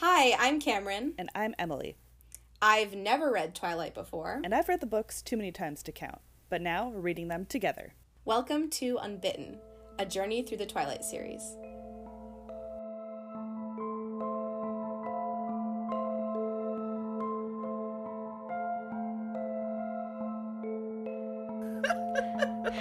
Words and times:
Hi, 0.00 0.36
I'm 0.38 0.60
Cameron. 0.60 1.14
And 1.18 1.28
I'm 1.34 1.54
Emily. 1.58 1.96
I've 2.62 2.94
never 2.94 3.32
read 3.32 3.54
Twilight 3.54 3.94
before. 3.94 4.40
And 4.44 4.54
I've 4.54 4.68
read 4.68 4.80
the 4.80 4.86
books 4.86 5.22
too 5.22 5.36
many 5.36 5.50
times 5.52 5.82
to 5.82 5.92
count, 5.92 6.20
but 6.48 6.62
now 6.62 6.88
we're 6.88 7.00
reading 7.00 7.26
them 7.28 7.46
together. 7.46 7.94
Welcome 8.24 8.70
to 8.70 8.96
Unbitten, 8.98 9.58
a 9.98 10.06
journey 10.06 10.42
through 10.42 10.58
the 10.58 10.66
Twilight 10.66 11.04
series. 11.04 11.56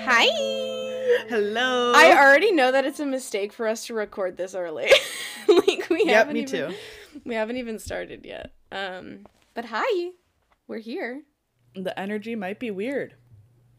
Hi! 0.05 0.27
Hello! 1.29 1.93
I 1.95 2.15
already 2.17 2.51
know 2.51 2.71
that 2.71 2.85
it's 2.85 2.99
a 2.99 3.05
mistake 3.05 3.51
for 3.51 3.67
us 3.67 3.85
to 3.87 3.93
record 3.93 4.37
this 4.37 4.55
early. 4.55 4.91
like 5.47 5.87
we 5.89 6.03
Yep, 6.05 6.15
haven't 6.15 6.33
me 6.33 6.41
even, 6.41 6.71
too. 6.71 6.75
We 7.27 7.35
haven't 7.35 7.57
even 7.57 7.77
started 7.79 8.25
yet. 8.25 8.53
Um, 8.71 9.25
but 9.53 9.65
hi, 9.65 10.11
we're 10.67 10.79
here. 10.79 11.23
The 11.75 11.97
energy 11.99 12.35
might 12.35 12.59
be 12.59 12.71
weird. 12.71 13.15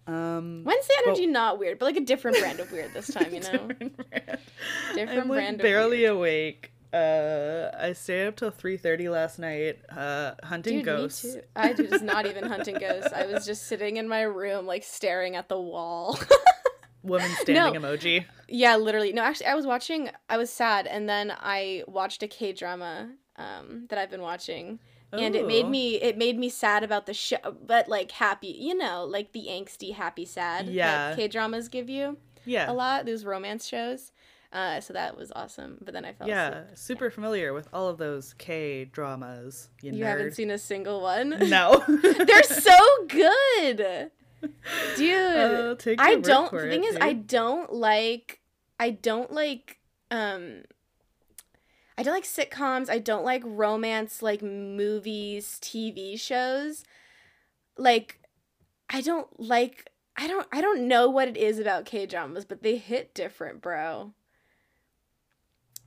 Um, 0.07 0.63
When's 0.65 0.87
the 0.87 1.03
energy 1.07 1.27
not 1.27 1.59
weird, 1.59 1.79
but 1.79 1.87
like 1.87 1.97
a 1.97 2.01
different 2.05 2.39
brand 2.39 2.61
of 2.61 2.71
weird 2.73 2.93
this 2.95 3.09
time, 3.09 3.33
you 3.35 3.41
know? 3.53 3.69
different 3.69 3.97
brand. 3.97 4.39
Different 4.95 5.11
I'm 5.23 5.29
like 5.29 5.39
brand 5.39 5.57
of 5.57 5.63
barely 5.63 6.05
awake. 6.07 6.73
Uh, 6.93 7.71
I 7.79 7.93
stayed 7.93 8.27
up 8.29 8.37
till 8.37 8.51
three 8.51 8.79
thirty 8.79 9.11
last 9.11 9.39
night, 9.39 9.79
uh, 9.95 10.33
hunting 10.43 10.77
Dude, 10.79 10.87
ghosts. 10.87 11.25
me 11.25 11.33
too. 11.33 11.41
I 11.55 11.73
was 11.91 12.01
not 12.01 12.25
even 12.27 12.45
hunting 12.47 12.77
ghosts. 12.81 13.13
I 13.13 13.27
was 13.27 13.45
just 13.45 13.67
sitting 13.67 13.99
in 13.99 14.09
my 14.09 14.23
room, 14.23 14.67
like 14.67 14.85
staring 14.85 15.37
at 15.37 15.49
the 15.51 15.61
wall. 15.61 16.19
Woman 17.03 17.31
standing 17.41 17.81
No. 17.81 17.89
emoji. 17.89 18.25
yeah, 18.49 18.77
literally. 18.77 19.13
No, 19.13 19.23
actually, 19.23 19.47
I 19.47 19.55
was 19.55 19.67
watching. 19.67 20.11
I 20.31 20.39
was 20.39 20.49
sad, 20.51 20.87
and 20.87 21.07
then 21.09 21.31
I 21.39 21.85
watched 21.87 22.23
a 22.23 22.29
K 22.29 22.53
drama 22.55 23.11
um, 23.39 23.87
that 23.89 23.99
I've 23.99 24.11
been 24.11 24.21
watching, 24.23 24.79
and 25.13 25.35
it 25.35 25.47
made 25.47 25.67
me 25.69 25.95
it 25.95 26.19
made 26.19 26.39
me 26.39 26.49
sad 26.51 26.83
about 26.85 27.07
the 27.07 27.15
show, 27.15 27.39
but 27.65 27.89
like 27.89 28.11
happy. 28.11 28.49
You 28.59 28.75
know, 28.77 29.05
like 29.05 29.33
the 29.33 29.47
angsty, 29.49 29.95
happy, 29.95 30.25
sad 30.27 30.67
Yeah. 30.67 31.11
that 31.11 31.17
K 31.17 31.29
dramas 31.29 31.69
give 31.69 31.89
you 31.89 32.19
Yeah, 32.45 32.71
a 32.71 32.75
lot. 32.75 33.07
Those 33.07 33.25
romance 33.25 33.67
shows. 33.67 34.13
Uh, 34.51 34.81
so 34.81 34.95
that 34.95 35.15
was 35.17 35.31
awesome. 35.37 35.77
But 35.83 35.93
then 35.93 36.07
I 36.07 36.15
fell 36.15 36.27
yeah, 36.27 36.49
asleep. 36.61 36.79
super 36.79 37.11
familiar 37.11 37.53
with 37.53 37.69
all 37.73 37.89
of 37.89 37.99
those 37.99 38.35
K 38.35 38.87
dramas. 38.87 39.69
You, 39.83 39.93
You 39.93 40.05
haven't 40.05 40.33
seen 40.35 40.51
a 40.51 40.57
single 40.59 41.01
one. 41.03 41.37
No, 41.51 41.85
They're 42.03 42.43
so 42.43 42.79
good, 43.09 44.11
dude. 44.97 45.99
I 45.99 46.17
don't. 46.17 46.51
The 46.51 46.57
it, 46.67 46.71
thing 46.71 46.85
is, 46.85 46.97
I 47.01 47.13
don't 47.13 47.73
like. 47.73 48.41
I 48.81 48.91
don't 48.91 49.31
like. 49.33 49.79
Um. 50.11 50.63
I 51.99 52.05
don't 52.05 52.15
like 52.15 52.25
sitcoms. 52.25 52.89
I 52.89 52.99
don't 53.01 53.25
like 53.25 53.43
romance, 53.45 54.23
like 54.23 54.41
movies, 54.41 55.59
TV 55.61 56.19
shows. 56.19 56.85
Like, 57.77 58.21
I 58.89 59.01
don't 59.01 59.29
like. 59.41 59.91
I 60.17 60.29
don't. 60.29 60.47
I 60.53 60.61
don't 60.61 60.87
know 60.87 61.11
what 61.11 61.27
it 61.27 61.37
is 61.37 61.59
about 61.59 61.87
K 61.87 62.07
dramas, 62.07 62.45
but 62.45 62.63
they 62.63 62.77
hit 62.77 63.15
different, 63.15 63.61
bro. 63.61 64.13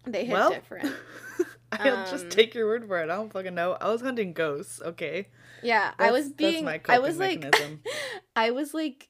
They 0.06 0.26
hit 0.26 0.34
well, 0.34 0.50
different. 0.50 0.94
I'll 1.72 2.06
just 2.12 2.26
Um, 2.26 2.30
take 2.30 2.54
your 2.54 2.67
word 2.67 2.86
for 2.88 3.00
it. 3.00 3.04
I 3.04 3.16
don't 3.16 3.32
fucking 3.32 3.56
know. 3.56 3.78
I 3.80 3.89
was 3.89 4.02
hunting 4.02 4.34
ghosts. 4.34 4.82
Okay, 4.82 5.30
Yeah, 5.64 5.94
I 5.98 6.12
was 6.12 6.30
being. 6.30 6.66
That's 6.66 6.88
my 6.88 6.95
I 6.95 7.00
was 7.00 7.17
like. 7.17 7.45
I 8.36 8.52
was 8.52 8.73
like, 8.73 9.08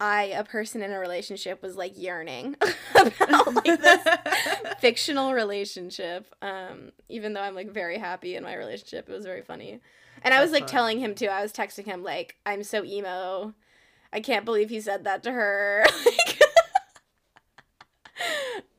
I, 0.00 0.24
a 0.24 0.44
person 0.44 0.82
in 0.82 0.90
a 0.92 0.98
relationship, 0.98 1.62
was 1.62 1.76
like 1.76 1.92
yearning 1.98 2.56
about 2.94 3.54
like 3.54 3.80
this 3.80 4.06
fictional 4.80 5.34
relationship. 5.34 6.34
Um, 6.40 6.92
even 7.08 7.34
though 7.34 7.42
I'm 7.42 7.54
like 7.54 7.70
very 7.70 7.98
happy 7.98 8.34
in 8.34 8.42
my 8.42 8.54
relationship, 8.54 9.08
it 9.08 9.12
was 9.12 9.26
very 9.26 9.42
funny. 9.42 9.80
And 10.22 10.32
I 10.34 10.40
was 10.42 10.52
like 10.52 10.66
telling 10.66 10.98
him 10.98 11.14
too. 11.14 11.26
I 11.26 11.42
was 11.42 11.52
texting 11.52 11.84
him 11.84 12.02
like, 12.02 12.36
"I'm 12.44 12.62
so 12.62 12.84
emo. 12.84 13.54
I 14.12 14.20
can't 14.20 14.44
believe 14.44 14.70
he 14.70 14.80
said 14.80 15.04
that 15.04 15.22
to 15.24 15.32
her." 15.32 15.84
Like- 16.04 16.40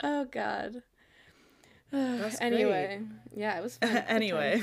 oh 0.04 0.26
God. 0.26 0.84
That's 1.92 2.40
anyway, 2.42 3.02
yeah, 3.36 3.58
it 3.58 3.64
was 3.64 3.78
fun. 3.78 3.98
Anyway. 4.08 4.62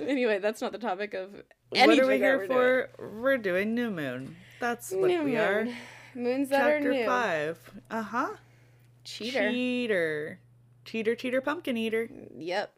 anyway, 0.00 0.38
that's 0.38 0.60
not 0.60 0.72
the 0.72 0.78
topic 0.78 1.14
of 1.14 1.30
what 1.70 1.98
are 1.98 2.06
we 2.06 2.18
here 2.18 2.46
for? 2.46 2.90
We're 2.98 3.38
doing 3.38 3.74
New 3.74 3.90
Moon. 3.90 4.36
That's 4.60 4.92
what 4.92 5.08
New 5.08 5.24
we 5.24 5.36
are. 5.36 5.64
moon. 5.64 5.74
Moons 6.14 6.48
that 6.50 6.62
are 6.62 6.78
Chapter 6.78 6.92
new. 6.92 7.06
five. 7.06 7.70
Uh 7.90 8.02
huh. 8.02 8.28
Cheater. 9.04 9.50
Cheater. 9.50 10.38
Cheater, 10.84 11.14
cheater, 11.14 11.40
pumpkin 11.40 11.76
eater. 11.76 12.08
Yep. 12.36 12.72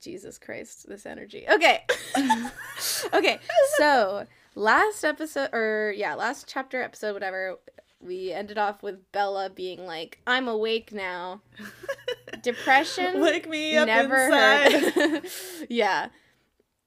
Jesus 0.00 0.38
Christ, 0.38 0.88
this 0.88 1.06
energy. 1.06 1.46
Okay. 1.50 1.84
okay. 3.14 3.38
So, 3.78 4.26
last 4.54 5.04
episode 5.04 5.50
or 5.52 5.94
yeah, 5.96 6.14
last 6.14 6.46
chapter 6.48 6.82
episode 6.82 7.14
whatever, 7.14 7.58
we 8.00 8.32
ended 8.32 8.58
off 8.58 8.82
with 8.82 9.10
Bella 9.12 9.50
being 9.50 9.86
like, 9.86 10.20
"I'm 10.26 10.46
awake 10.48 10.92
now." 10.92 11.40
Depression 12.42 13.20
Wake 13.20 13.48
me 13.48 13.76
up 13.76 13.86
never 13.86 14.26
inside. 14.26 14.92
hurt. 14.92 15.24
yeah. 15.70 16.08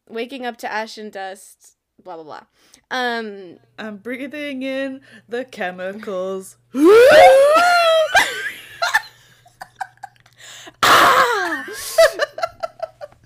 Waking 0.07 0.45
up 0.45 0.57
to 0.57 0.71
ash 0.71 0.97
and 0.97 1.11
dust, 1.11 1.77
blah 2.03 2.15
blah 2.15 2.23
blah. 2.23 2.43
Um 2.91 3.57
I'm 3.79 3.97
breathing 3.97 4.61
in 4.63 5.01
the 5.27 5.43
chemicals. 5.45 6.57
ah! 10.83 11.65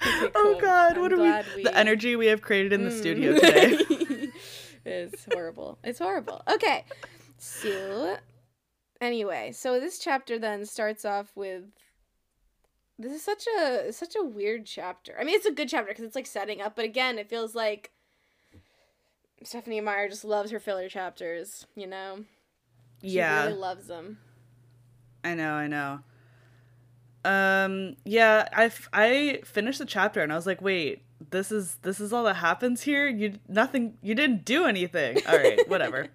Okay, 0.08 0.32
Oh 0.36 0.58
god, 0.62 0.96
I'm 0.98 1.02
what 1.02 1.14
are 1.14 1.16
glad 1.16 1.46
we, 1.56 1.64
The 1.64 1.76
energy 1.76 2.16
we 2.16 2.28
have 2.28 2.42
created 2.44 2.74
in 2.74 2.84
the 2.84 2.92
Mm. 2.92 3.00
studio 3.00 3.34
today. 3.34 4.30
it's 4.86 5.26
horrible. 5.26 5.80
It's 5.84 5.98
horrible. 5.98 6.44
Okay. 6.48 6.86
So 7.40 8.18
anyway, 9.02 9.52
so 9.52 9.80
this 9.80 9.98
chapter 9.98 10.38
then 10.38 10.66
starts 10.68 11.06
off 11.06 11.32
with 11.36 11.64
this 13.00 13.14
is 13.14 13.24
such 13.24 13.48
a 13.60 13.92
such 13.92 14.16
a 14.16 14.24
weird 14.24 14.68
chapter. 14.68 15.16
I 15.20 15.24
mean, 15.24 15.36
it's 15.36 15.48
a 15.48 15.52
good 15.52 15.70
chapter 15.70 15.88
because 15.88 16.04
it's 16.06 16.16
like 16.16 16.28
setting 16.28 16.62
up, 16.62 16.76
but 16.76 16.86
again, 16.86 17.18
it 17.18 17.28
feels 17.28 17.56
like 17.56 17.90
Stephenie 19.44 19.82
Meyer 19.82 20.10
just 20.10 20.26
loves 20.26 20.52
her 20.52 20.60
filler 20.60 20.90
chapters. 20.90 21.66
You 21.76 21.88
know, 21.88 22.26
she 23.02 23.10
yeah. 23.10 23.46
really 23.46 23.58
loves 23.58 23.88
them. 23.88 24.18
I 25.24 25.34
know, 25.34 25.54
I 25.54 25.68
know. 25.68 26.00
Um, 27.24 27.96
yeah, 28.06 28.48
I, 28.54 28.66
f- 28.66 28.90
I 28.94 29.42
finished 29.44 29.80
the 29.80 29.86
chapter 29.86 30.22
and 30.22 30.32
I 30.32 30.36
was 30.36 30.46
like, 30.46 30.62
wait, 30.62 31.02
this 31.32 31.52
is 31.52 31.78
this 31.82 32.00
is 32.00 32.14
all 32.14 32.24
that 32.26 32.36
happens 32.36 32.82
here. 32.84 33.08
You 33.08 33.40
nothing. 33.48 33.98
You 34.02 34.14
didn't 34.16 34.46
do 34.46 34.66
anything. 34.66 35.18
All 35.28 35.38
right, 35.38 35.60
whatever. 35.70 36.08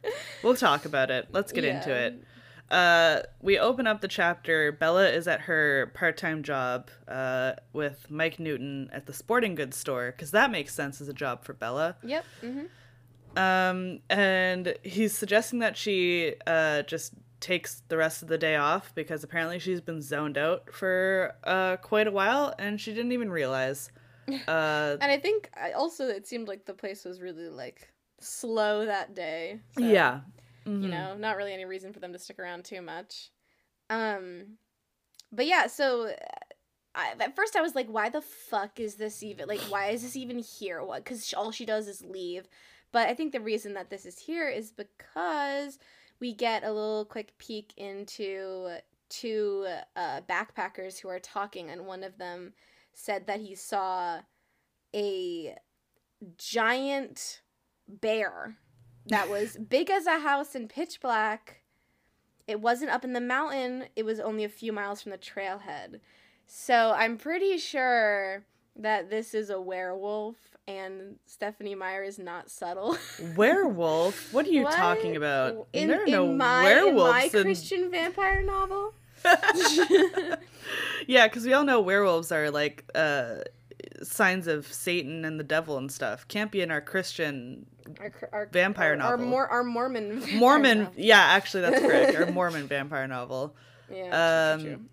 we'll 0.42 0.54
talk 0.54 0.84
about 0.84 1.10
it. 1.10 1.28
Let's 1.32 1.52
get 1.52 1.64
into 1.64 1.92
it. 1.92 2.22
Uh, 2.70 3.22
we 3.42 3.58
open 3.58 3.88
up 3.88 4.00
the 4.00 4.06
chapter. 4.08 4.70
Bella 4.70 5.08
is 5.08 5.26
at 5.26 5.40
her 5.42 5.90
part-time 5.94 6.44
job 6.44 6.88
uh, 7.08 7.54
with 7.72 8.08
Mike 8.08 8.38
Newton 8.38 8.88
at 8.92 9.06
the 9.06 9.12
sporting 9.12 9.56
goods 9.56 9.76
store 9.76 10.12
because 10.12 10.30
that 10.30 10.52
makes 10.52 10.72
sense 10.72 11.00
as 11.00 11.08
a 11.08 11.12
job 11.12 11.42
for 11.42 11.52
Bella. 11.52 11.96
Yep. 12.04 12.24
hmm 12.40 12.60
Um, 13.36 14.00
and 14.10 14.74
he's 14.82 15.16
suggesting 15.16 15.60
that 15.60 15.76
she 15.76 16.34
uh, 16.46 16.82
just 16.82 17.12
takes 17.40 17.82
the 17.88 17.96
rest 17.96 18.22
of 18.22 18.28
the 18.28 18.36
day 18.38 18.56
off 18.56 18.94
because 18.94 19.24
apparently 19.24 19.58
she's 19.58 19.80
been 19.80 20.02
zoned 20.02 20.36
out 20.36 20.72
for 20.72 21.34
uh, 21.44 21.76
quite 21.78 22.06
a 22.06 22.10
while 22.10 22.52
and 22.58 22.80
she 22.80 22.92
didn't 22.92 23.12
even 23.12 23.30
realize. 23.30 23.90
Uh, 24.46 24.96
And 25.00 25.10
I 25.10 25.16
think 25.18 25.50
I 25.60 25.72
also 25.72 26.06
it 26.06 26.24
seemed 26.24 26.46
like 26.46 26.64
the 26.64 26.74
place 26.74 27.04
was 27.04 27.20
really 27.20 27.48
like 27.48 27.92
slow 28.20 28.86
that 28.86 29.12
day. 29.14 29.58
so- 29.76 29.82
yeah. 29.84 30.20
you 30.66 30.72
Mhm. 30.72 30.90
know 30.90 31.16
not 31.16 31.36
really 31.36 31.52
any 31.52 31.64
reason 31.64 31.92
for 31.92 31.98
them 31.98 32.12
to 32.12 32.18
stick 32.18 32.38
around 32.38 32.64
too 32.64 32.80
much 32.82 33.30
um 33.88 34.58
but 35.32 35.46
yeah 35.46 35.66
so 35.66 36.14
I, 36.94 37.14
at 37.18 37.34
first 37.34 37.56
i 37.56 37.60
was 37.62 37.74
like 37.74 37.88
why 37.88 38.08
the 38.10 38.20
fuck 38.20 38.78
is 38.78 38.96
this 38.96 39.22
even 39.24 39.48
like 39.48 39.60
why 39.62 39.88
is 39.88 40.02
this 40.02 40.14
even 40.16 40.38
here 40.38 40.84
what 40.84 41.02
because 41.02 41.32
all 41.34 41.50
she 41.50 41.64
does 41.64 41.88
is 41.88 42.04
leave 42.04 42.46
but 42.92 43.08
i 43.08 43.14
think 43.14 43.32
the 43.32 43.40
reason 43.40 43.74
that 43.74 43.90
this 43.90 44.06
is 44.06 44.18
here 44.18 44.48
is 44.48 44.72
because 44.72 45.78
we 46.20 46.32
get 46.32 46.64
a 46.64 46.72
little 46.72 47.04
quick 47.04 47.32
peek 47.38 47.72
into 47.76 48.76
two 49.08 49.66
uh, 49.96 50.20
backpackers 50.28 51.00
who 51.00 51.08
are 51.08 51.18
talking 51.18 51.70
and 51.70 51.86
one 51.86 52.04
of 52.04 52.18
them 52.18 52.52
said 52.92 53.26
that 53.26 53.40
he 53.40 53.54
saw 53.54 54.20
a 54.94 55.56
giant 56.36 57.42
bear 57.88 58.56
that 59.06 59.28
was 59.30 59.56
big 59.56 59.90
as 59.90 60.06
a 60.06 60.20
house 60.20 60.54
and 60.54 60.68
pitch 60.68 61.00
black. 61.00 61.62
It 62.46 62.60
wasn't 62.60 62.90
up 62.90 63.04
in 63.04 63.12
the 63.12 63.20
mountain, 63.20 63.84
it 63.94 64.04
was 64.04 64.18
only 64.18 64.44
a 64.44 64.48
few 64.48 64.72
miles 64.72 65.02
from 65.02 65.12
the 65.12 65.18
trailhead. 65.18 66.00
So 66.46 66.92
I'm 66.96 67.16
pretty 67.16 67.58
sure 67.58 68.44
that 68.74 69.08
this 69.08 69.34
is 69.34 69.50
a 69.50 69.60
werewolf 69.60 70.49
and 70.66 71.16
Stephenie 71.26 71.74
Meyer 71.74 72.02
is 72.02 72.18
not 72.18 72.50
subtle. 72.50 72.96
Werewolf? 73.36 74.32
What 74.32 74.46
are 74.46 74.50
you 74.50 74.64
What? 74.64 74.74
talking 74.74 75.16
about? 75.16 75.68
In, 75.72 75.88
there 75.88 76.02
are 76.02 76.06
in 76.06 76.12
no 76.12 76.32
my, 76.32 76.64
werewolves 76.64 76.98
in 76.98 77.32
my 77.32 77.38
in- 77.38 77.42
Christian 77.42 77.90
vampire 77.90 78.42
novel? 78.42 78.94
yeah, 81.06 81.26
because 81.26 81.44
we 81.44 81.52
all 81.52 81.64
know 81.64 81.80
werewolves 81.80 82.32
are 82.32 82.50
like 82.50 82.84
uh, 82.94 83.36
signs 84.02 84.46
of 84.46 84.66
Satan 84.72 85.24
and 85.24 85.38
the 85.38 85.44
devil 85.44 85.76
and 85.76 85.90
stuff. 85.90 86.26
Can't 86.28 86.50
be 86.50 86.60
in 86.60 86.70
our 86.70 86.80
Christian 86.80 87.66
our, 87.98 88.12
our, 88.32 88.46
Vampire 88.46 88.90
our, 88.90 88.96
novel. 88.96 89.24
Our, 89.24 89.30
Mor- 89.30 89.48
our 89.48 89.64
Mormon. 89.64 90.20
vampire 90.20 90.38
Mormon. 90.38 90.78
novel. 90.80 90.94
Yeah, 90.96 91.20
actually, 91.20 91.62
that's 91.62 91.80
correct. 91.80 92.16
Our 92.16 92.26
Mormon 92.30 92.66
vampire 92.66 93.06
novel. 93.06 93.56
Yeah. 93.92 94.54
Um. 94.58 94.88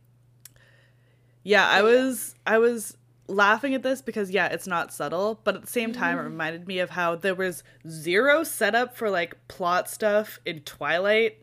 Yeah, 1.44 1.68
I 1.68 1.82
was 1.82 2.36
I 2.46 2.58
was 2.58 2.98
laughing 3.28 3.74
at 3.74 3.84
this 3.84 4.02
because 4.02 4.32
yeah, 4.32 4.48
it's 4.48 4.68
not 4.68 4.94
subtle, 4.94 5.40
but 5.44 5.56
at 5.56 5.62
the 5.62 5.68
same 5.68 5.92
time 5.94 6.18
it 6.18 6.22
Mm-hmm. 6.22 6.32
reminded 6.32 6.68
me 6.68 6.80
of 6.80 6.92
how 6.92 7.16
there 7.16 7.36
was 7.36 7.64
zero 7.88 8.44
setup 8.44 8.96
for 8.96 9.10
like 9.10 9.36
plot 9.48 9.90
stuff 9.90 10.40
in 10.46 10.62
Twilight. 10.62 11.42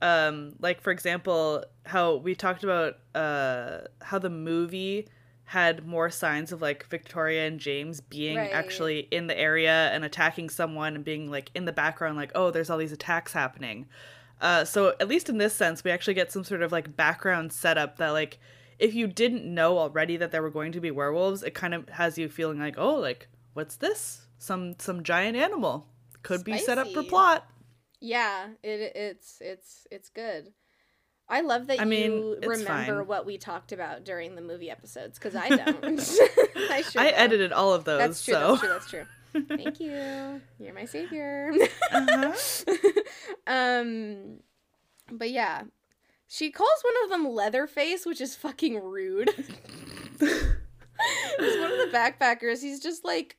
Um 0.00 0.54
like 0.60 0.80
for 0.80 0.90
example, 0.90 1.64
how 1.86 2.16
we 2.16 2.34
talked 2.34 2.64
about 2.64 2.98
uh 3.14 3.86
how 4.02 4.18
the 4.18 4.30
movie 4.30 5.08
had 5.44 5.86
more 5.86 6.08
signs 6.10 6.50
of 6.52 6.62
like 6.62 6.86
Victoria 6.88 7.46
and 7.46 7.60
James 7.60 8.00
being 8.00 8.36
Right. 8.38 8.50
actually 8.52 9.00
in 9.10 9.26
the 9.26 9.38
area 9.38 9.90
and 9.92 10.04
attacking 10.04 10.48
someone 10.50 10.94
and 10.96 11.04
being 11.04 11.30
like 11.30 11.50
in 11.54 11.66
the 11.66 11.72
background 11.72 12.16
like 12.16 12.32
oh 12.34 12.50
there's 12.50 12.68
all 12.70 12.78
these 12.78 12.92
attacks 12.92 13.32
happening. 13.32 13.86
Uh, 14.40 14.64
so 14.64 14.94
at 14.98 15.06
least 15.06 15.28
in 15.28 15.38
this 15.38 15.54
sense, 15.54 15.84
we 15.84 15.90
actually 15.92 16.14
get 16.14 16.32
some 16.32 16.42
sort 16.42 16.62
of 16.62 16.72
like 16.72 16.96
background 16.96 17.52
setup 17.52 17.96
that 17.98 18.10
like 18.10 18.40
if 18.82 18.94
you 18.94 19.06
didn't 19.06 19.44
know 19.44 19.78
already 19.78 20.16
that 20.16 20.32
there 20.32 20.42
were 20.42 20.50
going 20.50 20.72
to 20.72 20.80
be 20.80 20.90
werewolves, 20.90 21.44
it 21.44 21.54
kind 21.54 21.72
of 21.72 21.88
has 21.88 22.18
you 22.18 22.28
feeling 22.28 22.58
like, 22.58 22.74
oh, 22.76 22.96
like 22.96 23.28
what's 23.54 23.76
this? 23.76 24.26
Some 24.38 24.74
some 24.78 25.04
giant 25.04 25.36
animal 25.36 25.86
could 26.24 26.42
be 26.42 26.58
set 26.58 26.78
up 26.78 26.92
for 26.92 27.04
plot. 27.04 27.46
Yeah, 28.00 28.48
it 28.64 28.92
it's 28.96 29.38
it's 29.40 29.86
it's 29.92 30.08
good. 30.10 30.52
I 31.28 31.42
love 31.42 31.68
that 31.68 31.80
I 31.80 31.84
mean, 31.84 32.12
you 32.12 32.38
remember 32.42 32.64
fine. 32.64 33.06
what 33.06 33.24
we 33.24 33.38
talked 33.38 33.70
about 33.70 34.04
during 34.04 34.34
the 34.34 34.42
movie 34.42 34.68
episodes 34.68 35.16
because 35.16 35.36
I 35.36 35.48
don't. 35.56 36.00
I, 36.70 36.82
sure 36.82 37.00
I 37.00 37.08
edited 37.10 37.52
all 37.52 37.72
of 37.72 37.84
those, 37.84 37.98
That's 38.00 38.24
true. 38.24 38.34
so 38.34 38.56
That's 38.56 38.60
true. 38.90 39.06
That's 39.32 39.46
true. 39.46 39.56
Thank 39.56 39.80
you. 39.80 40.40
You're 40.58 40.74
my 40.74 40.86
savior. 40.86 41.52
Uh-huh. 41.92 42.34
um, 43.46 44.40
but 45.10 45.30
yeah, 45.30 45.62
she 46.32 46.50
calls 46.50 46.82
one 46.82 46.94
of 47.04 47.10
them 47.10 47.28
Leatherface, 47.30 48.06
which 48.06 48.20
is 48.22 48.34
fucking 48.34 48.82
rude. 48.82 49.30
He's 50.18 50.30
one 51.58 51.72
of 51.72 51.78
the 51.78 51.90
backpackers. 51.92 52.62
He's 52.62 52.80
just 52.80 53.04
like 53.04 53.36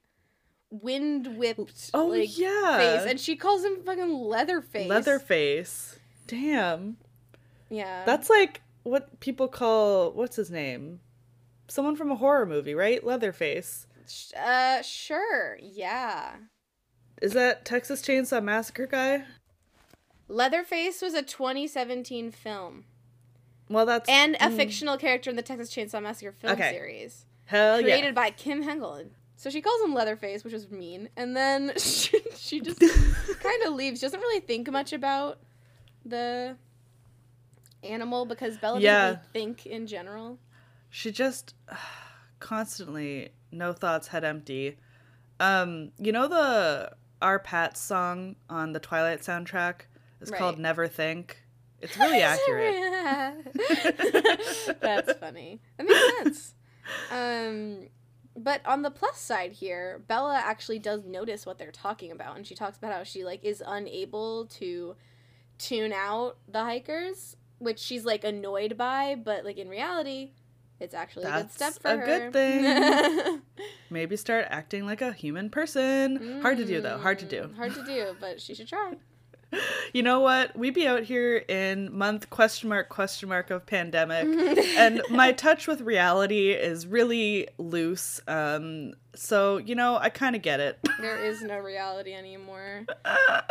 wind 0.70 1.38
whipped. 1.38 1.90
oh 1.96 2.06
like, 2.08 2.38
yeah, 2.38 2.78
face, 2.78 3.10
and 3.10 3.20
she 3.20 3.36
calls 3.36 3.64
him 3.64 3.82
fucking 3.84 4.14
Leatherface. 4.14 4.88
Leatherface. 4.88 5.98
Damn, 6.28 6.98
Yeah. 7.70 8.04
that's 8.06 8.30
like 8.30 8.62
what 8.84 9.20
people 9.20 9.48
call 9.48 10.12
what's 10.12 10.36
his 10.36 10.52
name? 10.52 11.00
Someone 11.68 11.96
from 11.96 12.12
a 12.12 12.16
horror 12.16 12.46
movie, 12.46 12.76
right? 12.76 13.04
Leatherface. 13.04 13.88
Uh 14.40 14.84
sure. 14.84 15.58
Yeah. 15.62 16.36
Is 17.24 17.34
that 17.34 17.66
Texas 17.66 18.02
Chainsaw 18.04 18.44
Massacre 18.44 18.86
guy? 18.86 19.24
Leatherface 20.34 21.02
was 21.02 21.14
a 21.14 21.22
2017 21.22 22.32
film 22.32 22.86
Well, 23.70 23.86
that's 23.86 24.10
and 24.10 24.36
a 24.36 24.50
mm, 24.50 24.56
fictional 24.56 24.98
character 24.98 25.30
in 25.30 25.36
the 25.36 25.42
Texas 25.42 25.70
Chainsaw 25.74 26.02
Massacre 26.02 26.32
film 26.32 26.54
Okay. 26.54 26.72
series 26.72 27.26
hell 27.46 27.80
created 27.82 28.06
yeah. 28.08 28.12
by 28.12 28.30
Kim 28.32 28.62
Henkel. 28.64 29.04
So 29.36 29.50
she 29.50 29.62
calls 29.62 29.82
him 29.84 29.94
Leatherface, 29.94 30.44
which 30.44 30.54
was 30.54 30.70
mean, 30.72 31.10
and 31.18 31.36
then 31.36 31.74
she, 31.78 32.20
she 32.36 32.62
just 32.62 32.80
kind 33.42 33.64
of 33.66 33.74
leaves. 33.74 34.00
She 34.00 34.06
doesn't 34.06 34.20
really 34.20 34.40
think 34.40 34.72
much 34.72 34.94
about 34.94 35.40
the 36.06 36.56
animal 37.84 38.26
because 38.26 38.58
Bella 38.58 38.80
Yeah. 38.80 38.92
doesn't 38.94 39.20
really 39.20 39.28
think 39.34 39.66
in 39.66 39.88
general. 39.88 40.40
she 40.90 41.12
just 41.12 41.54
constantly 42.40 43.30
no 43.52 43.72
thoughts 43.72 44.08
head 44.10 44.24
empty 44.24 44.78
um 45.40 45.92
you 45.98 46.12
know 46.12 46.28
the 46.28 46.92
R-Pat 47.22 47.78
song 47.78 48.36
on 48.50 48.74
the 48.74 48.80
twilight 48.80 49.20
soundtrack 49.22 49.82
it's 50.24 50.38
called 50.40 50.58
never 50.60 50.88
think 50.88 51.38
it's 51.82 51.98
really 51.98 52.22
accurate 52.34 52.76
That's 54.82 55.14
funny. 55.20 55.60
That 55.78 55.88
makes 55.88 56.18
sense. 56.18 56.56
Um, 57.12 57.88
but 58.36 58.62
on 58.66 58.82
the 58.82 58.92
plus 58.92 59.20
side 59.20 59.52
here, 59.52 60.02
Bella 60.08 60.42
actually 60.44 60.80
does 60.80 61.06
notice 61.06 61.46
what 61.46 61.58
they're 61.58 61.72
talking 61.72 62.12
about, 62.12 62.36
and 62.38 62.48
she 62.48 62.56
talks 62.56 62.78
about 62.78 62.94
how 62.94 63.04
she 63.04 63.24
like 63.24 63.44
is 63.44 63.62
unable 63.66 64.46
to 64.48 64.96
tune 65.60 65.94
out 65.94 66.38
the 66.48 66.62
hikers, 66.64 67.36
which 67.60 67.80
she's 67.80 68.06
like 68.06 68.24
annoyed 68.24 68.78
by. 68.78 69.16
But 69.16 69.46
like 69.46 69.58
in 69.58 69.70
reality, 69.70 70.32
it's 70.80 70.94
actually 70.94 71.26
a 71.26 71.32
good 71.32 71.52
step 71.52 71.74
for 71.74 71.90
her. 71.90 71.96
a 71.96 71.98
her. 72.00 72.06
good 72.06 72.34
thing. 72.34 73.42
maybe 73.90 74.16
start 74.18 74.48
acting 74.50 74.86
like 74.86 75.02
a 75.02 75.14
human 75.14 75.50
person 75.50 76.42
hard 76.42 76.58
to 76.58 76.66
do 76.66 76.82
though 76.82 76.98
hard 76.98 77.20
to 77.20 77.26
do 77.26 77.44
Mm, 77.44 77.56
Hard 77.56 77.74
to 77.76 77.84
do, 77.86 78.16
but 78.20 78.42
she 78.42 78.56
should 78.56 78.68
try. 78.68 78.96
you 79.94 80.04
know 80.04 80.20
what 80.20 80.56
we 80.58 80.70
be 80.70 80.88
out 80.88 81.04
here 81.04 81.38
in 81.38 81.96
month 81.96 82.30
question 82.30 82.70
mark 82.70 82.90
question 82.90 83.30
mark 83.30 83.50
of 83.50 83.66
pandemic 83.66 84.26
and 84.78 85.02
my 85.10 85.32
touch 85.32 85.68
with 85.68 85.82
reality 85.82 86.52
is 86.52 86.88
really 86.88 87.48
loose 87.58 88.22
um 88.28 88.94
so 89.16 89.58
you 89.58 89.76
know 89.76 89.98
i 89.98 90.10
kind 90.10 90.36
of 90.36 90.42
get 90.42 90.60
it 90.60 90.80
There 91.00 91.18
is 91.18 91.42
no 91.42 91.58
reality 91.58 92.14
anymore. 92.14 92.86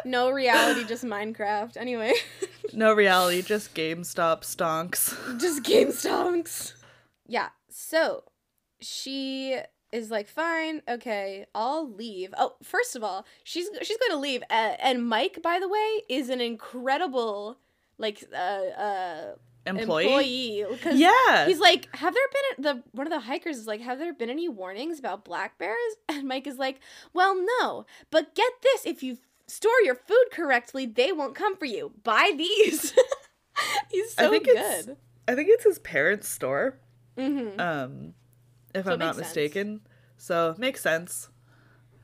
No 0.04 0.30
reality, 0.30 0.84
just 0.84 1.04
Minecraft. 1.04 1.76
Anyway. 1.76 2.14
No 2.72 2.94
reality, 2.94 3.42
just 3.42 3.74
GameStop 3.74 4.42
stonks. 4.42 5.38
just 5.38 5.62
game 5.62 5.88
stonks. 5.88 6.72
Yeah. 7.26 7.48
So 7.68 8.24
she 8.80 9.58
is 9.92 10.10
like, 10.10 10.26
fine, 10.28 10.82
okay, 10.88 11.46
I'll 11.54 11.88
leave. 11.90 12.32
Oh, 12.38 12.54
first 12.62 12.96
of 12.96 13.04
all, 13.04 13.26
she's 13.44 13.68
she's 13.82 13.98
going 13.98 14.12
to 14.12 14.16
leave. 14.18 14.42
Uh, 14.50 14.74
and 14.80 15.06
Mike, 15.06 15.40
by 15.42 15.58
the 15.60 15.68
way, 15.68 16.02
is 16.08 16.28
an 16.30 16.40
incredible 16.40 17.58
like 17.98 18.24
uh 18.34 18.36
uh 18.36 19.34
Employee? 19.64 20.58
employee. 20.60 20.98
Yeah. 20.98 21.46
He's 21.46 21.60
like, 21.60 21.94
have 21.94 22.14
there 22.14 22.22
been 22.56 22.64
the 22.64 22.82
one 22.90 23.06
of 23.06 23.12
the 23.12 23.20
hikers 23.20 23.58
is 23.58 23.66
like, 23.68 23.80
have 23.80 23.98
there 24.00 24.12
been 24.12 24.28
any 24.30 24.48
warnings 24.48 24.98
about 24.98 25.24
black 25.24 25.56
bears? 25.58 25.76
And 26.08 26.26
Mike 26.26 26.48
is 26.48 26.56
like, 26.58 26.80
well, 27.12 27.36
no, 27.60 27.86
but 28.10 28.34
get 28.34 28.50
this: 28.62 28.84
if 28.86 29.02
you 29.04 29.18
store 29.46 29.80
your 29.84 29.94
food 29.94 30.24
correctly, 30.32 30.84
they 30.86 31.12
won't 31.12 31.36
come 31.36 31.56
for 31.56 31.66
you. 31.66 31.92
Buy 32.02 32.32
these. 32.36 32.92
He's 33.90 34.14
so 34.14 34.26
I 34.26 34.30
think 34.30 34.46
good. 34.46 34.56
it's 34.56 34.88
I 35.28 35.34
think 35.36 35.48
it's 35.48 35.64
his 35.64 35.78
parents' 35.78 36.28
store. 36.28 36.78
hmm 37.16 37.50
Um 37.60 38.14
if 38.74 38.84
So 38.84 38.92
I'm 38.92 38.98
not 38.98 39.16
makes 39.16 39.16
sense. 39.18 39.26
mistaken. 39.28 39.80
So 40.16 40.54
makes 40.58 40.80
sense. 40.80 41.28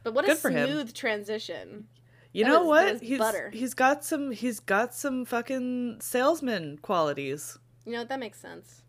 But 0.04 0.14
what 0.14 0.25
a 0.25 0.28
Good 0.35 0.52
him. 0.52 0.69
smooth 0.69 0.95
transition. 0.95 1.87
You 2.33 2.45
That 2.45 2.50
know 2.50 2.64
was- 2.64 2.93
what? 2.95 3.02
he's 3.02 3.19
butter. 3.19 3.50
he's 3.52 3.75
got 3.75 4.04
some 4.04 4.31
he's 4.33 4.61
got 4.61 4.95
some 4.95 5.25
fucking 5.25 6.00
salesman 6.00 6.78
qualities. 6.78 7.59
You 7.85 7.93
know 7.93 7.99
what? 8.00 8.09
That 8.09 8.21
makes 8.21 8.38
sense. 8.40 8.83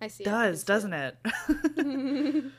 I 0.00 0.08
see. 0.08 0.24
Does, 0.24 0.64
doesn't 0.64 0.92
it? 0.92 1.16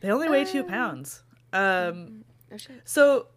they 0.00 0.10
only 0.10 0.28
weigh 0.28 0.44
two 0.44 0.60
Um, 0.60 0.66
pounds. 0.66 1.22
Um 1.52 2.24
oh 2.52 2.56
shit. 2.56 2.82
So, 2.84 3.28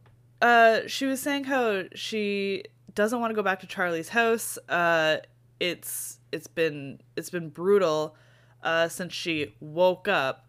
uh, 0.41 0.81
she 0.87 1.05
was 1.05 1.21
saying 1.21 1.45
how 1.45 1.83
she 1.93 2.63
doesn't 2.95 3.19
want 3.19 3.31
to 3.31 3.35
go 3.35 3.43
back 3.43 3.59
to 3.61 3.67
Charlie's 3.67 4.09
house. 4.09 4.57
Uh, 4.67 5.17
it's 5.59 6.19
it's 6.31 6.47
been 6.47 6.99
it's 7.15 7.29
been 7.29 7.49
brutal 7.49 8.15
uh, 8.63 8.87
since 8.87 9.13
she 9.13 9.53
woke 9.59 10.07
up, 10.07 10.45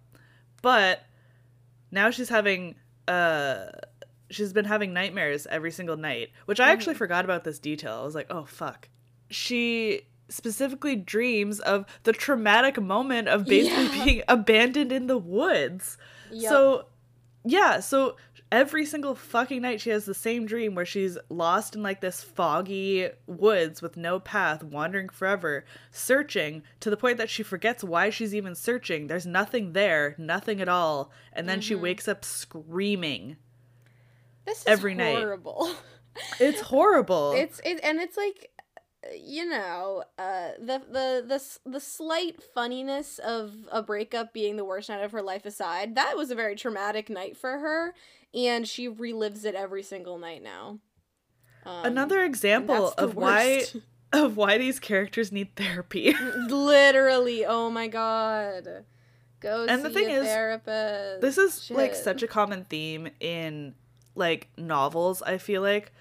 but 0.62 1.02
now 1.90 2.10
she's 2.10 2.28
having 2.28 2.74
uh 3.08 3.66
she's 4.30 4.52
been 4.52 4.64
having 4.64 4.92
nightmares 4.92 5.46
every 5.50 5.70
single 5.70 5.96
night, 5.96 6.30
which 6.46 6.60
I 6.60 6.70
actually 6.70 6.94
forgot 6.94 7.24
about 7.24 7.44
this 7.44 7.58
detail. 7.58 7.98
I 8.00 8.04
was 8.04 8.14
like, 8.14 8.28
oh 8.30 8.44
fuck. 8.44 8.88
She 9.28 10.02
specifically 10.28 10.96
dreams 10.96 11.60
of 11.60 11.84
the 12.04 12.12
traumatic 12.12 12.80
moment 12.80 13.28
of 13.28 13.44
basically 13.44 13.98
Yeah. 13.98 14.04
being 14.04 14.22
abandoned 14.28 14.90
in 14.92 15.06
the 15.06 15.18
woods. 15.18 15.98
Yup. 16.30 16.50
So, 16.50 16.86
yeah, 17.44 17.80
so 17.80 18.16
every 18.52 18.84
single 18.86 19.14
fucking 19.16 19.62
night 19.62 19.80
she 19.80 19.90
has 19.90 20.04
the 20.04 20.14
same 20.14 20.46
dream 20.46 20.74
where 20.76 20.84
she's 20.86 21.18
lost 21.28 21.74
in 21.74 21.82
like 21.82 22.00
this 22.00 22.22
foggy 22.22 23.08
woods 23.26 23.82
with 23.82 23.96
no 23.96 24.20
path, 24.20 24.62
wandering 24.62 25.08
forever, 25.08 25.64
searching 25.90 26.62
to 26.78 26.90
the 26.90 26.96
point 26.96 27.16
that 27.18 27.30
she 27.30 27.42
forgets 27.42 27.82
why 27.82 28.10
she's 28.10 28.34
even 28.34 28.54
searching. 28.54 29.06
There's 29.08 29.26
nothing 29.26 29.72
there, 29.72 30.14
nothing 30.18 30.60
at 30.60 30.68
all. 30.68 31.10
And 31.32 31.48
then 31.48 31.60
she 31.60 31.74
Mhm. 31.74 31.80
wakes 31.80 32.06
up 32.06 32.24
screaming. 32.24 33.36
this 34.44 34.58
is 34.60 34.66
every 34.66 34.94
night. 34.94 35.16
horrible. 35.16 35.70
It's 36.38 36.60
horrible. 36.60 37.32
it's 37.32 37.58
it 37.64 37.80
and 37.82 37.98
it's 37.98 38.18
like 38.18 38.50
you 39.16 39.46
know 39.48 40.04
uh 40.18 40.50
the 40.58 40.78
the 40.90 41.24
the 41.26 41.70
the 41.70 41.80
slight 41.80 42.42
funniness 42.54 43.18
of 43.18 43.54
a 43.72 43.82
breakup 43.82 44.32
being 44.34 44.56
the 44.56 44.64
worst 44.64 44.90
night 44.90 45.02
of 45.02 45.10
her 45.12 45.22
life 45.22 45.46
aside 45.46 45.94
that 45.94 46.16
was 46.16 46.30
a 46.30 46.34
very 46.34 46.54
traumatic 46.54 47.08
night 47.08 47.34
for 47.36 47.58
her 47.58 47.94
and 48.34 48.66
she 48.66 48.88
relives 48.88 49.44
it 49.44 49.54
every 49.54 49.82
single 49.82 50.18
night 50.18 50.42
now 50.42 50.78
um, 51.64 51.84
Another 51.84 52.24
example 52.24 52.92
of 52.98 53.14
why 53.14 53.62
of 54.12 54.36
why 54.36 54.58
these 54.58 54.80
characters 54.80 55.30
need 55.32 55.54
therapy. 55.54 56.12
Literally, 56.48 57.46
oh 57.46 57.70
my 57.70 57.86
god. 57.86 58.84
Go 59.40 59.64
And 59.68 59.80
see 59.80 59.88
the 59.88 59.94
thing 59.94 60.08
a 60.10 60.14
is, 60.20 60.26
therapist. 60.26 61.20
this 61.20 61.38
is 61.38 61.70
like 61.70 61.94
such 61.94 62.22
a 62.22 62.26
common 62.26 62.64
theme 62.64 63.08
in 63.20 63.74
like 64.16 64.48
novels, 64.58 65.22
I 65.22 65.38
feel 65.38 65.62
like. 65.62 65.92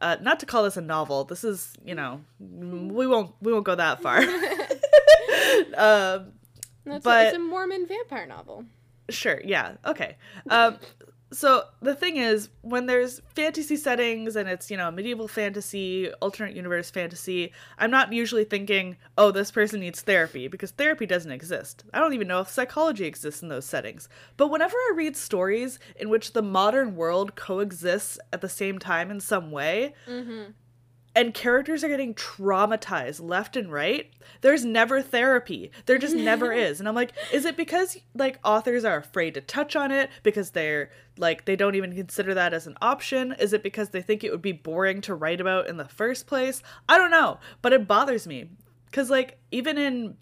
Uh, 0.00 0.16
not 0.22 0.40
to 0.40 0.46
call 0.46 0.62
this 0.62 0.76
a 0.76 0.80
novel. 0.80 1.24
This 1.24 1.42
is, 1.44 1.74
you 1.84 1.94
know, 1.94 2.20
we 2.38 3.06
won't 3.06 3.34
we 3.40 3.52
won't 3.52 3.64
go 3.64 3.74
that 3.74 4.00
far. 4.00 4.18
um, 5.76 6.32
That's 6.84 7.04
but- 7.04 7.26
it's 7.26 7.36
a 7.36 7.40
Mormon 7.40 7.86
vampire 7.86 8.26
novel. 8.26 8.64
Sure, 9.08 9.40
yeah, 9.44 9.72
okay. 9.84 10.16
Um, 10.48 10.78
so 11.32 11.64
the 11.80 11.94
thing 11.94 12.16
is, 12.16 12.48
when 12.62 12.86
there's 12.86 13.20
fantasy 13.34 13.76
settings 13.76 14.34
and 14.36 14.48
it's, 14.48 14.70
you 14.70 14.76
know, 14.76 14.90
medieval 14.90 15.28
fantasy, 15.28 16.12
alternate 16.14 16.56
universe 16.56 16.90
fantasy, 16.90 17.52
I'm 17.78 17.90
not 17.90 18.12
usually 18.12 18.44
thinking, 18.44 18.96
oh, 19.16 19.30
this 19.30 19.50
person 19.50 19.80
needs 19.80 20.00
therapy, 20.00 20.48
because 20.48 20.72
therapy 20.72 21.06
doesn't 21.06 21.30
exist. 21.30 21.84
I 21.94 22.00
don't 22.00 22.14
even 22.14 22.28
know 22.28 22.40
if 22.40 22.48
psychology 22.48 23.04
exists 23.04 23.42
in 23.42 23.48
those 23.48 23.64
settings. 23.64 24.08
But 24.36 24.48
whenever 24.48 24.76
I 24.76 24.92
read 24.96 25.16
stories 25.16 25.78
in 25.96 26.10
which 26.10 26.32
the 26.32 26.42
modern 26.42 26.96
world 26.96 27.36
coexists 27.36 28.18
at 28.32 28.40
the 28.40 28.48
same 28.48 28.78
time 28.78 29.10
in 29.10 29.20
some 29.20 29.50
way, 29.50 29.94
Mm-hmm. 30.08 30.50
And 31.14 31.34
characters 31.34 31.82
are 31.82 31.88
getting 31.88 32.14
traumatized 32.14 33.20
left 33.20 33.56
and 33.56 33.72
right. 33.72 34.12
There's 34.42 34.64
never 34.64 35.02
therapy. 35.02 35.70
There 35.86 35.98
just 35.98 36.14
never 36.14 36.52
is. 36.68 36.78
And 36.78 36.88
i'm 36.88 36.94
like 36.94 37.12
is 37.32 37.44
it 37.44 37.56
because 37.56 37.98
like 38.14 38.38
authors 38.44 38.84
are 38.84 38.96
afraid 38.96 39.34
to 39.34 39.40
touch 39.40 39.74
on 39.74 39.90
it 39.90 40.10
because 40.22 40.50
they're 40.50 40.90
like 41.18 41.44
they 41.44 41.56
don't 41.56 41.74
even 41.74 41.94
consider 41.94 42.34
that 42.34 42.54
as 42.54 42.66
an 42.66 42.76
option? 42.80 43.34
Is 43.38 43.52
it 43.52 43.62
because 43.62 43.90
they 43.90 44.02
think 44.02 44.22
it 44.22 44.30
would 44.30 44.42
be 44.42 44.52
boring 44.52 45.00
to 45.02 45.14
write 45.14 45.40
about 45.40 45.68
in 45.68 45.76
the 45.76 45.88
first 45.88 46.26
place? 46.26 46.62
I 46.88 46.96
don't 46.96 47.10
know 47.10 47.38
but 47.60 47.72
it 47.72 47.88
bothers 47.88 48.26
me. 48.26 48.50
Because 48.86 49.10
like 49.10 49.38
even 49.50 49.78
in 49.78 50.16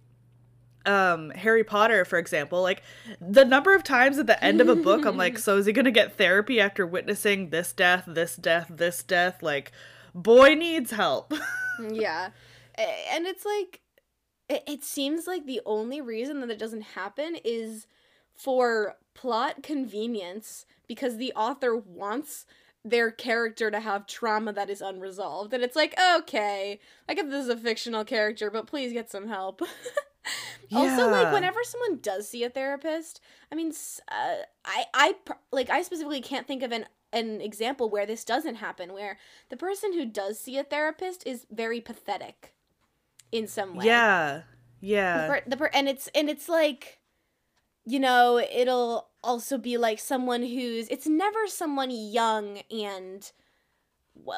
um 0.86 1.30
Harry 1.30 1.64
Potter 1.64 2.06
for 2.06 2.18
example 2.18 2.62
like 2.62 2.82
the 3.20 3.44
number 3.44 3.74
of 3.74 3.82
times 3.84 4.16
at 4.16 4.26
the 4.26 4.42
end 4.42 4.62
of 4.62 4.68
a 4.68 4.76
book 4.76 5.04
I'm 5.04 5.18
like 5.18 5.36
so 5.44 5.58
is 5.58 5.66
he 5.66 5.72
going 5.72 5.84
to 5.84 5.90
get 5.90 6.16
therapy 6.16 6.60
after 6.60 6.86
witnessing 6.86 7.50
this 7.50 7.74
death 7.74 8.04
this 8.06 8.36
death 8.36 8.68
this 8.70 9.02
death? 9.02 9.42
Like 9.42 9.72
boy 10.14 10.54
needs 10.54 10.90
help 10.90 11.32
Yeah. 11.92 12.30
And 13.12 13.26
it's 13.26 13.44
like 13.44 13.80
it, 14.48 14.62
it 14.66 14.84
seems 14.84 15.26
like 15.26 15.46
the 15.46 15.60
only 15.66 16.00
reason 16.00 16.40
that 16.40 16.50
it 16.50 16.58
doesn't 16.58 16.82
happen 16.82 17.36
is 17.44 17.86
for 18.34 18.96
plot 19.14 19.62
convenience 19.62 20.64
because 20.86 21.16
the 21.16 21.32
author 21.34 21.76
wants 21.76 22.46
their 22.84 23.10
character 23.10 23.70
to 23.70 23.80
have 23.80 24.06
trauma 24.06 24.52
that 24.52 24.70
is 24.70 24.80
unresolved. 24.80 25.52
And 25.52 25.62
it's 25.62 25.76
like, 25.76 25.94
okay, 26.16 26.78
I 27.08 27.14
get 27.14 27.28
this 27.28 27.44
is 27.44 27.50
a 27.50 27.56
fictional 27.56 28.04
character, 28.04 28.50
but 28.50 28.66
please 28.66 28.92
get 28.92 29.10
some 29.10 29.28
help. 29.28 29.62
Also, 30.74 31.10
like 31.10 31.32
whenever 31.32 31.64
someone 31.64 32.00
does 32.02 32.28
see 32.28 32.44
a 32.44 32.50
therapist, 32.50 33.22
I 33.50 33.54
mean, 33.54 33.72
uh, 34.12 34.36
I, 34.66 34.84
I, 34.92 35.14
like 35.50 35.70
I 35.70 35.80
specifically 35.80 36.20
can't 36.20 36.46
think 36.46 36.62
of 36.62 36.72
an 36.72 36.84
an 37.12 37.40
example 37.40 37.88
where 37.88 38.06
this 38.06 38.24
doesn't 38.24 38.56
happen, 38.56 38.92
where 38.92 39.18
the 39.48 39.56
person 39.56 39.92
who 39.92 40.04
does 40.04 40.38
see 40.38 40.58
a 40.58 40.64
therapist 40.64 41.26
is 41.26 41.46
very 41.50 41.80
pathetic, 41.80 42.54
in 43.32 43.46
some 43.46 43.74
way. 43.74 43.86
yeah 43.86 44.42
The 44.80 44.86
yeah 44.86 45.26
per, 45.28 45.42
the 45.46 45.56
per, 45.56 45.70
and 45.72 45.88
it's 45.88 46.08
and 46.14 46.28
it's 46.28 46.48
like, 46.48 46.98
you 47.84 48.00
know, 48.00 48.38
it'll 48.38 49.08
also 49.22 49.58
be 49.58 49.76
like 49.78 49.98
someone 49.98 50.42
who's. 50.42 50.88
It's 50.88 51.06
never 51.06 51.46
someone 51.46 51.90
young 51.90 52.58
and 52.70 53.30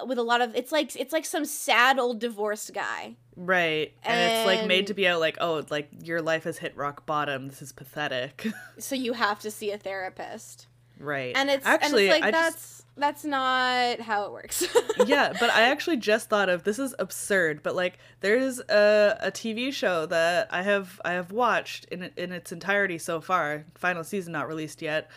with 0.06 0.18
a 0.18 0.22
lot 0.22 0.40
of. 0.40 0.54
It's 0.54 0.72
like 0.72 0.94
it's 0.96 1.12
like 1.12 1.24
some 1.24 1.44
sad 1.44 1.98
old 1.98 2.20
divorced 2.20 2.72
guy. 2.74 3.16
right 3.36 3.92
and, 4.02 4.32
it's 4.32 4.46
like 4.46 4.66
made 4.66 4.86
to 4.88 4.94
be 4.94 5.08
out 5.08 5.18
like 5.18 5.38
oh 5.40 5.64
like 5.70 5.88
your 6.02 6.20
life 6.20 6.44
has 6.44 6.58
hit 6.58 6.76
rock 6.76 7.06
bottom 7.06 7.48
this 7.48 7.62
is 7.62 7.72
pathetic 7.72 8.46
So 8.78 8.94
you 8.94 9.14
have 9.14 9.40
to 9.40 9.50
see 9.50 9.70
a 9.70 9.78
therapist. 9.78 10.66
Right 11.00 11.32
and 11.36 11.50
it's 11.50 11.66
actually 11.66 12.08
and 12.08 12.16
it's 12.16 12.20
like 12.20 12.28
I 12.28 12.30
that's 12.30 12.54
just 12.54 12.80
that's 13.00 13.24
not 13.24 14.00
how 14.00 14.24
it 14.24 14.32
works. 14.32 14.66
yeah, 15.06 15.32
but 15.40 15.50
I 15.50 15.62
actually 15.62 15.96
just 15.96 16.28
thought 16.28 16.48
of 16.48 16.64
this 16.64 16.78
is 16.78 16.94
absurd, 16.98 17.62
but 17.62 17.74
like 17.74 17.98
there's 18.20 18.60
a, 18.68 19.16
a 19.20 19.30
TV 19.30 19.72
show 19.72 20.06
that 20.06 20.48
I 20.50 20.62
have 20.62 21.00
I 21.04 21.12
have 21.12 21.32
watched 21.32 21.86
in 21.86 22.10
in 22.16 22.32
its 22.32 22.52
entirety 22.52 22.98
so 22.98 23.20
far, 23.20 23.64
final 23.74 24.04
season 24.04 24.32
not 24.32 24.46
released 24.48 24.82
yet. 24.82 25.10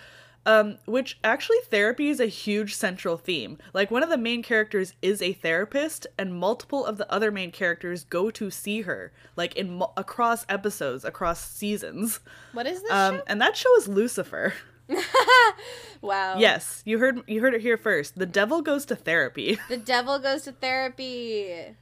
Um, 0.45 0.77
which 0.85 1.19
actually 1.23 1.59
therapy 1.69 2.09
is 2.09 2.19
a 2.19 2.25
huge 2.25 2.75
central 2.75 3.15
theme. 3.15 3.59
Like 3.73 3.91
one 3.91 4.03
of 4.03 4.09
the 4.09 4.17
main 4.17 4.43
characters 4.43 4.93
is 5.01 5.21
a 5.21 5.31
therapist, 5.31 6.05
and 6.17 6.37
multiple 6.37 6.85
of 6.85 6.97
the 6.97 7.09
other 7.09 7.31
main 7.31 7.49
characters 7.49 8.03
go 8.03 8.29
to 8.31 8.51
see 8.51 8.81
her, 8.81 9.13
like 9.37 9.55
in 9.55 9.81
across 9.95 10.45
episodes, 10.49 11.05
across 11.05 11.39
seasons. 11.49 12.19
what 12.51 12.67
is 12.67 12.81
this 12.81 12.91
Um, 12.91 13.21
and 13.25 13.39
that 13.39 13.55
show 13.55 13.73
is 13.77 13.87
Lucifer. 13.87 14.53
wow. 16.01 16.37
Yes, 16.37 16.81
you 16.85 16.99
heard 16.99 17.21
you 17.27 17.41
heard 17.41 17.53
it 17.53 17.61
here 17.61 17.77
first. 17.77 18.17
The 18.17 18.25
devil 18.25 18.61
goes 18.61 18.85
to 18.87 18.95
therapy. 18.95 19.57
The 19.69 19.77
devil 19.77 20.19
goes 20.19 20.43
to 20.43 20.51
therapy. 20.51 21.75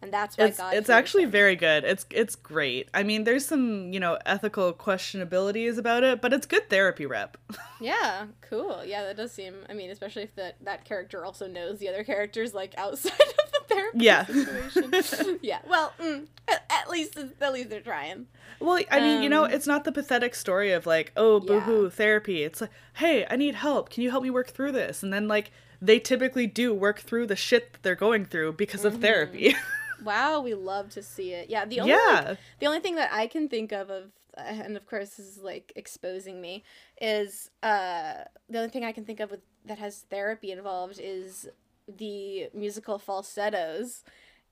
And 0.00 0.12
that's 0.12 0.38
why 0.38 0.44
it's 0.46 0.58
God 0.58 0.74
it's 0.74 0.88
actually 0.88 1.24
him. 1.24 1.32
very 1.32 1.56
good. 1.56 1.82
It's 1.84 2.06
it's 2.10 2.36
great. 2.36 2.88
I 2.94 3.02
mean, 3.02 3.24
there's 3.24 3.44
some 3.44 3.92
you 3.92 3.98
know 3.98 4.16
ethical 4.24 4.72
questionabilities 4.72 5.76
about 5.76 6.04
it, 6.04 6.20
but 6.20 6.32
it's 6.32 6.46
good 6.46 6.68
therapy 6.70 7.06
rep. 7.06 7.36
Yeah, 7.80 8.26
cool. 8.40 8.84
Yeah, 8.84 9.04
that 9.04 9.16
does 9.16 9.30
seem 9.30 9.54
I 9.68 9.72
mean, 9.72 9.90
especially 9.90 10.24
if 10.24 10.34
that 10.34 10.56
that 10.64 10.84
character 10.84 11.24
also 11.24 11.46
knows 11.46 11.78
the 11.78 11.88
other 11.88 12.02
characters 12.02 12.52
like 12.52 12.74
outside 12.76 13.12
of 13.12 13.47
therapy 13.68 13.98
Yeah. 13.98 14.24
situation. 14.26 15.38
yeah. 15.42 15.58
Well, 15.68 15.92
mm, 16.00 16.26
at, 16.48 16.64
at 16.70 16.90
least 16.90 17.16
at 17.40 17.52
least 17.52 17.70
they're 17.70 17.80
trying. 17.80 18.26
well, 18.60 18.80
I 18.90 19.00
mean, 19.00 19.22
you 19.22 19.28
know, 19.28 19.44
Um, 19.44 19.50
it's 19.52 19.66
not 19.66 19.84
the 19.84 19.92
pathetic 19.92 20.34
story 20.34 20.72
of 20.72 20.86
like, 20.86 21.12
oh, 21.16 21.40
Yeah. 21.40 21.46
boohoo, 21.60 21.90
therapy. 21.90 22.42
It's 22.44 22.60
like, 22.60 22.70
hey, 22.94 23.26
I 23.30 23.36
need 23.36 23.54
help. 23.56 23.90
Can 23.90 24.02
you 24.02 24.10
help 24.10 24.22
me 24.22 24.30
work 24.30 24.48
through 24.50 24.72
this? 24.72 25.02
And 25.02 25.12
then 25.12 25.28
like 25.28 25.50
they 25.80 25.98
typically 26.00 26.46
do 26.46 26.74
work 26.74 26.98
through 27.00 27.26
the 27.26 27.36
shit 27.36 27.72
that 27.74 27.82
they're 27.82 27.94
going 27.94 28.24
through 28.24 28.52
because 28.54 28.80
Mm-hmm. 28.82 28.94
of 28.96 29.00
therapy. 29.02 29.54
Wow, 30.04 30.42
we 30.42 30.54
love 30.54 30.90
to 30.90 31.02
see 31.02 31.32
it. 31.32 31.50
Yeah, 31.50 31.64
the 31.64 31.80
only 31.80 31.90
yeah. 31.92 32.24
like, 32.28 32.38
the 32.60 32.66
only 32.66 32.78
thing 32.78 32.94
that 32.94 33.12
I 33.12 33.26
can 33.26 33.48
think 33.48 33.72
of 33.72 33.90
of 33.90 34.12
and 34.36 34.76
of 34.76 34.86
course 34.86 35.10
this 35.16 35.26
is 35.26 35.38
like 35.38 35.72
exposing 35.74 36.40
me 36.40 36.62
is 37.00 37.50
uh 37.64 38.22
the 38.48 38.58
only 38.58 38.70
thing 38.70 38.84
I 38.84 38.92
can 38.92 39.04
think 39.04 39.18
of 39.18 39.32
with 39.32 39.40
that 39.64 39.78
has 39.78 40.02
therapy 40.08 40.52
involved 40.52 41.00
is 41.02 41.48
the 41.96 42.48
musical 42.54 42.98
falsettos 42.98 44.04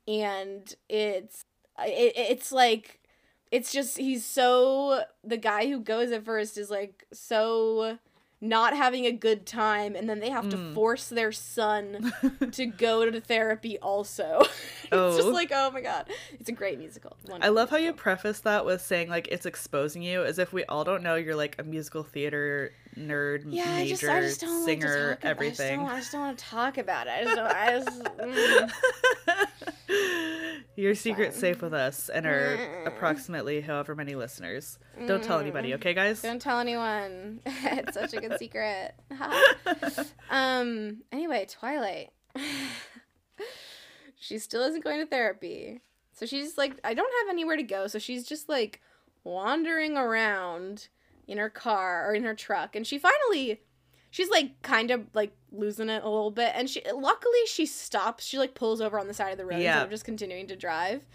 and 0.07 0.75
it's 0.89 1.43
it, 1.79 2.13
it's 2.15 2.51
like 2.51 2.99
it's 3.51 3.71
just 3.71 3.97
he's 3.97 4.25
so 4.25 5.01
the 5.23 5.37
guy 5.37 5.67
who 5.67 5.79
goes 5.79 6.11
at 6.11 6.25
first 6.25 6.57
is 6.57 6.69
like 6.69 7.05
so 7.13 7.97
not 8.39 8.75
having 8.77 9.05
a 9.07 9.11
good 9.11 9.47
time 9.47 9.95
and 9.95 10.07
then 10.07 10.19
they 10.19 10.29
have 10.29 10.47
to 10.49 10.57
Mm. 10.57 10.73
force 10.75 11.09
their 11.09 11.31
son 11.31 12.13
to 12.51 12.65
go 12.67 13.09
to 13.09 13.19
therapy 13.19 13.79
also. 13.79 14.41
it's 14.83 14.89
Oh. 14.91 15.17
just 15.17 15.29
like, 15.29 15.51
oh 15.51 15.71
my 15.71 15.81
god. 15.81 16.07
It's 16.39 16.47
a 16.47 16.51
great 16.51 16.77
musical. 16.77 17.17
I 17.27 17.31
Wonderful 17.31 17.55
love 17.55 17.69
how 17.71 17.77
you 17.77 17.93
preface 17.93 18.39
that 18.41 18.63
with 18.63 18.81
saying 18.81 19.09
like 19.09 19.27
it's 19.29 19.47
exposing 19.47 20.03
you 20.03 20.23
as 20.23 20.37
if 20.37 20.53
we 20.53 20.63
all 20.65 20.83
don't 20.83 21.01
know 21.01 21.15
you're 21.15 21.35
like 21.35 21.55
a 21.57 21.63
musical 21.63 22.03
theater 22.03 22.73
nerd, 22.97 23.43
yeah, 23.47 23.63
I 23.69 23.75
major, 23.83 23.89
just, 23.95 24.03
I 24.05 24.21
just 24.21 24.41
don't 24.41 24.65
singer, 24.65 25.09
like 25.11 25.25
everything. 25.25 25.81
I 25.81 25.83
just 25.83 25.87
don't, 25.87 25.95
I 25.95 25.99
just 25.99 26.11
don't 26.11 26.21
want 26.21 26.37
to 26.37 26.45
talk 26.45 26.77
about 26.77 27.07
it. 27.07 27.11
I 27.11 27.23
just 27.23 27.35
don't. 27.35 27.51
I 27.51 27.71
just. 27.79 28.03
mm. 29.89 30.57
Your 30.75 30.93
secret's 30.93 31.35
fine. 31.35 31.41
safe 31.41 31.61
with 31.61 31.73
us 31.73 32.09
and 32.09 32.25
our 32.25 32.57
Mm. 32.57 32.87
approximately 32.87 33.61
however 33.61 33.95
many 33.95 34.15
listeners. 34.15 34.77
Don't 35.07 35.23
tell 35.23 35.39
anybody, 35.39 35.73
okay, 35.75 35.93
guys? 35.93 36.21
Don't 36.21 36.41
tell 36.41 36.59
anyone. 36.59 37.39
it's 37.45 37.93
such 37.95 38.13
a 38.13 38.21
good 38.21 38.37
secret. 38.39 38.93
um. 40.29 40.97
Anyway, 41.11 41.45
Twilight. 41.49 42.11
she 44.19 44.37
still 44.39 44.63
isn't 44.63 44.83
going 44.83 44.99
to 44.99 45.05
therapy, 45.07 45.81
so 46.13 46.25
she's 46.25 46.57
like, 46.57 46.79
I 46.83 46.93
don't 46.93 47.11
have 47.21 47.33
anywhere 47.33 47.57
to 47.57 47.63
go, 47.63 47.87
so 47.87 47.97
she's 47.99 48.25
just 48.27 48.49
like 48.49 48.81
wandering 49.23 49.97
around 49.97 50.87
in 51.27 51.37
her 51.37 51.49
car 51.49 52.09
or 52.09 52.13
in 52.15 52.23
her 52.23 52.33
truck, 52.35 52.75
and 52.75 52.85
she 52.87 52.97
finally. 52.97 53.61
She's 54.09 54.29
like 54.29 54.61
kind 54.61 54.89
of 54.89 55.05
like 55.13 55.33
losing 55.51 55.89
it 55.89 56.01
a 56.03 56.09
little 56.09 56.31
bit, 56.31 56.53
and 56.55 56.69
she 56.69 56.81
luckily 56.93 57.39
she 57.47 57.65
stops. 57.65 58.25
She 58.25 58.37
like 58.39 58.55
pulls 58.55 58.79
over 58.81 58.97
on 58.97 59.07
the 59.07 59.13
side 59.13 59.31
of 59.31 59.37
the 59.37 59.45
road 59.45 59.59
Yeah. 59.59 59.73
instead 59.73 59.83
of 59.83 59.89
just 59.91 60.05
continuing 60.05 60.47
to 60.47 60.55
drive. 60.55 61.05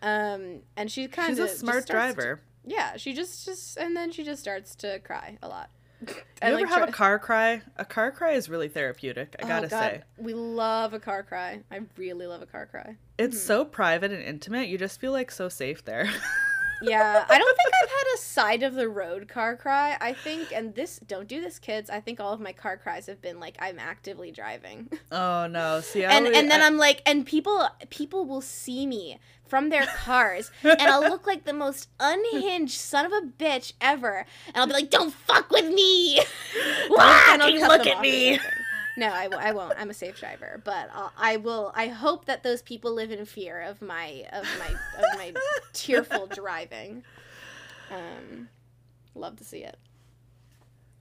Um, 0.00 0.60
and 0.76 0.90
she 0.90 1.08
kind 1.08 1.30
She's 1.30 1.38
of 1.40 1.46
a 1.46 1.48
smart 1.48 1.86
driver. 1.88 2.40
yeah, 2.64 2.96
she 2.96 3.12
just 3.12 3.44
just 3.44 3.76
and 3.76 3.96
then 3.96 4.12
she 4.12 4.22
just 4.22 4.40
starts 4.40 4.76
to 4.76 5.00
cry 5.00 5.36
a 5.42 5.48
lot. 5.48 5.70
You 6.00 6.14
And, 6.40 6.54
ever 6.54 6.60
like, 6.60 6.68
have 6.68 6.78
try- 6.78 6.86
a 6.88 6.92
car 6.92 7.18
cry? 7.18 7.62
A 7.76 7.84
car 7.84 8.12
cry 8.12 8.30
is 8.34 8.48
really 8.48 8.68
therapeutic, 8.68 9.34
I 9.40 9.44
Oh, 9.44 9.48
gotta 9.48 9.66
God, 9.66 9.80
say. 9.80 10.02
we 10.16 10.32
love 10.32 10.94
a 10.94 11.00
car 11.00 11.24
cry. 11.24 11.62
I 11.72 11.80
really 11.96 12.28
love 12.28 12.40
a 12.40 12.46
car 12.46 12.66
cry. 12.66 12.96
It's 13.18 13.42
so 13.42 13.64
private 13.64 14.12
and 14.12 14.22
intimate, 14.22 14.68
you 14.68 14.78
just 14.78 15.00
feel 15.00 15.10
like 15.10 15.32
so 15.32 15.48
safe 15.48 15.84
there. 15.84 16.08
yeah, 16.82 17.24
I 17.28 17.38
don't 17.38 17.56
think 17.56 17.72
I've 17.82 17.88
had 17.90 18.04
a 18.14 18.18
side 18.18 18.62
of 18.62 18.74
the 18.74 18.88
road 18.88 19.28
car 19.28 19.56
cry. 19.56 19.96
I 20.00 20.12
think, 20.12 20.52
and 20.52 20.74
this, 20.74 20.98
don't 21.06 21.26
do 21.28 21.40
this, 21.40 21.58
kids. 21.58 21.90
I 21.90 22.00
think 22.00 22.20
all 22.20 22.32
of 22.32 22.40
my 22.40 22.52
car 22.52 22.76
cries 22.76 23.06
have 23.06 23.20
been 23.20 23.40
like 23.40 23.56
I'm 23.60 23.78
actively 23.78 24.30
driving. 24.30 24.88
Oh 25.10 25.46
no! 25.46 25.80
See, 25.80 26.04
I 26.04 26.12
and 26.12 26.26
always- 26.26 26.38
and 26.38 26.50
then 26.50 26.60
I- 26.62 26.66
I'm 26.66 26.76
like, 26.76 27.00
and 27.06 27.24
people 27.24 27.66
people 27.90 28.24
will 28.26 28.40
see 28.42 28.86
me 28.86 29.18
from 29.46 29.70
their 29.70 29.86
cars, 29.86 30.50
and 30.62 30.82
I'll 30.82 31.00
look 31.00 31.26
like 31.26 31.44
the 31.44 31.54
most 31.54 31.88
unhinged 31.98 32.78
son 32.78 33.06
of 33.06 33.12
a 33.12 33.22
bitch 33.26 33.72
ever, 33.80 34.26
and 34.48 34.56
I'll 34.56 34.66
be 34.66 34.74
like, 34.74 34.90
"Don't 34.90 35.12
fuck 35.14 35.50
with 35.50 35.72
me!" 35.72 36.20
Fucking 36.88 37.60
cut 37.60 37.68
look 37.68 37.86
at 37.86 38.00
me. 38.02 38.38
No, 38.98 39.06
I 39.06 39.52
won't. 39.52 39.74
I'm 39.78 39.90
a 39.90 39.94
safe 39.94 40.18
driver, 40.18 40.60
but 40.64 40.90
I'll, 40.92 41.12
I 41.16 41.36
will. 41.36 41.72
I 41.76 41.86
hope 41.86 42.24
that 42.24 42.42
those 42.42 42.62
people 42.62 42.92
live 42.92 43.12
in 43.12 43.24
fear 43.26 43.60
of 43.60 43.80
my 43.80 44.24
of 44.32 44.44
my 44.58 44.66
of 44.98 45.04
my 45.16 45.32
tearful 45.72 46.26
driving. 46.26 47.04
Um, 47.92 48.48
love 49.14 49.36
to 49.36 49.44
see 49.44 49.58
it. 49.58 49.78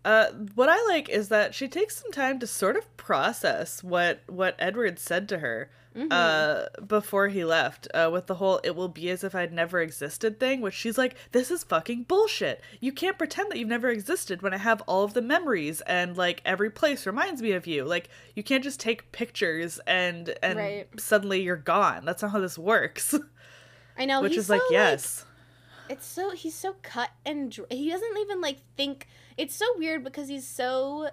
Uh, 0.07 0.31
what 0.55 0.69
I 0.69 0.81
like 0.87 1.09
is 1.09 1.27
that 1.29 1.53
she 1.53 1.67
takes 1.67 1.97
some 2.01 2.11
time 2.13 2.39
to 2.39 2.47
sort 2.47 2.77
of 2.77 2.95
process 2.95 3.83
what 3.83 4.21
what 4.27 4.55
Edward 4.57 4.99
said 4.99 5.27
to 5.29 5.39
her 5.39 5.69
Mhm. 5.97 6.07
uh, 6.11 6.79
before 6.85 7.27
he 7.27 7.43
left 7.43 7.87
uh, 7.93 8.09
with 8.13 8.27
the 8.27 8.35
whole 8.35 8.61
"it 8.63 8.73
will 8.75 8.87
be 8.87 9.09
as 9.09 9.23
if 9.25 9.35
I'd 9.35 9.51
never 9.51 9.81
existed" 9.81 10.39
thing. 10.39 10.61
Which 10.61 10.75
she's 10.75 10.97
like, 10.97 11.15
"This 11.33 11.51
is 11.51 11.63
fucking 11.65 12.03
bullshit. 12.03 12.61
You 12.79 12.93
can't 12.93 13.17
pretend 13.17 13.51
that 13.51 13.57
you've 13.57 13.67
never 13.67 13.89
existed 13.89 14.41
when 14.41 14.53
I 14.53 14.57
have 14.59 14.81
all 14.87 15.03
of 15.03 15.13
the 15.13 15.21
memories 15.21 15.81
and 15.81 16.15
like 16.15 16.41
every 16.45 16.69
place 16.69 17.05
reminds 17.05 17.41
me 17.41 17.51
of 17.51 17.67
you. 17.67 17.83
Like 17.83 18.09
you 18.33 18.43
can't 18.43 18.63
just 18.63 18.79
take 18.79 19.11
pictures 19.11 19.79
and 19.87 20.35
and 20.41 20.57
Right. 20.57 20.87
suddenly 20.99 21.41
you're 21.41 21.57
gone. 21.57 22.05
That's 22.05 22.21
not 22.21 22.31
how 22.31 22.39
this 22.39 22.57
works." 22.57 23.13
I 23.99 24.05
know, 24.05 24.21
Which 24.21 24.37
is 24.37 24.47
like, 24.49 24.61
so, 24.61 24.71
yes, 24.71 25.25
it's 25.89 26.05
so 26.05 26.31
he's 26.31 26.55
so 26.55 26.75
cut 26.81 27.09
and 27.25 27.51
dr- 27.51 27.71
he 27.71 27.89
doesn't 27.89 28.17
even 28.19 28.41
like 28.41 28.57
think. 28.75 29.07
It's 29.37 29.55
so 29.55 29.65
weird 29.77 30.03
because 30.03 30.27
he's 30.27 30.47
so. 30.47 31.09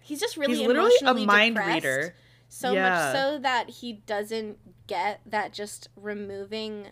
He's 0.00 0.20
just 0.20 0.36
really 0.36 0.56
he's 0.56 0.66
literally 0.66 0.92
a 1.04 1.14
mind 1.14 1.58
reader. 1.58 2.14
So 2.48 2.72
Yeah. 2.72 2.88
much 2.90 3.12
so 3.14 3.38
that 3.40 3.70
he 3.70 3.94
doesn't 3.94 4.58
get 4.86 5.20
that 5.26 5.52
just 5.52 5.88
removing 5.96 6.88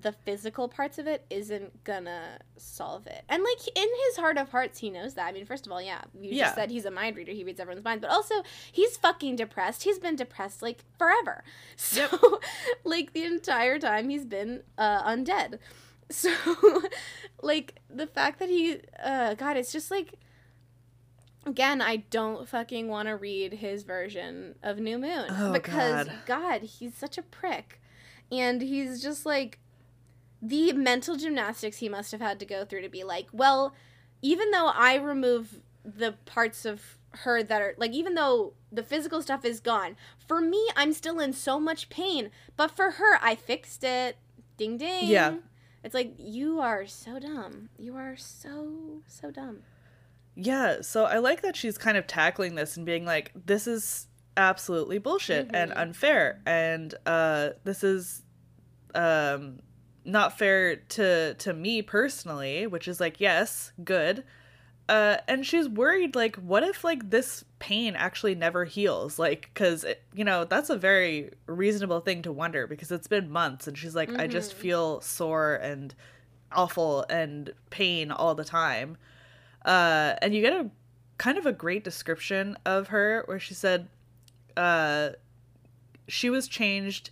the 0.00 0.12
physical 0.12 0.68
parts 0.68 0.98
of 0.98 1.06
it 1.06 1.24
isn't 1.30 1.82
gonna 1.84 2.38
solve 2.56 3.06
it. 3.06 3.22
And 3.28 3.42
like 3.42 3.66
in 3.74 3.88
his 4.06 4.16
heart 4.18 4.36
of 4.36 4.50
hearts, 4.50 4.78
he 4.80 4.90
knows 4.90 5.14
that. 5.14 5.26
I 5.26 5.32
mean, 5.32 5.46
first 5.46 5.66
of 5.66 5.72
all, 5.72 5.80
yeah, 5.80 6.02
you 6.20 6.30
Yeah. 6.32 6.44
just 6.44 6.56
said 6.56 6.70
he's 6.70 6.84
a 6.84 6.90
mind 6.90 7.16
reader. 7.16 7.32
He 7.32 7.42
reads 7.42 7.58
everyone's 7.58 7.84
mind, 7.84 8.02
but 8.02 8.10
also 8.10 8.34
he's 8.70 8.96
fucking 8.98 9.36
depressed. 9.36 9.84
He's 9.84 9.98
been 9.98 10.14
depressed 10.16 10.60
like 10.62 10.84
forever. 10.98 11.42
So 11.76 12.06
like 12.84 13.12
the 13.14 13.24
entire 13.24 13.78
time 13.78 14.08
he's 14.10 14.24
been 14.26 14.62
uh, 14.76 15.02
undead. 15.04 15.58
So 16.10 16.30
like 17.42 17.80
the 17.90 18.06
fact 18.06 18.38
that 18.38 18.48
he, 18.48 18.78
uh, 19.02 19.34
God, 19.34 19.56
it's 19.58 19.70
just 19.72 19.90
like 19.90 20.14
again, 21.46 21.80
I 21.80 21.96
don't 22.10 22.48
fucking 22.48 22.88
want 22.88 23.08
to 23.08 23.16
read 23.16 23.54
his 23.54 23.82
version 23.84 24.54
of 24.62 24.78
New 24.78 24.98
Moon 24.98 25.26
Oh, 25.30 25.52
because 25.52 26.06
God. 26.06 26.12
God, 26.26 26.62
he's 26.62 26.94
such 26.94 27.16
a 27.18 27.22
prick. 27.22 27.80
And 28.30 28.60
he's 28.60 29.02
just 29.02 29.24
like 29.24 29.58
the 30.40 30.72
mental 30.72 31.16
gymnastics 31.16 31.78
he 31.78 31.88
must 31.88 32.12
have 32.12 32.20
had 32.20 32.38
to 32.40 32.46
go 32.46 32.64
through 32.64 32.82
to 32.82 32.88
be 32.88 33.04
like, 33.04 33.26
well, 33.32 33.74
even 34.22 34.50
though 34.50 34.68
I 34.68 34.94
remove 34.96 35.60
the 35.84 36.12
parts 36.26 36.64
of 36.64 36.98
her 37.10 37.42
that 37.42 37.62
are 37.62 37.74
like 37.78 37.92
even 37.92 38.14
though 38.14 38.52
the 38.70 38.82
physical 38.82 39.22
stuff 39.22 39.44
is 39.44 39.60
gone, 39.60 39.96
for 40.26 40.40
me 40.40 40.68
I'm 40.76 40.92
still 40.92 41.18
in 41.20 41.32
so 41.32 41.58
much 41.58 41.88
pain, 41.88 42.30
but 42.56 42.70
for 42.70 42.92
her 42.92 43.18
I 43.22 43.34
fixed 43.34 43.82
it. 43.84 44.16
Ding 44.56 44.76
ding. 44.76 45.08
Yeah. 45.08 45.36
It's 45.84 45.94
like 45.94 46.14
you 46.18 46.60
are 46.60 46.86
so 46.86 47.18
dumb. 47.18 47.70
You 47.78 47.96
are 47.96 48.16
so 48.16 49.02
so 49.06 49.30
dumb. 49.30 49.60
Yeah, 50.34 50.82
so 50.82 51.04
I 51.04 51.18
like 51.18 51.42
that 51.42 51.56
she's 51.56 51.78
kind 51.78 51.96
of 51.96 52.06
tackling 52.06 52.54
this 52.54 52.76
and 52.76 52.84
being 52.86 53.04
like, 53.04 53.32
this 53.34 53.66
is 53.66 54.06
absolutely 54.36 54.98
bullshit 54.98 55.50
and 55.52 55.72
Mhm. 55.72 55.78
unfair, 55.80 56.40
and 56.46 56.94
uh, 57.06 57.50
this 57.64 57.82
is 57.82 58.22
um, 58.94 59.58
not 60.08 60.38
fair 60.38 60.76
to 60.76 61.34
to 61.34 61.52
me 61.52 61.82
personally, 61.82 62.66
which 62.66 62.88
is 62.88 63.00
like, 63.00 63.20
yes, 63.20 63.72
good. 63.84 64.24
Uh, 64.88 65.18
and 65.28 65.44
she's 65.44 65.68
worried, 65.68 66.16
like, 66.16 66.36
what 66.36 66.62
if 66.62 66.82
like 66.82 67.10
this 67.10 67.44
pain 67.58 67.94
actually 67.94 68.34
never 68.34 68.64
heals? 68.64 69.18
Like, 69.18 69.50
because 69.52 69.84
you 70.14 70.24
know 70.24 70.44
that's 70.44 70.70
a 70.70 70.76
very 70.78 71.30
reasonable 71.46 72.00
thing 72.00 72.22
to 72.22 72.32
wonder 72.32 72.66
because 72.66 72.90
it's 72.90 73.06
been 73.06 73.30
months, 73.30 73.66
and 73.68 73.76
she's 73.76 73.94
like, 73.94 74.18
I 74.18 74.26
just 74.26 74.52
Mhm. 74.52 74.56
feel 74.56 75.00
sore 75.02 75.56
and 75.56 75.94
awful 76.52 77.04
and 77.10 77.52
pain 77.70 78.10
all 78.10 78.34
the 78.34 78.44
time 78.44 78.96
uh, 79.64 80.14
and 80.22 80.34
you 80.34 80.40
get 80.40 80.52
a 80.52 80.70
kind 81.18 81.36
of 81.36 81.46
a 81.46 81.52
great 81.52 81.84
description 81.84 82.56
of 82.64 82.88
her 82.88 83.22
where 83.26 83.38
she 83.40 83.54
said 83.54 83.88
uh, 84.56 85.10
she 86.06 86.30
was 86.30 86.48
changed 86.48 87.10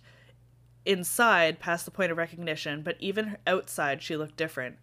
inside 0.87 1.59
past 1.59 1.85
the 1.85 1.91
point 1.91 2.11
of 2.11 2.17
recognition 2.17 2.81
but 2.81 2.95
even 2.99 3.37
outside 3.45 4.01
she 4.01 4.17
looked 4.17 4.37
different. 4.37 4.77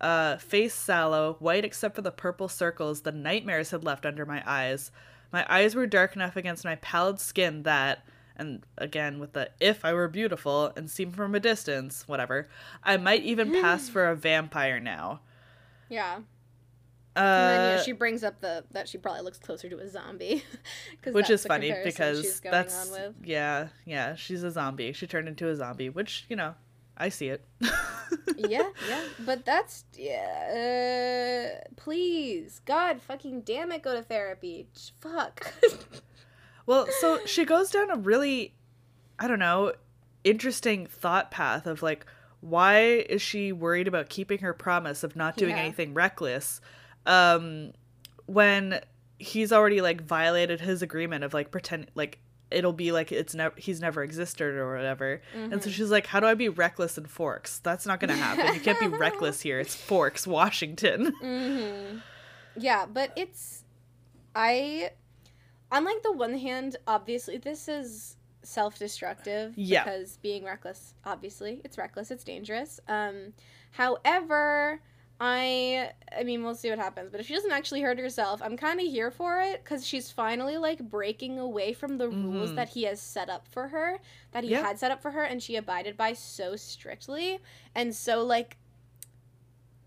Uh, 0.00 0.36
face 0.36 0.74
sallow 0.74 1.36
white 1.40 1.64
except 1.64 1.96
for 1.96 2.02
the 2.02 2.10
purple 2.10 2.48
circles 2.48 3.02
the 3.02 3.12
nightmares 3.12 3.70
had 3.70 3.84
left 3.84 4.06
under 4.06 4.24
my 4.24 4.42
eyes. 4.46 4.90
My 5.32 5.44
eyes 5.48 5.74
were 5.74 5.86
dark 5.86 6.16
enough 6.16 6.36
against 6.36 6.64
my 6.64 6.76
pallid 6.76 7.20
skin 7.20 7.64
that 7.64 8.04
and 8.36 8.64
again 8.76 9.18
with 9.18 9.32
the 9.32 9.50
if 9.58 9.84
i 9.84 9.92
were 9.92 10.06
beautiful 10.06 10.72
and 10.76 10.88
seen 10.88 11.10
from 11.10 11.34
a 11.34 11.40
distance 11.40 12.06
whatever 12.06 12.48
i 12.84 12.96
might 12.96 13.24
even 13.24 13.50
pass 13.50 13.88
for 13.90 14.08
a 14.08 14.14
vampire 14.14 14.78
now. 14.78 15.20
Yeah. 15.88 16.20
Uh, 17.18 17.22
And 17.22 17.60
then 17.64 17.76
yeah, 17.78 17.82
she 17.82 17.92
brings 17.92 18.22
up 18.24 18.40
the 18.40 18.64
that 18.72 18.88
she 18.88 18.98
probably 18.98 19.22
looks 19.22 19.38
closer 19.38 19.68
to 19.68 19.78
a 19.78 19.88
zombie, 19.88 20.44
which 21.04 21.30
is 21.30 21.44
funny 21.44 21.74
because 21.84 22.20
she's 22.22 22.40
going 22.40 22.52
that's 22.52 22.86
on 22.86 22.92
with. 22.92 23.14
yeah 23.24 23.68
yeah 23.84 24.14
she's 24.14 24.42
a 24.42 24.50
zombie 24.50 24.92
she 24.92 25.06
turned 25.06 25.28
into 25.28 25.48
a 25.48 25.56
zombie 25.56 25.88
which 25.90 26.24
you 26.28 26.36
know 26.36 26.54
i 26.96 27.08
see 27.08 27.28
it 27.28 27.44
yeah, 28.36 28.68
yeah, 28.88 29.04
but 29.26 29.44
that's 29.44 29.84
yeah. 29.96 31.58
Uh, 31.60 31.68
please, 31.76 32.60
God, 32.64 33.00
fucking 33.02 33.42
damn 33.42 33.70
it, 33.72 33.82
go 33.82 33.94
to 33.94 34.02
therapy. 34.02 34.68
Fuck. 35.00 35.52
well 36.66 36.86
so 37.00 37.18
she 37.26 37.44
goes 37.44 37.70
down 37.70 37.90
a 37.90 37.96
really 37.96 38.54
i 39.18 39.26
don't 39.26 39.38
know 39.38 39.72
interesting 40.24 40.86
thought 40.86 41.30
path 41.30 41.66
of 41.66 41.82
like 41.82 42.04
why 42.40 42.80
is 43.08 43.20
she 43.22 43.52
worried 43.52 43.88
about 43.88 44.08
keeping 44.08 44.38
her 44.40 44.52
promise 44.52 45.02
of 45.02 45.16
not 45.16 45.36
doing 45.36 45.56
Yeah. 45.56 45.62
anything 45.62 45.94
reckless 45.94 46.60
um 47.06 47.72
when 48.26 48.80
he's 49.18 49.52
already 49.52 49.80
like 49.80 50.02
violated 50.02 50.60
his 50.60 50.82
agreement 50.82 51.24
of 51.24 51.34
like 51.34 51.50
pretend 51.50 51.90
like 51.94 52.18
it'll 52.50 52.72
be 52.72 52.92
like 52.92 53.10
it's 53.12 53.34
never 53.34 53.54
he's 53.58 53.80
never 53.80 54.02
existed 54.02 54.54
or 54.54 54.74
whatever 54.74 55.20
and 55.34 55.62
so 55.62 55.68
Mhm. 55.68 55.72
she's 55.72 55.90
like 55.90 56.06
how 56.06 56.18
do 56.20 56.26
i 56.26 56.34
be 56.34 56.48
reckless 56.48 56.96
in 56.96 57.04
forks 57.06 57.58
that's 57.58 57.84
not 57.86 58.00
gonna 58.00 58.14
happen 58.16 58.54
you 58.54 58.60
can't 58.60 58.78
be 58.80 58.86
reckless 58.88 59.40
here 59.42 59.58
it's 59.60 59.74
forks 59.90 60.26
washington 60.26 61.12
hmm 61.20 61.98
Yeah, 62.56 62.86
but 62.86 63.12
it's 63.16 63.64
I 64.34 64.90
on 65.70 65.84
like 65.84 66.02
the 66.02 66.12
one 66.12 66.34
hand, 66.38 66.76
obviously 66.86 67.36
this 67.38 67.68
is 67.68 68.16
self-destructive 68.42 69.52
Yeah. 69.56 69.84
because 69.84 70.16
being 70.18 70.44
reckless, 70.44 70.94
obviously, 71.04 71.60
it's 71.64 71.76
reckless, 71.76 72.10
it's 72.10 72.24
dangerous. 72.24 72.80
Um 72.88 73.34
however, 73.72 74.80
I 75.20 75.90
I 76.16 76.22
mean, 76.22 76.44
we'll 76.44 76.54
see 76.54 76.70
what 76.70 76.78
happens, 76.78 77.10
but 77.10 77.18
if 77.20 77.26
she 77.26 77.34
doesn't 77.34 77.50
actually 77.50 77.80
hurt 77.82 77.98
herself, 77.98 78.40
I'm 78.42 78.56
kind 78.56 78.78
of 78.80 78.86
here 78.86 79.10
for 79.10 79.40
it 79.40 79.64
cuz 79.64 79.84
she's 79.86 80.10
finally 80.12 80.56
like 80.58 80.78
breaking 80.90 81.38
away 81.38 81.72
from 81.72 81.98
the 81.98 82.08
rules 82.08 82.52
Mhm. 82.52 82.54
that 82.54 82.68
he 82.70 82.84
has 82.84 83.00
set 83.00 83.28
up 83.28 83.46
for 83.48 83.68
her, 83.68 83.98
that 84.30 84.44
he 84.44 84.50
had 84.62 84.78
set 84.78 84.90
up 84.92 85.02
for 85.02 85.10
her 85.10 85.22
and 85.24 85.42
she 85.42 85.56
abided 85.56 85.96
by 85.96 86.12
so 86.12 86.54
strictly. 86.56 87.40
And 87.74 87.94
so 87.96 88.22
like 88.24 88.58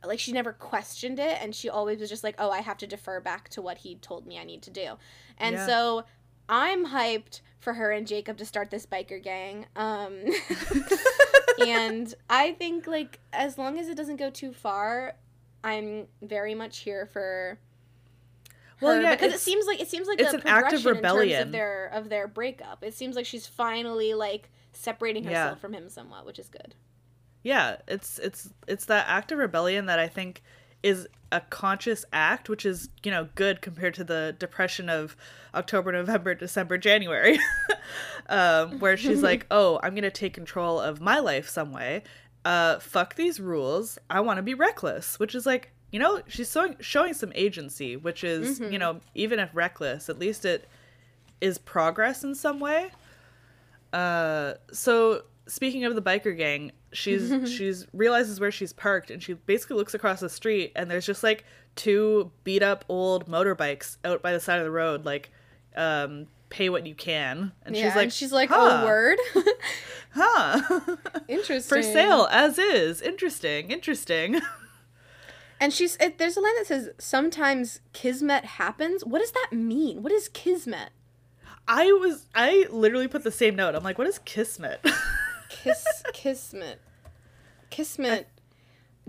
like 0.04 0.20
she 0.20 0.32
never 0.32 0.52
questioned 0.52 1.20
it 1.20 1.38
and 1.42 1.54
she 1.54 1.70
always 1.70 2.00
was 2.00 2.10
just 2.10 2.24
like 2.24 2.34
oh 2.40 2.50
i 2.50 2.60
have 2.62 2.76
to 2.76 2.88
defer 2.88 3.20
back 3.20 3.48
to 3.50 3.62
what 3.62 3.78
he 3.78 3.94
told 3.98 4.26
me 4.26 4.40
i 4.40 4.44
need 4.44 4.64
to 4.64 4.72
do 4.72 4.98
and 5.38 5.56
Yeah. 5.58 5.66
so 5.68 6.06
i'm 6.50 6.88
hyped 6.88 7.42
for 7.60 7.74
her 7.74 7.92
and 7.92 8.08
jacob 8.08 8.36
to 8.38 8.46
start 8.48 8.72
this 8.72 8.88
biker 8.88 9.22
gang 9.22 9.68
um 9.76 10.24
and 11.60 12.14
i 12.30 12.52
think 12.54 12.88
like 12.88 13.20
as 13.34 13.58
long 13.58 13.78
as 13.80 13.88
it 13.88 13.96
doesn't 13.96 14.18
go 14.18 14.30
too 14.30 14.52
far 14.54 15.16
i'm 15.64 16.08
very 16.22 16.56
much 16.56 16.80
here 16.80 17.06
for 17.06 17.60
Well, 18.82 19.00
yeah, 19.02 19.12
because 19.16 19.34
it 19.34 19.40
seems 19.40 19.66
like 19.68 19.80
it 19.80 19.88
seems 19.90 20.08
like 20.08 20.20
it's 20.20 20.34
an 20.34 20.42
act 20.46 20.74
of 20.74 20.82
progression 20.82 20.88
in 20.98 21.04
terms 21.04 21.14
rebellion. 21.14 21.42
of 21.44 21.52
their 21.52 21.86
of 21.94 22.10
their 22.10 22.28
breakup. 22.28 22.84
It 22.84 22.94
seems 22.96 23.16
like 23.16 23.26
she's 23.28 23.46
finally 23.46 24.14
like 24.16 24.50
separating 24.74 25.24
Yeah. 25.24 25.30
herself 25.44 25.60
from 25.62 25.74
him 25.74 25.88
somewhat, 25.90 26.26
which 26.26 26.40
is 26.40 26.50
good. 26.50 26.74
yeah 27.44 27.78
it's 27.88 28.18
it's 28.20 28.50
it's 28.68 28.86
that 28.86 29.06
act 29.08 29.32
of 29.32 29.38
rebellion 29.40 29.86
that 29.88 29.98
i 30.00 30.08
think 30.08 30.42
is 30.84 31.08
a 31.32 31.40
conscious 31.42 32.04
act 32.12 32.50
which 32.50 32.66
is 32.66 32.90
you 33.04 33.12
know 33.12 33.30
good 33.36 33.62
compared 33.62 33.94
to 33.94 34.04
the 34.04 34.36
depression 34.38 34.90
of 34.90 35.16
october 35.56 35.92
november 35.92 36.36
december 36.36 36.78
january 36.78 37.40
um, 38.30 38.80
where 38.80 38.98
she's 38.98 39.24
like 39.24 39.46
oh 39.52 39.80
i'm 39.84 39.96
gonna 39.96 40.12
take 40.12 40.34
control 40.34 40.80
of 40.80 41.00
my 41.00 41.20
life 41.20 41.48
some 41.48 41.72
way 41.72 42.04
uh, 42.44 42.80
fuck 42.80 43.14
these 43.18 43.40
rules. 43.40 44.00
I 44.10 44.20
want 44.22 44.38
to 44.38 44.42
be 44.42 44.56
reckless, 44.56 45.20
which 45.20 45.36
is 45.36 45.46
like, 45.46 45.72
you 45.92 46.00
know, 46.00 46.24
she's 46.28 46.52
showing, 46.52 46.76
showing 46.80 47.14
some 47.14 47.32
agency, 47.36 47.96
which 47.96 48.24
is, 48.24 48.60
Mm-hmm. 48.60 48.74
you 48.74 48.80
know, 48.80 49.00
even 49.14 49.38
if 49.40 49.52
reckless, 49.54 50.10
at 50.10 50.18
least 50.18 50.44
it 50.44 50.68
is 51.40 51.60
progress 51.60 52.24
in 52.24 52.34
some 52.34 52.60
way. 52.60 52.90
Uh, 53.94 54.54
so 54.72 55.22
speaking 55.48 55.86
of 55.86 55.96
the 55.96 56.02
biker 56.02 56.36
gang, 56.36 56.72
she's 56.92 57.32
she's 57.56 57.88
realizes 57.94 58.40
where 58.40 58.52
she's 58.52 58.74
parked 58.74 59.12
and 59.12 59.22
she 59.22 59.34
basically 59.34 59.78
looks 59.78 59.94
across 59.94 60.20
the 60.20 60.30
street 60.30 60.72
and 60.76 60.90
there's 60.90 61.06
just 61.06 61.24
like 61.24 61.46
two 61.76 62.32
beat 62.44 62.64
up 62.64 62.86
old 62.90 63.28
motorbikes 63.28 63.98
out 64.04 64.22
by 64.22 64.32
the 64.32 64.40
side 64.40 64.60
of 64.60 64.66
the 64.66 64.72
road, 64.72 65.06
like 65.06 65.32
um, 65.76 66.28
pay 66.50 66.70
what 66.70 66.86
you 66.86 66.96
can. 66.96 67.52
And 67.64 67.76
yeah, 67.76 67.84
she's 67.84 67.96
like, 67.96 68.04
and 68.04 68.14
she's 68.14 68.32
like, 68.32 68.50
huh, 68.50 68.82
oh, 68.84 68.86
word. 68.86 69.18
huh, 70.14 70.80
Interesting. 71.28 71.78
for 71.78 71.84
sale 71.84 72.28
as 72.32 72.58
is. 72.58 73.02
Interesting, 73.02 73.72
interesting. 73.72 74.42
And 75.60 75.72
she's 75.72 75.96
it, 75.98 76.18
there's 76.18 76.38
a 76.38 76.42
line 76.42 76.56
that 76.58 76.68
says 76.68 76.90
sometimes 76.98 77.82
kismet 77.94 78.46
happens. 78.46 79.06
What 79.06 79.20
does 79.20 79.32
that 79.32 79.50
mean? 79.52 80.02
What 80.02 80.12
is 80.12 80.28
kismet? 80.28 80.90
I 81.68 81.92
was 81.92 82.28
I 82.34 82.66
literally 82.72 83.08
put 83.08 83.24
the 83.24 83.32
same 83.32 83.56
note. 83.56 83.76
I'm 83.76 83.84
like, 83.84 83.98
what 83.98 84.08
is 84.08 84.20
kismet? 84.20 84.84
Kiss 85.64 86.04
kismet. 86.14 86.80
Kismet. 87.70 88.28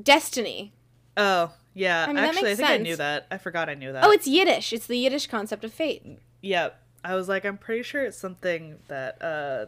Destiny. 0.03 0.73
oh, 1.17 1.53
yeah. 1.75 2.05
I 2.05 2.13
mean, 2.13 2.19
Actually, 2.19 2.53
I 2.53 2.55
think 2.55 2.69
I 2.69 2.77
knew 2.79 2.97
that. 2.97 3.27
I 3.31 3.39
forgot 3.39 3.69
I 3.69 3.75
knew 3.75 3.93
that. 3.93 4.05
Oh, 4.05 4.11
it's 4.11 4.27
Yiddish. 4.27 4.73
It's 4.73 4.87
the 4.87 4.97
Yiddish 4.97 5.27
concept 5.27 5.65
of 5.65 5.73
fate. 5.73 6.05
yeah. 6.43 6.71
I 7.05 7.17
was 7.17 7.29
like, 7.29 7.45
I'm 7.45 7.59
pretty 7.59 7.83
sure 7.83 8.05
it's 8.05 8.17
something 8.17 8.77
that 8.87 9.21
uh 9.21 9.67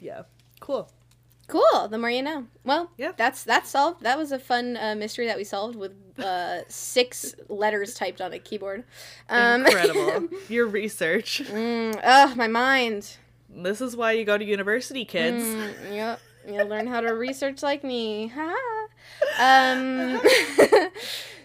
yeah. 0.00 0.22
Cool. 0.60 0.90
Cool. 1.46 1.88
The 1.88 1.96
more 1.96 2.10
you 2.10 2.20
know. 2.22 2.46
Well, 2.62 2.90
Yeah. 2.98 3.12
That's 3.16 3.42
that's 3.42 3.70
solved. 3.70 4.02
That 4.02 4.18
was 4.18 4.32
a 4.32 4.38
fun 4.38 4.76
uh, 4.76 4.94
mystery 4.94 5.26
that 5.28 5.38
we 5.38 5.44
solved 5.44 5.76
with 5.76 5.92
uh, 6.18 6.68
six 6.68 7.34
letters 7.48 7.94
typed 7.94 8.20
on 8.20 8.34
a 8.34 8.38
keyboard. 8.38 8.84
Um, 9.30 9.64
Incredible. 9.64 10.28
Your 10.50 10.66
research. 10.66 11.40
mm, 11.46 11.98
ugh, 12.04 12.36
my 12.36 12.48
mind. 12.48 13.16
This 13.62 13.80
is 13.80 13.96
why 13.96 14.12
you 14.12 14.24
go 14.24 14.38
to 14.38 14.44
university, 14.44 15.04
kids. 15.04 15.42
Mm, 15.44 15.94
yep. 15.94 16.20
You'll 16.46 16.66
learn 16.68 16.86
how 16.86 17.00
to 17.00 17.14
research 17.14 17.62
like 17.62 17.84
me. 17.84 18.32
Ha. 19.38 19.72
um. 19.72 20.20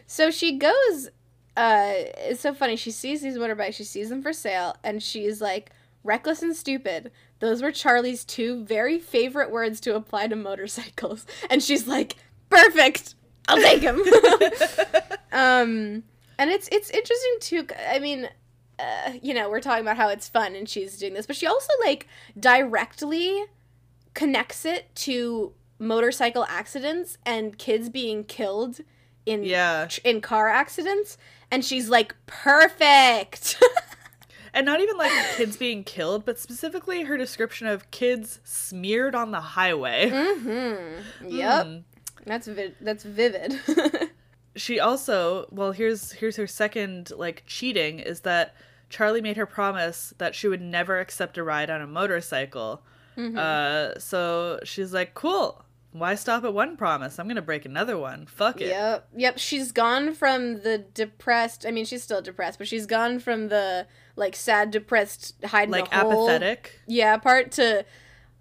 so 0.08 0.32
she 0.32 0.58
goes. 0.58 1.10
Uh, 1.56 1.92
it's 2.18 2.42
so 2.42 2.54
funny. 2.54 2.76
She 2.76 2.92
sees 2.92 3.22
these 3.22 3.38
motorbikes. 3.38 3.76
She 3.76 3.84
sees 3.84 4.10
them 4.10 4.22
for 4.22 4.34
sale, 4.34 4.76
and 4.84 5.02
she's 5.02 5.42
like, 5.42 5.72
"Reckless 6.04 6.42
and 6.42 6.56
stupid." 6.56 7.12
Those 7.40 7.62
were 7.62 7.72
Charlie's 7.72 8.26
two 8.26 8.64
very 8.66 9.00
favorite 9.00 9.52
words 9.52 9.80
to 9.82 9.96
apply 9.96 10.28
to 10.28 10.36
motorcycles, 10.36 11.26
and 11.50 11.64
she's 11.64 11.88
like, 11.88 12.16
"Perfect. 12.50 13.16
I'll 13.48 13.58
take 13.62 13.82
them." 13.82 14.00
um, 15.32 16.04
and 16.38 16.50
it's 16.50 16.68
it's 16.72 16.90
interesting 16.90 17.38
too. 17.40 17.68
I 17.90 18.00
mean, 18.00 18.30
uh, 18.80 19.14
you 19.22 19.34
know, 19.34 19.50
we're 19.50 19.60
talking 19.62 19.84
about 19.84 19.98
how 19.98 20.10
it's 20.10 20.28
fun 20.28 20.56
and 20.56 20.68
she's 20.68 20.98
doing 20.98 21.14
this, 21.14 21.26
but 21.26 21.36
she 21.36 21.46
also 21.48 21.72
like 21.86 22.08
directly 22.40 23.44
connects 24.14 24.66
it 24.66 24.94
to 24.96 25.54
motorcycle 25.80 26.46
accidents 26.50 27.18
and 27.26 27.58
kids 27.58 27.90
being 27.90 28.24
killed 28.24 28.80
in 29.26 29.44
Yeah. 29.44 29.88
in 30.04 30.22
car 30.22 30.50
accidents 30.50 31.18
and 31.52 31.64
she's 31.66 31.90
like 31.90 32.16
perfect 32.26 33.62
And 34.56 34.68
not 34.68 34.82
even 34.82 34.98
like 34.98 35.12
kids 35.36 35.58
being 35.58 35.84
killed, 35.84 36.26
but 36.26 36.38
specifically 36.38 37.04
her 37.06 37.18
description 37.18 37.66
of 37.66 37.90
kids 37.90 38.40
smeared 38.44 39.16
on 39.16 39.32
the 39.32 39.42
highway. 39.42 40.12
mhm 40.12 41.02
yep 41.28 41.66
Hmm. 41.66 41.78
that's 42.26 42.48
vi- 42.48 42.76
that's 42.80 43.04
vivid 43.04 43.60
she 44.56 44.80
also 44.80 45.48
well 45.52 45.72
here's 45.72 46.12
here's 46.14 46.36
her 46.36 46.48
second 46.48 47.12
like 47.16 47.44
cheating 47.48 48.00
is 48.00 48.22
that 48.22 48.56
charlie 48.90 49.22
made 49.22 49.36
her 49.38 49.46
promise 49.46 50.14
that 50.20 50.36
she 50.36 50.48
would 50.48 50.62
never 50.62 51.00
accept 51.00 51.38
a 51.38 51.44
ride 51.44 51.70
on 51.70 51.82
a 51.82 51.88
motorcycle 51.88 52.82
Mm-hmm. 53.18 53.38
uh 53.38 54.00
so 54.00 54.60
she's 54.64 54.92
like 54.92 55.14
cool 55.14 55.64
why 55.92 56.16
stop 56.16 56.44
at 56.44 56.52
one 56.54 56.76
promise 56.78 57.20
i'm 57.20 57.28
gonna 57.28 57.44
break 57.44 57.64
another 57.64 57.96
one 57.98 58.26
fuck 58.26 58.60
it 58.60 58.70
Yep. 58.70 59.08
Yep. 59.16 59.38
She's 59.38 59.72
gone 59.72 60.16
from 60.16 60.62
the 60.64 60.80
depressed. 60.80 61.64
I 61.68 61.70
mean, 61.70 61.86
she's 61.86 62.02
still 62.02 62.24
depressed, 62.24 62.58
but 62.58 62.68
she's 62.68 62.88
gone 62.88 63.20
from 63.20 63.50
the 63.50 63.86
like 64.16 64.36
sad, 64.36 64.72
depressed, 64.72 65.36
hide 65.46 65.70
like 65.70 65.92
a 65.92 66.00
hole. 66.00 66.28
apathetic 66.28 66.80
Yeah, 66.88 67.18
part 67.18 67.52
to 67.54 67.86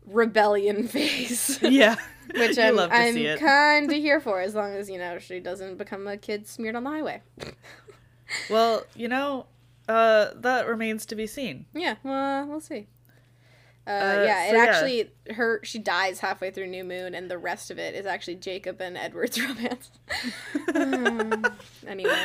rebellion 0.07 0.89
phase. 0.89 1.59
yeah 1.63 1.97
Which 2.35 2.59
I'm, 2.59 2.77
love 2.77 2.91
to 2.91 2.97
I'm 2.97 3.15
see 3.15 3.27
it 3.27 3.41
kind 3.41 3.91
of 3.91 3.97
here 3.99 4.21
for, 4.21 4.41
as 4.41 4.55
long 4.55 4.73
as 4.75 4.89
you 4.89 4.99
know 4.99 5.19
she 5.19 5.41
doesn't 5.41 5.77
become 5.77 6.07
a 6.07 6.17
kid 6.17 6.47
smeared 6.47 6.77
on 6.77 6.85
the 6.85 6.91
highway. 6.91 7.23
well 8.51 8.85
you 8.97 9.09
know 9.09 9.47
uh 9.89 10.29
that 10.37 10.67
remains 10.67 11.05
to 11.07 11.15
be 11.15 11.27
seen 11.27 11.67
Yeah, 11.75 11.97
well, 12.03 12.47
we'll 12.47 12.61
see. 12.61 12.87
Uh, 13.87 13.91
Uh, 13.91 14.23
yeah, 14.25 14.45
it 14.47 14.51
so 14.51 14.57
yeah. 14.57 14.63
actually 14.63 15.11
her 15.35 15.61
she 15.65 15.79
dies 15.79 16.21
halfway 16.21 16.51
through 16.53 16.69
New 16.69 16.85
Moon, 16.85 17.15
and 17.15 17.29
the 17.31 17.37
rest 17.39 17.71
of 17.71 17.79
it 17.79 17.95
is 17.97 18.07
actually 18.07 18.37
Jacob 18.37 18.81
and 18.81 18.97
Edward's 18.97 19.41
romance. 19.45 19.91
Um, 20.75 21.45
anyway, 21.87 22.25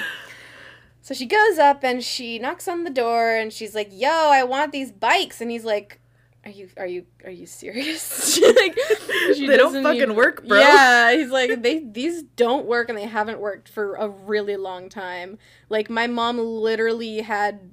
so 1.02 1.16
she 1.16 1.26
goes 1.26 1.58
up 1.58 1.84
and 1.84 2.04
she 2.04 2.38
knocks 2.38 2.68
on 2.68 2.84
the 2.84 2.92
door, 2.92 3.36
and 3.36 3.52
she's 3.52 3.74
like, 3.74 3.90
"Yo, 3.92 4.08
I 4.10 4.44
want 4.44 4.72
these 4.72 4.92
bikes," 4.92 5.42
and 5.42 5.50
he's 5.52 5.66
like. 5.66 6.00
Are 6.48 6.50
you 6.50 6.70
are 6.78 6.88
you 6.88 7.06
are 7.26 7.30
you 7.32 7.46
serious? 7.46 8.40
Like, 8.42 8.80
she 9.36 9.48
They 9.48 9.58
don't 9.58 9.84
fucking 9.84 10.02
even- 10.02 10.16
work, 10.16 10.48
bro. 10.48 10.58
Yeah, 10.60 11.14
he's 11.14 11.30
like 11.30 11.62
they 11.62 11.80
these 11.80 12.24
don't 12.24 12.66
work 12.66 12.88
and 12.88 12.98
they 12.98 13.06
haven't 13.06 13.42
worked 13.42 13.68
for 13.68 13.96
a 13.96 14.08
really 14.08 14.56
long 14.56 14.88
time. 14.88 15.40
Like 15.68 15.90
my 15.90 16.08
mom 16.08 16.40
literally 16.40 17.20
had 17.20 17.72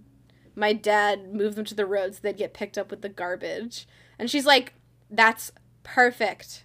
my 0.57 0.73
dad 0.73 1.33
move 1.33 1.55
them 1.55 1.65
to 1.67 1.75
the 1.77 1.87
road 1.87 2.15
so 2.17 2.21
they'd 2.25 2.37
get 2.37 2.53
picked 2.53 2.77
up 2.77 2.91
with 2.91 3.01
the 3.01 3.09
garbage. 3.09 3.87
And 4.19 4.29
she's 4.29 4.45
like, 4.45 4.75
"That's 5.09 5.53
perfect. 5.85 6.65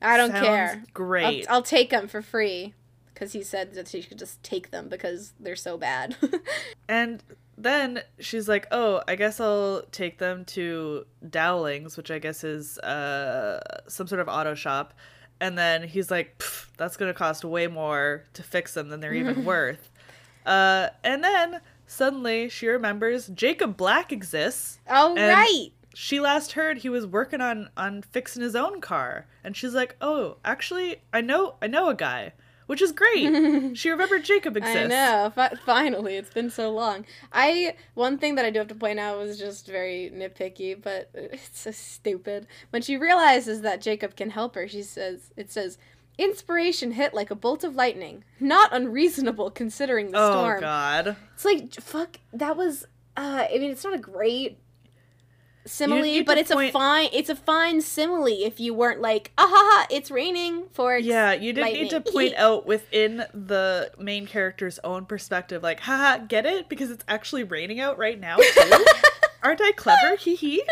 I 0.00 0.16
don't 0.16 0.30
Sounds 0.30 0.46
care. 0.46 0.70
I'll, 0.70 0.86
great 0.94 1.46
I'll 1.50 1.62
take 1.62 1.90
them 1.90 2.06
for 2.06 2.22
free." 2.22 2.74
Because 3.12 3.32
he 3.32 3.42
said 3.42 3.74
that 3.74 3.88
she 3.88 4.04
could 4.04 4.20
just 4.20 4.40
take 4.44 4.70
them 4.70 4.88
because 4.88 5.32
they're 5.40 5.56
so 5.56 5.76
bad. 5.76 6.14
And 6.88 7.24
then 7.62 8.00
she's 8.20 8.48
like, 8.48 8.66
"Oh, 8.70 9.02
I 9.08 9.16
guess 9.16 9.40
I'll 9.40 9.82
take 9.90 10.18
them 10.18 10.44
to 10.46 11.04
Dowlings, 11.28 11.96
which 11.96 12.10
I 12.10 12.18
guess 12.18 12.44
is 12.44 12.78
uh 12.78 13.60
some 13.88 14.06
sort 14.06 14.20
of 14.20 14.28
auto 14.28 14.54
shop." 14.54 14.94
And 15.40 15.56
then 15.58 15.82
he's 15.82 16.10
like, 16.10 16.42
"That's 16.76 16.96
gonna 16.96 17.14
cost 17.14 17.44
way 17.44 17.66
more 17.66 18.24
to 18.34 18.42
fix 18.42 18.74
them 18.74 18.88
than 18.88 19.00
they're 19.00 19.14
even 19.14 19.44
worth." 19.52 19.90
Uh, 20.46 20.88
and 21.04 21.22
then 21.22 21.60
suddenly 21.86 22.48
she 22.48 22.68
remembers 22.68 23.26
Jacob 23.28 23.76
Black 23.76 24.12
exists. 24.12 24.78
oh 24.88 25.14
right. 25.16 25.68
She 25.94 26.20
last 26.20 26.52
heard 26.52 26.78
he 26.78 26.88
was 26.88 27.06
working 27.06 27.40
on 27.40 27.70
on 27.76 28.02
fixing 28.02 28.42
his 28.42 28.54
own 28.54 28.80
car, 28.80 29.26
and 29.42 29.56
she's 29.56 29.74
like, 29.74 29.96
"Oh, 30.00 30.36
actually, 30.44 31.02
I 31.12 31.20
know 31.22 31.56
I 31.60 31.66
know 31.66 31.88
a 31.88 31.94
guy." 31.94 32.32
Which 32.68 32.82
is 32.82 32.92
great. 32.92 33.74
she 33.78 33.88
remembered 33.88 34.24
Jacob 34.24 34.54
exists. 34.54 34.76
I 34.78 34.86
know. 34.86 35.32
Fi- 35.34 35.54
finally, 35.64 36.16
it's 36.16 36.32
been 36.32 36.50
so 36.50 36.70
long. 36.70 37.06
I 37.32 37.74
one 37.94 38.18
thing 38.18 38.34
that 38.34 38.44
I 38.44 38.50
do 38.50 38.58
have 38.58 38.68
to 38.68 38.74
point 38.74 39.00
out 39.00 39.16
was 39.18 39.38
just 39.38 39.66
very 39.66 40.12
nitpicky, 40.14 40.80
but 40.80 41.08
it's 41.14 41.60
so 41.60 41.70
stupid. 41.70 42.46
When 42.68 42.82
she 42.82 42.98
realizes 42.98 43.62
that 43.62 43.80
Jacob 43.80 44.16
can 44.16 44.28
help 44.28 44.54
her, 44.54 44.68
she 44.68 44.82
says, 44.82 45.32
"It 45.36 45.50
says." 45.50 45.78
Inspiration 46.18 46.90
hit 46.90 47.14
like 47.14 47.30
a 47.30 47.36
bolt 47.36 47.62
of 47.62 47.76
lightning. 47.76 48.24
Not 48.40 48.72
unreasonable 48.72 49.52
considering 49.52 50.10
the 50.10 50.32
storm. 50.32 50.56
Oh. 50.58 50.60
God. 50.60 51.16
It's 51.34 51.44
like 51.44 51.72
fuck. 51.74 52.18
That 52.32 52.56
was. 52.56 52.86
Uh, 53.16 53.46
I 53.48 53.58
mean, 53.58 53.70
it's 53.70 53.84
not 53.84 53.94
a 53.94 53.98
great 53.98 54.58
simile, 55.68 56.02
need 56.02 56.26
but 56.26 56.38
it's 56.38 56.50
point- 56.52 56.70
a 56.70 56.72
fine. 56.72 57.08
It's 57.12 57.28
a 57.28 57.36
fine 57.36 57.80
simile 57.80 58.26
if 58.26 58.58
you 58.60 58.74
weren't 58.74 59.00
like, 59.00 59.32
ah 59.38 59.46
ha 59.48 59.70
ha, 59.72 59.86
it's 59.90 60.10
raining 60.10 60.64
for. 60.72 60.96
Yeah, 60.96 61.32
you 61.32 61.52
didn't 61.52 61.72
need 61.74 61.90
to 61.90 62.00
point 62.12 62.34
out 62.36 62.66
within 62.66 63.24
the 63.32 63.90
main 63.98 64.26
character's 64.26 64.78
own 64.84 65.06
perspective, 65.06 65.62
like, 65.62 65.80
haha, 65.80 66.18
get 66.26 66.46
it? 66.46 66.68
Because 66.68 66.90
it's 66.90 67.04
actually 67.08 67.44
raining 67.44 67.80
out 67.80 67.98
right 67.98 68.18
now, 68.18 68.36
too? 68.38 68.84
Aren't 69.42 69.60
I 69.60 69.72
clever? 69.72 70.16
Hee 70.16 70.34
hee. 70.34 70.62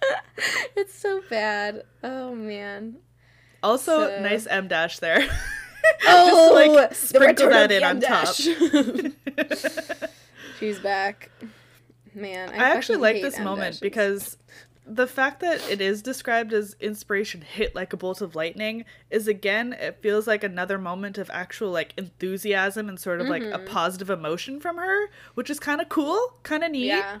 it's 0.76 0.94
so 0.94 1.22
bad. 1.28 1.82
Oh 2.02 2.34
man. 2.34 2.96
Also, 3.62 4.06
So- 4.08 4.20
nice 4.22 4.46
em 4.46 4.68
dash 4.68 4.98
there. 4.98 5.26
Oh, 6.06 6.54
Just 6.54 6.54
like 6.54 6.94
sprinkle 6.94 7.48
that 7.50 7.72
in 7.72 7.80
the 7.80 7.86
on 7.88 8.00
top. 8.00 8.34
She's 10.58 10.78
back. 10.78 11.30
Man, 12.14 12.50
I, 12.50 12.56
I 12.56 12.70
actually 12.70 12.98
like 12.98 13.20
this 13.22 13.38
moment 13.38 13.80
because 13.80 14.36
the 14.86 15.06
fact 15.06 15.40
that 15.40 15.60
it 15.70 15.80
is 15.80 16.02
described 16.02 16.52
as 16.52 16.74
inspiration 16.80 17.42
hit 17.42 17.74
like 17.74 17.92
a 17.92 17.96
bolt 17.96 18.20
of 18.20 18.34
lightning 18.34 18.84
is 19.10 19.28
again 19.28 19.72
it 19.74 19.98
feels 20.02 20.26
like 20.26 20.42
another 20.42 20.78
moment 20.78 21.16
of 21.18 21.30
actual 21.30 21.70
like 21.70 21.92
enthusiasm 21.96 22.88
and 22.88 22.98
sort 22.98 23.20
of 23.20 23.28
like 23.28 23.42
a 23.42 23.46
Mm-hmm. 23.46 23.66
positive 23.66 24.10
emotion 24.10 24.58
from 24.58 24.78
her 24.78 25.08
which 25.34 25.48
is 25.48 25.60
kind 25.60 25.80
of 25.80 25.88
cool 25.88 26.34
kind 26.42 26.64
of 26.64 26.72
neat 26.72 26.86
yeah, 26.86 27.20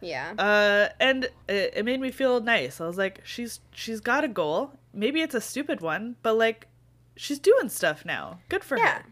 yeah, 0.00 0.34
uh 0.38 0.92
and 1.00 1.24
it, 1.48 1.72
it 1.76 1.84
made 1.84 2.00
me 2.00 2.10
feel 2.12 2.40
nice 2.40 2.80
i 2.80 2.86
was 2.86 2.98
like 2.98 3.20
she's 3.24 3.58
she's 3.72 3.98
got 4.00 4.22
a 4.22 4.28
goal 4.28 4.72
maybe 4.94 5.22
it's 5.22 5.34
a 5.34 5.40
stupid 5.40 5.80
one, 5.80 6.14
but 6.22 6.34
like 6.36 6.68
she's 7.16 7.38
doing 7.38 7.68
stuff 7.68 8.04
now. 8.04 8.38
Good 8.50 8.62
for 8.62 8.76
Yeah. 8.78 8.98
her. 8.98 9.04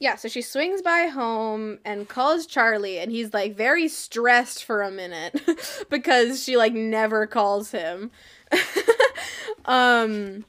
Yeah, 0.00 0.16
so 0.16 0.28
she 0.28 0.40
swings 0.40 0.80
by 0.80 1.08
home 1.08 1.78
and 1.84 2.08
calls 2.08 2.46
Charlie 2.46 2.98
and 2.98 3.12
he's 3.12 3.34
like 3.34 3.54
very 3.54 3.86
stressed 3.86 4.64
for 4.64 4.80
a 4.80 4.90
minute 4.90 5.38
because 5.90 6.42
she 6.42 6.56
like 6.56 6.72
never 6.72 7.26
calls 7.26 7.70
him. 7.70 8.10
um 9.66 10.46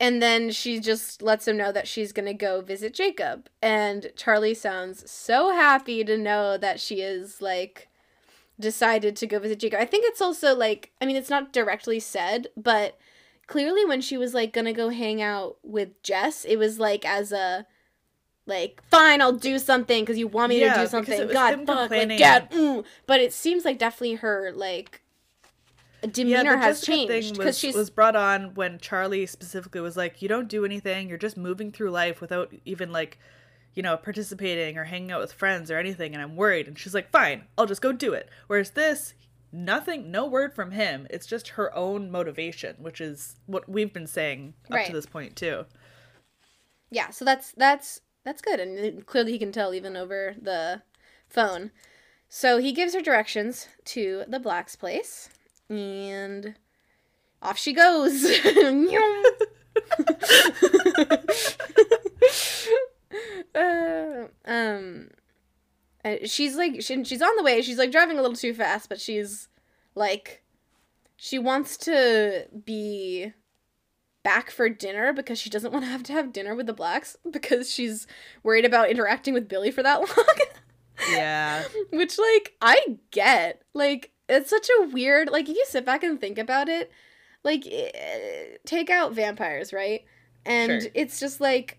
and 0.00 0.22
then 0.22 0.50
she 0.50 0.80
just 0.80 1.20
lets 1.20 1.46
him 1.46 1.58
know 1.58 1.70
that 1.70 1.86
she's 1.86 2.12
to 2.14 2.32
go 2.32 2.62
visit 2.62 2.94
Jacob 2.94 3.48
and 3.60 4.10
Charlie 4.16 4.54
sounds 4.54 5.08
so 5.10 5.50
happy 5.54 6.02
to 6.02 6.16
know 6.16 6.56
that 6.56 6.80
she 6.80 7.02
is 7.02 7.42
like 7.42 7.88
decided 8.58 9.16
to 9.16 9.26
go 9.26 9.38
visit 9.38 9.58
Jacob. 9.58 9.80
I 9.80 9.84
think 9.84 10.06
it's 10.06 10.22
also 10.22 10.56
like 10.56 10.92
I 10.98 11.04
mean 11.04 11.16
it's 11.16 11.30
not 11.30 11.52
directly 11.52 12.00
said, 12.00 12.48
but 12.56 12.98
clearly 13.46 13.84
when 13.84 14.00
she 14.00 14.16
was 14.16 14.32
like 14.32 14.54
to 14.64 14.72
go 14.72 14.88
hang 14.88 15.20
out 15.20 15.58
with 15.62 16.02
Jess, 16.02 16.46
it 16.46 16.56
was 16.56 16.78
like 16.78 17.04
as 17.04 17.32
a 17.32 17.66
like 18.46 18.82
fine 18.90 19.20
i'll 19.20 19.32
do 19.32 19.58
something 19.58 20.02
because 20.02 20.16
you 20.18 20.28
want 20.28 20.50
me 20.50 20.60
Yeah, 20.60 20.74
to 20.74 20.80
do 20.82 20.86
something 20.86 21.28
god 21.28 21.66
fuck 21.66 21.90
like 21.90 22.08
dad 22.16 22.50
mm. 22.50 22.84
but 23.06 23.20
it 23.20 23.32
seems 23.32 23.64
like 23.64 23.78
definitely 23.78 24.14
her 24.14 24.52
like 24.54 25.02
demeanor 26.12 26.52
the 26.52 26.58
has 26.58 26.80
Jessica 26.80 27.08
changed 27.08 27.32
because 27.32 27.46
was, 27.46 27.58
she's 27.58 27.74
was 27.74 27.90
brought 27.90 28.14
on 28.14 28.54
when 28.54 28.78
Charlie 28.78 29.26
specifically 29.26 29.80
was 29.80 29.96
like, 29.96 30.22
"You 30.22 30.28
don't 30.28 30.46
do 30.46 30.64
anything. 30.64 31.08
You're 31.08 31.18
just 31.18 31.36
moving 31.36 31.72
through 31.72 31.90
life 31.90 32.20
without 32.20 32.52
even 32.64 32.92
like, 32.92 33.18
you 33.74 33.82
know, 33.82 33.96
participating 33.96 34.78
or 34.78 34.84
hanging 34.84 35.10
out 35.10 35.20
with 35.20 35.32
friends 35.32 35.68
or 35.70 35.78
anything." 35.78 36.12
And 36.14 36.22
I'm 36.22 36.36
worried. 36.36 36.68
And 36.68 36.78
she's 36.78 36.94
like, 36.94 37.10
"Fine, 37.10 37.44
I'll 37.58 37.66
just 37.66 37.82
go 37.82 37.90
do 37.90 38.12
it." 38.12 38.28
Whereas 38.46 38.70
this, 38.72 39.14
nothing, 39.50 40.10
no 40.12 40.26
word 40.26 40.54
from 40.54 40.70
him. 40.70 41.08
It's 41.10 41.26
just 41.26 41.48
her 41.48 41.74
own 41.74 42.10
motivation, 42.10 42.76
which 42.78 43.00
is 43.00 43.36
what 43.46 43.68
we've 43.68 43.92
been 43.92 44.06
saying 44.06 44.54
up 44.66 44.76
Right. 44.76 44.86
to 44.86 44.92
this 44.92 45.06
point 45.06 45.34
too. 45.34 45.64
yeah 46.90 47.10
so 47.10 47.24
that's 47.24 47.52
that's 47.56 48.00
that's 48.26 48.42
good 48.42 48.58
and 48.58 49.06
clearly 49.06 49.32
he 49.32 49.38
can 49.38 49.52
tell 49.52 49.72
even 49.72 49.96
over 49.96 50.34
the 50.40 50.82
phone. 51.28 51.70
So 52.28 52.58
he 52.58 52.72
gives 52.72 52.92
her 52.92 53.00
directions 53.00 53.68
to 53.86 54.24
the 54.26 54.40
black's 54.40 54.74
place 54.74 55.30
and 55.70 56.56
off 57.40 57.56
she 57.56 57.72
goes. 57.72 58.22
Uh, 63.54 64.26
um 64.44 65.08
uh, 66.04 66.16
she's 66.24 66.56
like 66.56 66.82
she, 66.82 67.02
she's 67.04 67.22
on 67.22 67.36
the 67.36 67.42
way. 67.42 67.62
She's 67.62 67.78
like 67.78 67.90
driving 67.90 68.18
a 68.18 68.22
little 68.22 68.36
too 68.36 68.52
fast 68.52 68.88
but 68.88 69.00
she's 69.00 69.48
like 69.94 70.42
she 71.16 71.38
wants 71.38 71.76
to 71.78 72.46
be 72.64 73.32
back 74.26 74.50
for 74.50 74.68
dinner 74.68 75.12
because 75.12 75.38
she 75.38 75.48
doesn't 75.48 75.72
want 75.72 75.84
to 75.84 75.90
have 75.90 76.02
to 76.02 76.12
have 76.12 76.32
dinner 76.32 76.54
with 76.56 76.66
the 76.66 76.72
blacks 76.72 77.16
because 77.30 77.70
she's 77.72 78.06
worried 78.42 78.64
about 78.64 78.90
interacting 78.90 79.32
with 79.32 79.48
Billy 79.48 79.70
for 79.70 79.84
that 79.84 80.00
long. 80.16 80.36
Yeah. 81.10 81.62
Which 81.92 82.18
like 82.18 82.54
I 82.60 82.98
get. 83.12 83.62
Like 83.72 84.10
it's 84.28 84.50
such 84.50 84.68
a 84.80 84.88
weird 84.88 85.30
like 85.30 85.48
if 85.48 85.54
you 85.56 85.64
sit 85.68 85.84
back 85.86 86.02
and 86.02 86.20
think 86.20 86.38
about 86.38 86.68
it, 86.68 86.90
like 87.44 87.64
eh, 87.70 88.56
take 88.66 88.90
out 88.90 89.12
vampires, 89.14 89.72
right? 89.72 90.04
And 90.44 90.82
Sure. 90.82 90.90
it's 90.94 91.20
just 91.20 91.40
like 91.40 91.78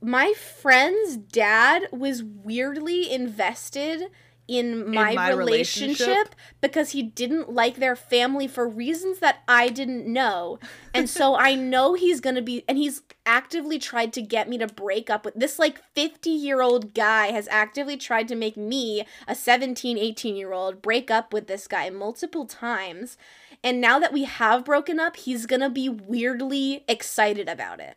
my 0.00 0.32
friend's 0.34 1.16
dad 1.16 1.88
was 1.92 2.22
weirdly 2.22 3.10
invested 3.12 4.04
in 4.48 4.92
my, 4.94 5.14
my 5.14 5.30
relationship, 5.30 6.06
relationship? 6.06 6.34
because 6.60 6.90
he 6.90 7.02
didn't 7.02 7.52
like 7.52 7.76
their 7.76 7.96
family 7.96 8.46
for 8.46 8.68
reasons 8.68 9.18
that 9.18 9.42
I 9.48 9.68
didn't 9.68 10.06
know. 10.06 10.58
And 10.94 11.10
so 11.10 11.34
I 11.34 11.54
know 11.56 11.94
he's 11.94 12.20
going 12.20 12.36
to 12.36 12.42
be 12.42 12.64
and 12.68 12.78
he's 12.78 13.02
actively 13.24 13.78
tried 13.78 14.12
to 14.12 14.22
get 14.22 14.48
me 14.48 14.58
to 14.58 14.66
break 14.66 15.10
up 15.10 15.24
with 15.24 15.34
this 15.34 15.58
like 15.58 15.80
50-year-old 15.94 16.94
guy 16.94 17.28
has 17.28 17.48
actively 17.48 17.96
tried 17.96 18.28
to 18.28 18.36
make 18.36 18.56
me, 18.56 19.04
a 19.26 19.34
17, 19.34 19.96
18-year-old, 19.96 20.80
break 20.80 21.10
up 21.10 21.32
with 21.32 21.48
this 21.48 21.66
guy 21.66 21.90
multiple 21.90 22.46
times. 22.46 23.18
And 23.64 23.80
now 23.80 23.98
that 23.98 24.12
we 24.12 24.24
have 24.24 24.64
broken 24.64 25.00
up, 25.00 25.16
he's 25.16 25.46
going 25.46 25.60
to 25.60 25.70
be 25.70 25.88
weirdly 25.88 26.84
excited 26.88 27.48
about 27.48 27.80
it. 27.80 27.96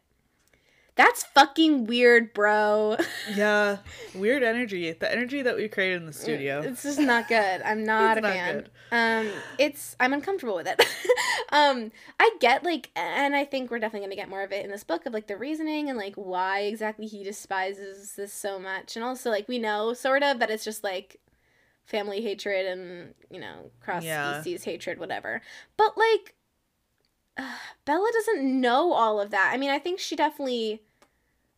That's 0.99 1.23
fucking 1.23 1.85
weird, 1.87 2.33
bro. 2.33 2.97
Yeah. 3.33 3.77
Weird 4.13 4.43
energy. 4.43 4.91
The 4.91 5.09
energy 5.09 5.41
that 5.41 5.55
we 5.55 5.69
created 5.69 6.01
in 6.01 6.05
the 6.07 6.11
studio. 6.11 6.59
It's 6.61 6.83
just 6.83 6.99
not 6.99 7.29
good. 7.29 7.61
I'm 7.63 7.85
not 7.85 8.17
a 8.17 8.21
not 8.21 8.31
fan. 8.33 8.55
good. 8.55 8.69
Um, 8.91 9.29
it's 9.57 9.95
I'm 10.01 10.11
uncomfortable 10.11 10.55
with 10.57 10.67
it. 10.67 10.77
um, 11.53 11.93
I 12.19 12.31
get 12.41 12.65
like, 12.65 12.89
and 12.97 13.33
I 13.33 13.45
think 13.45 13.71
we're 13.71 13.79
definitely 13.79 14.07
gonna 14.07 14.17
get 14.17 14.27
more 14.27 14.43
of 14.43 14.51
it 14.51 14.65
in 14.65 14.69
this 14.71 14.83
book 14.83 15.05
of 15.05 15.13
like 15.13 15.27
the 15.27 15.37
reasoning 15.37 15.87
and 15.89 15.97
like 15.97 16.15
why 16.15 16.63
exactly 16.63 17.05
he 17.07 17.23
despises 17.23 18.15
this 18.17 18.33
so 18.33 18.59
much, 18.59 18.97
and 18.97 19.05
also 19.05 19.29
like 19.29 19.47
we 19.47 19.57
know 19.57 19.93
sort 19.93 20.21
of 20.21 20.39
that 20.39 20.49
it's 20.49 20.65
just 20.65 20.83
like 20.83 21.21
family 21.85 22.19
hatred 22.21 22.65
and 22.65 23.13
you 23.31 23.39
know 23.39 23.71
cross 23.79 24.03
Yeah. 24.03 24.41
species 24.41 24.65
hatred, 24.65 24.99
whatever. 24.99 25.41
But 25.77 25.93
like, 25.97 26.35
Bella 27.85 28.09
doesn't 28.11 28.59
know 28.59 28.91
all 28.91 29.21
of 29.21 29.31
that. 29.31 29.51
I 29.53 29.57
mean, 29.57 29.69
I 29.69 29.79
think 29.79 29.99
she 29.99 30.17
definitely, 30.17 30.81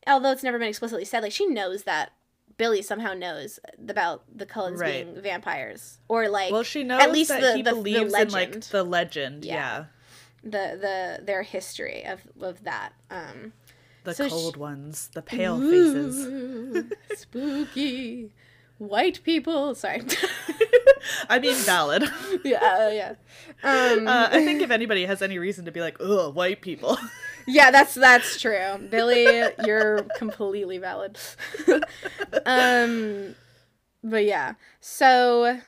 although 0.07 0.31
it's 0.31 0.43
never 0.43 0.57
been 0.59 0.67
explicitly 0.69 1.05
said, 1.05 1.23
like 1.23 1.31
she 1.31 1.45
knows 1.47 1.83
that 1.83 2.11
Billy 2.57 2.81
somehow 2.81 3.13
knows 3.13 3.59
about 3.87 4.23
the 4.35 4.45
Cullens 4.45 4.79
Right. 4.79 5.05
being 5.05 5.21
vampires, 5.21 5.99
or 6.07 6.27
like 6.29 6.51
well, 6.51 6.63
she 6.63 6.83
knows 6.83 7.01
at 7.01 7.11
least 7.11 7.29
that 7.29 7.41
the- 7.41 7.55
he 7.57 7.61
the- 7.63 7.81
the 7.81 7.95
in 7.95 8.29
like 8.31 8.61
the 8.65 8.83
legend. 8.83 9.45
Yeah. 9.45 9.53
Yeah. 9.53 9.85
the 10.43 10.77
the 11.19 11.23
their 11.25 11.43
history 11.43 12.03
of 12.05 12.21
of 12.41 12.63
that. 12.63 12.93
Um, 13.09 13.53
The 14.03 14.13
So 14.15 14.23
she- 14.25 14.29
cold 14.31 14.57
ones, 14.57 15.09
the 15.13 15.21
pale 15.21 15.59
faces. 15.59 16.25
Ooh, 16.25 16.89
spooky 17.15 18.31
white 18.79 19.23
people. 19.23 19.75
Sorry. 19.75 20.01
I 21.29 21.39
mean, 21.39 21.55
valid. 21.55 22.03
yeah, 22.43 22.89
yeah. 22.91 23.13
Um, 23.63 24.07
Uh, 24.07 24.29
I 24.31 24.43
think 24.43 24.61
if 24.61 24.71
anybody 24.71 25.05
has 25.05 25.21
any 25.21 25.37
reason 25.39 25.65
to 25.65 25.71
be 25.71 25.81
like, 25.81 25.97
ugh, 25.99 26.33
white 26.35 26.61
people. 26.61 26.97
Yeah, 27.47 27.71
that's 27.71 27.95
that's 27.95 28.39
true. 28.39 28.77
Billy, 28.89 29.25
you're 29.65 30.03
completely 30.17 30.77
valid. 30.77 31.17
um 32.45 33.35
but 34.03 34.25
yeah. 34.25 34.53
So 34.79 35.59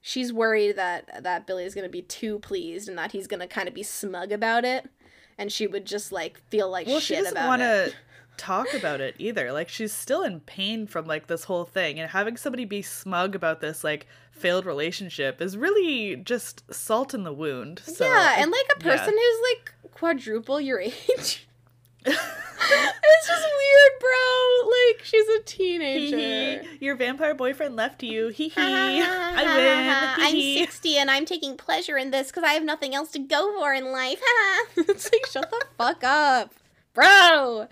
she's 0.00 0.32
worried 0.32 0.76
that 0.76 1.22
that 1.22 1.46
Billy 1.46 1.64
is 1.64 1.74
going 1.74 1.86
to 1.86 1.90
be 1.90 2.02
too 2.02 2.38
pleased 2.40 2.88
and 2.88 2.98
that 2.98 3.12
he's 3.12 3.26
going 3.26 3.40
to 3.40 3.46
kind 3.46 3.68
of 3.68 3.74
be 3.74 3.82
smug 3.82 4.32
about 4.32 4.64
it 4.64 4.90
and 5.38 5.50
she 5.50 5.66
would 5.66 5.86
just 5.86 6.12
like 6.12 6.38
feel 6.50 6.70
like 6.70 6.86
well, 6.86 7.00
she 7.00 7.14
doesn't 7.14 7.32
about 7.32 7.48
want 7.48 7.62
it. 7.62 7.90
to 7.90 7.96
talk 8.36 8.72
about 8.74 9.00
it 9.00 9.14
either. 9.18 9.52
Like, 9.52 9.68
she's 9.68 9.92
still 9.92 10.22
in 10.22 10.40
pain 10.40 10.86
from 10.86 11.06
like 11.06 11.26
this 11.26 11.44
whole 11.44 11.64
thing, 11.64 11.98
and 11.98 12.10
having 12.10 12.36
somebody 12.36 12.64
be 12.64 12.82
smug 12.82 13.34
about 13.34 13.60
this 13.60 13.84
like 13.84 14.06
failed 14.30 14.66
relationship 14.66 15.40
is 15.40 15.56
really 15.56 16.16
just 16.16 16.72
salt 16.72 17.14
in 17.14 17.24
the 17.24 17.32
wound. 17.32 17.82
So, 17.84 18.04
yeah, 18.04 18.36
and 18.38 18.50
like 18.50 18.66
a 18.76 18.84
yeah. 18.84 18.96
person 18.96 19.14
who's 19.14 19.40
like 19.50 19.81
quadruple 20.02 20.60
your 20.60 20.80
age. 20.90 21.46
it's 22.04 23.28
just 23.28 23.46
weird, 23.46 23.92
bro. 24.00 24.68
Like 24.68 25.04
she's 25.04 25.28
a 25.28 25.42
teenager. 25.44 26.16
Hee 26.16 26.58
hee. 26.58 26.84
Your 26.84 26.96
vampire 26.96 27.34
boyfriend 27.36 27.76
left 27.76 28.02
you. 28.02 28.28
Hee 28.30 28.48
hee. 28.48 28.60
I 28.60 29.44
win. 29.44 30.24
I'm 30.24 30.34
Hee 30.34 30.54
hee. 30.54 30.58
60 30.58 30.96
and 30.96 31.08
I'm 31.08 31.24
taking 31.24 31.56
pleasure 31.56 31.96
in 31.96 32.10
this 32.10 32.28
because 32.28 32.42
I 32.42 32.54
have 32.54 32.64
nothing 32.64 32.96
else 32.96 33.12
to 33.12 33.20
go 33.20 33.56
for 33.60 33.72
in 33.72 33.92
life. 33.92 34.20
it's 34.76 35.08
like, 35.12 35.24
shut 35.26 35.48
the 35.50 35.64
fuck 35.78 36.02
up, 36.02 36.52
bro. 36.94 37.68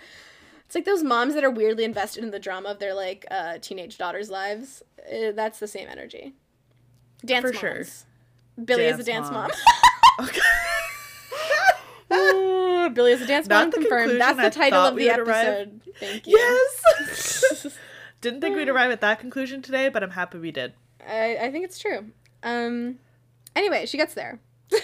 It's 0.66 0.77
like 0.77 0.85
those 0.85 1.03
moms 1.03 1.35
that 1.35 1.43
are 1.43 1.51
weirdly 1.51 1.83
invested 1.83 2.23
in 2.23 2.31
the 2.31 2.38
drama 2.38 2.69
of 2.69 2.79
their 2.79 2.95
like 2.95 3.27
uh, 3.29 3.59
teenage 3.61 3.99
daughters' 3.99 4.31
lives. 4.31 4.85
Uh, 5.01 5.33
that's 5.33 5.59
the 5.59 5.66
same 5.66 5.88
energy. 5.88 6.35
Dance 7.25 7.43
For 7.43 7.49
moms. 7.49 7.59
sure. 7.59 8.64
Billy 8.64 8.85
is 8.85 9.01
a 9.01 9.03
Dance 9.03 9.29
dance 9.29 9.33
mom. 9.33 9.51
Okay. 10.29 10.40
Billy 12.11 13.12
is 13.12 13.23
a 13.23 13.27
dance 13.27 13.49
mom 13.49 13.70
confirmed. 13.73 14.20
That's 14.20 14.37
the 14.38 14.46
I 14.46 14.51
title 14.51 14.81
of 14.81 14.96
the 14.96 15.09
would 15.09 15.18
arrive- 15.20 15.46
episode. 15.46 15.81
Thank 15.99 16.27
you. 16.27 16.37
yes. 16.38 17.66
Didn't 18.20 18.40
think 18.42 18.57
we'd 18.57 18.68
arrive 18.68 18.90
at 18.90 19.01
that 19.01 19.18
conclusion 19.20 19.62
today, 19.62 19.88
but 19.88 20.03
I'm 20.03 20.11
happy 20.11 20.38
we 20.38 20.51
did. 20.51 20.75
I, 21.09 21.37
I 21.40 21.51
think 21.51 21.64
it's 21.64 21.79
true. 21.79 22.07
Um. 22.42 22.99
Anyway, 23.57 23.87
she 23.87 23.96
gets 23.96 24.14
there. 24.14 24.38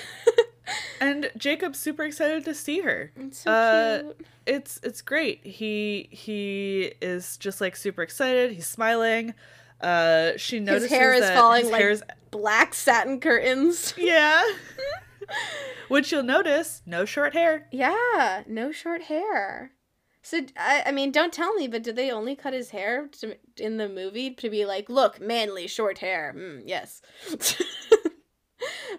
And 0.99 1.31
Jacob's 1.37 1.79
super 1.79 2.03
excited 2.05 2.45
to 2.47 2.55
see 2.55 2.81
her. 2.81 3.13
It's 3.17 3.41
so 3.41 3.51
Uh, 3.51 3.99
cute. 4.03 4.27
It's 4.47 4.81
it's 4.83 5.03
great. 5.03 5.45
He 5.47 6.09
he 6.11 6.93
is 7.03 7.37
just 7.37 7.61
like 7.61 7.77
super 7.77 8.03
excited. 8.03 8.51
He's 8.53 8.67
smiling. 8.67 9.35
Uh, 9.81 10.33
she 10.39 10.59
notices 10.59 10.91
his 10.91 10.99
hair 10.99 11.13
is 11.13 11.29
falling 11.31 11.67
like- 11.71 11.81
hair's- 11.81 12.03
Black 12.31 12.73
satin 12.75 13.21
curtains. 13.21 13.93
yeah. 13.97 14.43
Which 15.89 16.11
you'll 16.11 16.23
notice, 16.23 16.83
no 16.85 17.05
short 17.05 17.33
hair. 17.35 17.69
Yeah, 17.71 18.43
no 18.47 18.73
short 18.73 19.03
hair. 19.03 19.73
So 20.23 20.41
I, 20.57 20.83
I 20.87 20.93
mean, 20.93 21.13
don't 21.13 21.33
tell 21.33 21.55
me, 21.55 21.69
but 21.69 21.85
did 21.85 21.95
they 21.95 22.11
only 22.11 22.35
cut 22.35 22.53
his 22.53 22.71
hair 22.71 23.07
to, 23.21 23.37
in 23.57 23.77
the 23.77 23.89
movie 23.89 24.35
to 24.35 24.51
be 24.51 24.65
like, 24.67 24.89
look, 24.89 25.21
manly 25.21 25.69
short 25.69 25.99
hair? 25.99 26.35
Mm, 26.37 26.63
yes. 26.67 27.01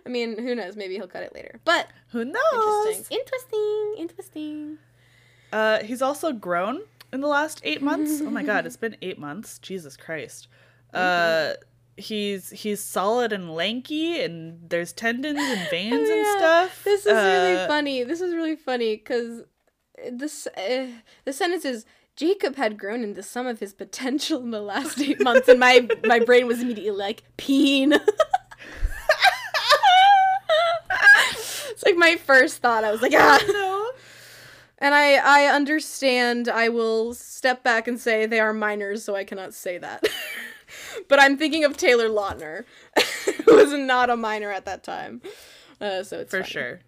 I 0.06 0.10
mean, 0.10 0.38
who 0.38 0.56
knows? 0.56 0.78
Maybe 0.78 0.96
he'll 0.96 1.08
cut 1.08 1.24
it 1.24 1.36
later. 1.36 1.60
But 1.66 1.88
Who 2.12 2.24
knows? 2.24 2.86
interesting, 2.86 3.18
interesting, 3.18 3.96
interesting. 3.98 4.78
Uh, 5.52 5.80
he's 5.80 6.02
also 6.02 6.32
grown 6.32 6.82
in 7.12 7.20
the 7.20 7.28
last 7.28 7.60
eight 7.66 7.82
months. 7.82 8.22
oh 8.22 8.30
my 8.30 8.44
god, 8.44 8.66
it's 8.68 8.78
been 8.78 8.96
eight 9.02 9.20
months. 9.20 9.60
Jesus 9.60 9.98
Christ. 9.98 10.48
Uh, 10.94 11.54
he's 11.98 12.50
he's 12.52 12.82
solid 12.82 13.34
and 13.34 13.54
lanky, 13.54 14.22
and 14.22 14.70
there's 14.70 14.94
tendons 14.94 15.40
and 15.40 15.68
veins 15.72 15.94
and 15.94 16.08
Oh, 16.10 16.16
Yeah, 16.16 16.38
stuff. 16.38 16.84
This 16.84 17.06
is 17.06 17.14
really 17.14 17.56
Uh, 17.58 17.68
funny. 17.68 18.04
This 18.04 18.22
is 18.22 18.34
really 18.34 18.56
funny 18.56 18.96
because 18.96 19.44
this 20.12 20.48
uh, 20.56 20.88
the 21.26 21.34
sentence 21.34 21.66
is 21.66 21.86
Jacob 22.16 22.56
had 22.56 22.78
grown 22.80 23.04
into 23.04 23.22
some 23.24 23.46
of 23.48 23.60
his 23.60 23.74
potential 23.74 24.42
in 24.42 24.52
the 24.52 24.62
last 24.62 25.00
eight 25.02 25.22
months, 25.22 25.48
and 25.48 25.60
my 25.60 25.88
my 26.06 26.20
brain 26.20 26.48
was 26.48 26.62
immediately 26.62 26.92
like 27.00 27.24
peen. 27.38 27.94
it's 31.70 31.84
like 31.86 31.96
my 31.96 32.16
first 32.16 32.58
thought. 32.62 32.84
I 32.84 32.92
was 32.92 33.02
like, 33.02 33.14
ah. 33.16 33.40
No. 33.48 33.92
And 34.80 34.94
I 34.94 35.16
I 35.16 35.46
understand. 35.48 36.48
I 36.48 36.70
will 36.70 37.14
step 37.16 37.64
back 37.64 37.88
and 37.88 38.00
say 38.00 38.26
they 38.28 38.40
are 38.40 38.54
minors, 38.54 39.04
so 39.04 39.16
I 39.16 39.24
cannot 39.24 39.54
say 39.54 39.78
that. 39.80 40.06
But 41.08 41.20
I'm 41.20 41.38
thinking 41.38 41.64
of 41.64 41.78
Taylor 41.78 42.10
Lautner, 42.10 42.66
who 43.46 43.56
was 43.56 43.72
not 43.74 44.10
a 44.10 44.18
minor 44.18 44.52
at 44.52 44.66
that 44.66 44.84
time. 44.84 45.22
Uh, 45.80 46.04
so 46.04 46.20
it's 46.20 46.32
For 46.32 46.42
fine. 46.42 46.50
sure. 46.50 46.80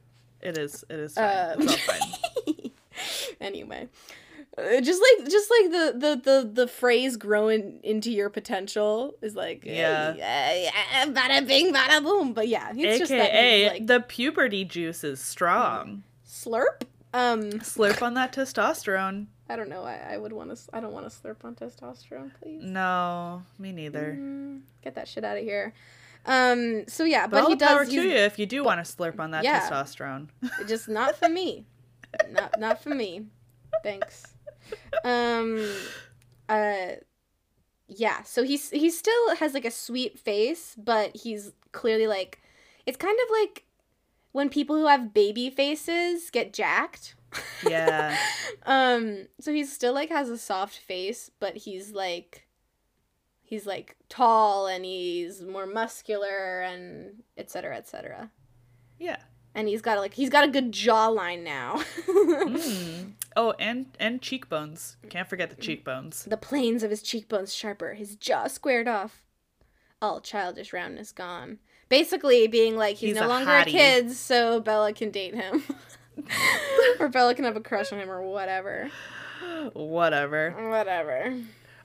It 0.42 0.58
is. 0.58 0.84
It 0.90 1.00
is 1.00 1.14
fine. 1.16 1.24
Uh, 1.26 1.56
it's 1.60 1.72
all 1.90 1.96
fine. 1.96 2.72
anyway, 3.42 3.90
uh, 4.58 4.82
just 4.82 5.02
like 5.02 5.30
just 5.30 5.50
like 5.52 5.72
the 5.72 5.94
the 6.00 6.22
the 6.24 6.50
the 6.54 6.68
phrase 6.68 7.18
"growing 7.18 7.80
into 7.84 8.12
your 8.12 8.30
potential" 8.30 9.16
is 9.22 9.36
like 9.36 9.64
Yeah. 9.66 10.14
yeah, 10.16 10.54
yeah 10.56 11.06
bada 11.08 11.46
bing 11.46 11.74
bada 11.74 12.02
boom. 12.02 12.34
But 12.34 12.48
yeah, 12.48 12.72
it's 12.76 13.00
just 13.00 13.10
that 13.12 13.32
AKA 13.34 13.70
like 13.70 13.88
the 13.88 14.00
puberty 14.00 14.64
juice 14.66 15.04
is 15.04 15.20
strong. 15.20 16.04
slurp. 16.26 16.84
Um, 17.14 17.42
Slurp 17.54 18.02
on 18.04 18.14
that 18.14 18.32
testosterone. 18.34 19.26
I 19.50 19.56
don't 19.56 19.70
know. 19.70 19.84
I, 19.84 20.14
I 20.14 20.18
would 20.18 20.32
want 20.32 20.56
to. 20.56 20.62
I 20.72 20.80
don't 20.80 20.94
want 20.94 21.10
to 21.10 21.16
slurp 21.16 21.44
on 21.44 21.56
testosterone, 21.56 22.32
please. 22.40 22.64
No, 22.64 23.42
me 23.58 23.72
neither. 23.72 24.16
Mm, 24.20 24.62
get 24.84 24.96
that 24.96 25.08
shit 25.08 25.24
out 25.24 25.38
of 25.38 25.44
here. 25.44 25.74
Um. 26.26 26.88
So 26.88 27.04
yeah, 27.04 27.26
But, 27.26 27.32
but, 27.32 27.44
all 27.44 27.50
he 27.50 27.56
the 27.56 27.66
power 27.66 27.84
does. 27.84 27.94
to 27.94 28.02
you 28.02 28.12
if 28.12 28.38
you 28.38 28.46
do 28.46 28.64
want 28.64 28.86
to 28.86 28.96
slurp 28.96 29.20
on 29.20 29.32
that 29.32 29.44
yeah. 29.44 29.68
testosterone. 29.68 30.28
just 30.68 30.88
not 30.88 31.16
for 31.16 31.28
me. 31.28 31.66
not 32.32 32.60
not 32.60 32.84
for 32.84 32.90
me. 32.90 33.26
Thanks. 33.84 34.24
Um. 35.04 35.66
Uh. 36.48 36.92
Yeah. 37.88 38.22
So 38.24 38.44
he's 38.44 38.70
he 38.70 38.92
still 38.92 39.36
has 39.38 39.54
like 39.54 39.66
a 39.66 39.72
sweet 39.72 40.20
face, 40.20 40.76
but 40.78 41.16
he's 41.16 41.54
clearly 41.72 42.06
like, 42.06 42.40
it's 42.86 42.98
kind 42.98 43.18
of 43.24 43.32
like 43.32 43.66
when 44.32 44.50
people 44.50 44.76
who 44.76 44.86
have 44.88 45.14
baby 45.14 45.50
faces 45.50 46.30
get 46.30 46.54
jacked. 46.54 47.16
Yeah. 47.68 48.18
um 48.66 49.28
so 49.40 49.52
he's 49.54 49.72
still 49.72 49.94
like 49.94 50.10
has 50.10 50.30
a 50.30 50.38
soft 50.38 50.78
face 50.78 51.30
but 51.40 51.58
he's 51.58 51.92
like 51.92 52.48
he's 53.42 53.66
like 53.66 53.96
tall 54.10 54.68
and 54.68 54.86
he's 54.86 55.42
more 55.42 55.66
muscular 55.66 56.62
and 56.62 57.24
etc 57.38 57.76
etc 57.78 58.32
Yeah. 59.00 59.18
and 59.56 59.68
he's 59.68 59.82
got 59.82 59.98
like 60.00 60.14
he's 60.14 60.30
got 60.30 60.44
a 60.44 60.52
good 60.52 60.72
jawline 60.72 61.44
now 61.44 61.84
Mm. 62.10 63.14
Oh, 63.36 63.54
and 63.60 63.86
and 64.00 64.22
cheekbones. 64.22 64.98
Can't 65.10 65.28
forget 65.30 65.50
the 65.50 65.56
cheekbones. 65.56 66.24
the 66.26 66.36
planes 66.38 66.84
of 66.84 66.90
his 66.90 67.02
cheekbones 67.02 67.54
sharper 67.54 67.94
his 67.94 68.16
jaw 68.16 68.48
squared 68.48 68.88
off 68.88 69.24
all 70.02 70.20
childish 70.22 70.74
roundness 70.74 71.12
gone 71.12 71.60
basically 71.90 72.48
being 72.48 72.76
like 72.76 72.98
he's, 72.98 73.10
He's 73.12 73.20
no 73.20 73.28
a 73.28 73.30
longer 73.30 73.52
a 73.52 73.66
kid 73.66 74.12
so 74.12 74.60
bella 74.60 74.94
can 74.94 75.12
date 75.12 75.36
him 75.36 75.64
or 77.00 77.10
bella 77.10 77.36
can 77.36 77.46
have 77.46 77.56
a 77.56 77.62
crush 77.62 77.92
on 77.92 78.00
him 78.00 78.10
or 78.10 78.22
whatever 78.22 78.90
Whatever. 79.74 80.52
whatever 80.70 81.34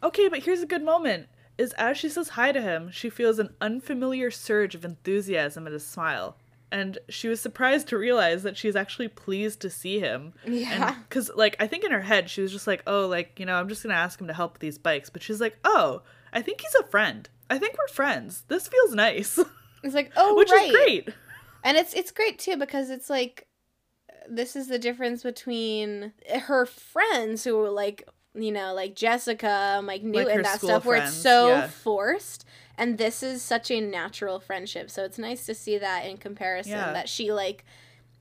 Okay, 0.03 0.29
but 0.29 0.43
here's 0.43 0.61
a 0.63 0.67
good 0.67 0.83
moment. 0.85 1.29
Is 1.57 1.73
as 1.75 1.97
she 1.97 2.09
says 2.11 2.31
hi 2.31 2.53
to 2.53 2.61
him, 2.61 2.91
she 2.91 3.09
feels 3.09 3.39
an 3.39 3.55
unfamiliar 3.61 4.31
surge 4.31 4.75
of 4.75 4.85
enthusiasm 4.85 5.67
at 5.67 5.73
his 5.73 5.87
smile. 5.87 6.37
And 6.71 6.99
she 7.09 7.29
was 7.29 7.41
surprised 7.41 7.89
to 7.89 7.97
realize 7.99 8.43
that 8.43 8.57
she's 8.59 8.77
actually 8.77 9.09
pleased 9.09 9.61
to 9.61 9.71
see 9.71 10.01
him. 10.01 10.35
Yeah. 10.45 10.97
Because, 11.09 11.31
like, 11.37 11.57
I 11.61 11.69
think 11.69 11.85
in 11.85 11.93
her 11.93 12.01
head, 12.03 12.29
she 12.29 12.43
was 12.43 12.51
just 12.53 12.67
like, 12.67 12.83
oh, 12.87 13.07
like, 13.07 13.39
you 13.39 13.47
know, 13.47 13.55
I'm 13.55 13.69
just 13.69 13.83
going 13.85 13.95
to 13.95 13.99
ask 13.99 14.21
him 14.21 14.27
to 14.27 14.35
help 14.35 14.55
with 14.55 14.61
these 14.61 14.77
bikes. 14.77 15.09
But 15.09 15.23
she's 15.23 15.41
like, 15.41 15.57
oh, 15.65 16.03
I 16.33 16.43
think 16.43 16.61
he's 16.61 16.75
a 16.75 16.87
friend. 16.89 17.29
I 17.49 17.59
think 17.59 17.77
we're 17.79 17.87
friends. 17.89 18.45
This 18.49 18.67
feels 18.67 18.95
nice. 18.95 19.39
it's 19.85 19.95
like 19.95 20.13
oh 20.17 20.35
Which 20.35 20.51
right 20.51 20.67
is 20.69 20.73
great. 20.77 21.09
And 21.63 21.77
it's 21.77 21.95
it's 21.95 22.11
great 22.11 22.39
too 22.39 22.57
because 22.57 22.91
it's 22.91 23.09
like 23.09 23.47
this 24.29 24.57
is 24.57 24.69
the 24.69 24.79
difference 24.79 25.23
between 25.23 26.13
her 26.43 26.67
friends 26.67 27.45
who 27.45 27.57
were 27.57 27.71
like 27.71 28.09
you 28.35 28.51
know 28.53 28.75
like 28.75 28.95
Jessica, 28.97 29.81
Mike 29.85 30.03
Newton, 30.03 30.37
her 30.39 30.43
that 30.43 30.61
stuff 30.61 30.85
where 30.85 31.03
it's 31.03 31.15
so 31.15 31.49
yeah. 31.49 31.69
forced. 31.69 32.45
And 32.77 32.99
this 32.99 33.23
is 33.23 33.41
such 33.41 33.71
a 33.71 33.81
natural 33.81 34.41
friendship. 34.41 34.91
So 34.91 35.05
it's 35.05 35.19
nice 35.19 35.47
to 35.47 35.55
see 35.55 35.79
that 35.79 36.07
in 36.07 36.17
comparison 36.17 36.73
Yeah. 36.73 36.93
that 36.93 37.09
she 37.09 37.33
like 37.33 37.65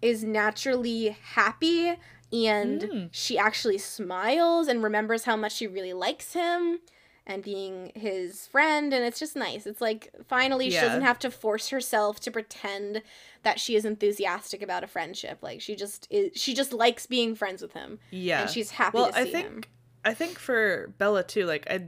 is 0.02 0.24
naturally 0.24 1.18
happy 1.34 1.96
and 2.32 2.82
Mm. 2.82 3.10
she 3.12 3.38
actually 3.38 3.78
smiles 3.78 4.68
and 4.68 4.84
remembers 4.84 5.24
how 5.24 5.36
much 5.36 5.54
she 5.54 5.66
really 5.68 5.94
likes 5.94 6.34
him 6.34 6.80
and 7.26 7.42
being 7.44 7.92
his 7.96 8.48
friend 8.48 8.94
and 8.94 9.06
it's 9.06 9.20
just 9.20 9.36
nice 9.36 9.66
it's 9.66 9.80
like 9.80 10.10
finally 10.28 10.70
she 10.70 10.76
doesn't 10.78 11.04
have 11.04 11.18
to 11.18 11.32
force 11.32 11.70
herself 11.70 12.20
to 12.20 12.30
pretend 12.30 13.02
that 13.44 13.60
she 13.60 13.76
is 13.76 13.86
enthusiastic 13.86 14.62
about 14.62 14.84
a 14.84 14.88
friendship 14.88 15.38
like 15.42 15.62
she 15.62 15.74
just 15.76 16.06
is 16.10 16.32
she 16.40 16.54
just 16.54 16.74
likes 16.74 17.06
being 17.06 17.34
friends 17.34 17.62
with 17.62 17.72
him 17.74 17.98
Yeah. 18.12 18.42
and 18.42 18.50
she's 18.50 18.72
happy 18.72 18.98
well, 18.98 19.08
to 19.08 19.14
see 19.14 19.20
I 19.20 19.24
think 19.26 19.46
him 19.46 19.64
I 20.06 20.14
think 20.14 20.38
for 20.38 20.94
Bella 20.98 21.24
too, 21.24 21.46
like 21.46 21.66
I 21.70 21.88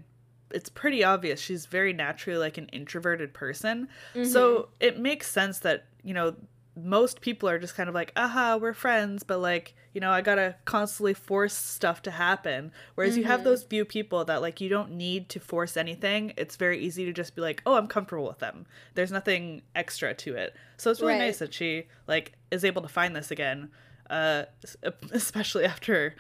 it's 0.52 0.70
pretty 0.70 1.04
obvious 1.04 1.40
she's 1.40 1.66
very 1.66 1.92
naturally 1.92 2.40
like 2.40 2.58
an 2.58 2.68
introverted 2.68 3.34
person. 3.34 3.90
Mm-hmm. 4.14 4.30
So 4.30 4.70
it 4.80 5.00
makes 5.00 5.30
sense 5.30 5.60
that, 5.60 5.86
you 6.04 6.14
know, 6.14 6.36
most 6.76 7.22
people 7.22 7.48
are 7.48 7.58
just 7.58 7.76
kind 7.76 7.88
of 7.88 7.96
like, 7.96 8.12
aha, 8.18 8.58
we're 8.62 8.74
friends, 8.74 9.24
but 9.24 9.40
like, 9.40 9.74
you 9.94 10.02
know, 10.02 10.12
I 10.12 10.22
gotta 10.22 10.56
constantly 10.66 11.14
force 11.14 11.54
stuff 11.54 12.02
to 12.04 12.12
happen. 12.12 12.72
Whereas 12.96 13.18
you 13.18 13.24
have 13.24 13.42
Mhm. 13.42 13.44
those 13.46 13.64
few 13.64 13.86
people 13.86 14.26
that 14.26 14.42
like 14.42 14.60
you 14.60 14.68
don't 14.68 14.92
need 14.92 15.30
to 15.30 15.40
force 15.40 15.78
anything. 15.78 16.34
It's 16.36 16.58
very 16.58 16.78
easy 16.80 17.06
to 17.06 17.14
just 17.14 17.34
be 17.36 17.42
like, 17.42 17.62
oh, 17.66 17.76
I'm 17.76 17.88
comfortable 17.88 18.28
with 18.28 18.40
them. 18.40 18.66
There's 18.94 19.12
nothing 19.12 19.62
extra 19.74 20.14
to 20.14 20.36
it. 20.36 20.54
So 20.78 20.92
it's 20.92 21.00
really 21.00 21.14
Right. 21.14 21.20
nice 21.28 21.38
that 21.40 21.54
she 21.54 21.88
like 22.08 22.34
is 22.52 22.66
able 22.66 22.82
to 22.82 22.90
find 22.90 23.16
this 23.16 23.32
again. 23.32 23.70
Uh 24.10 24.44
especially 25.12 25.64
after 25.66 26.16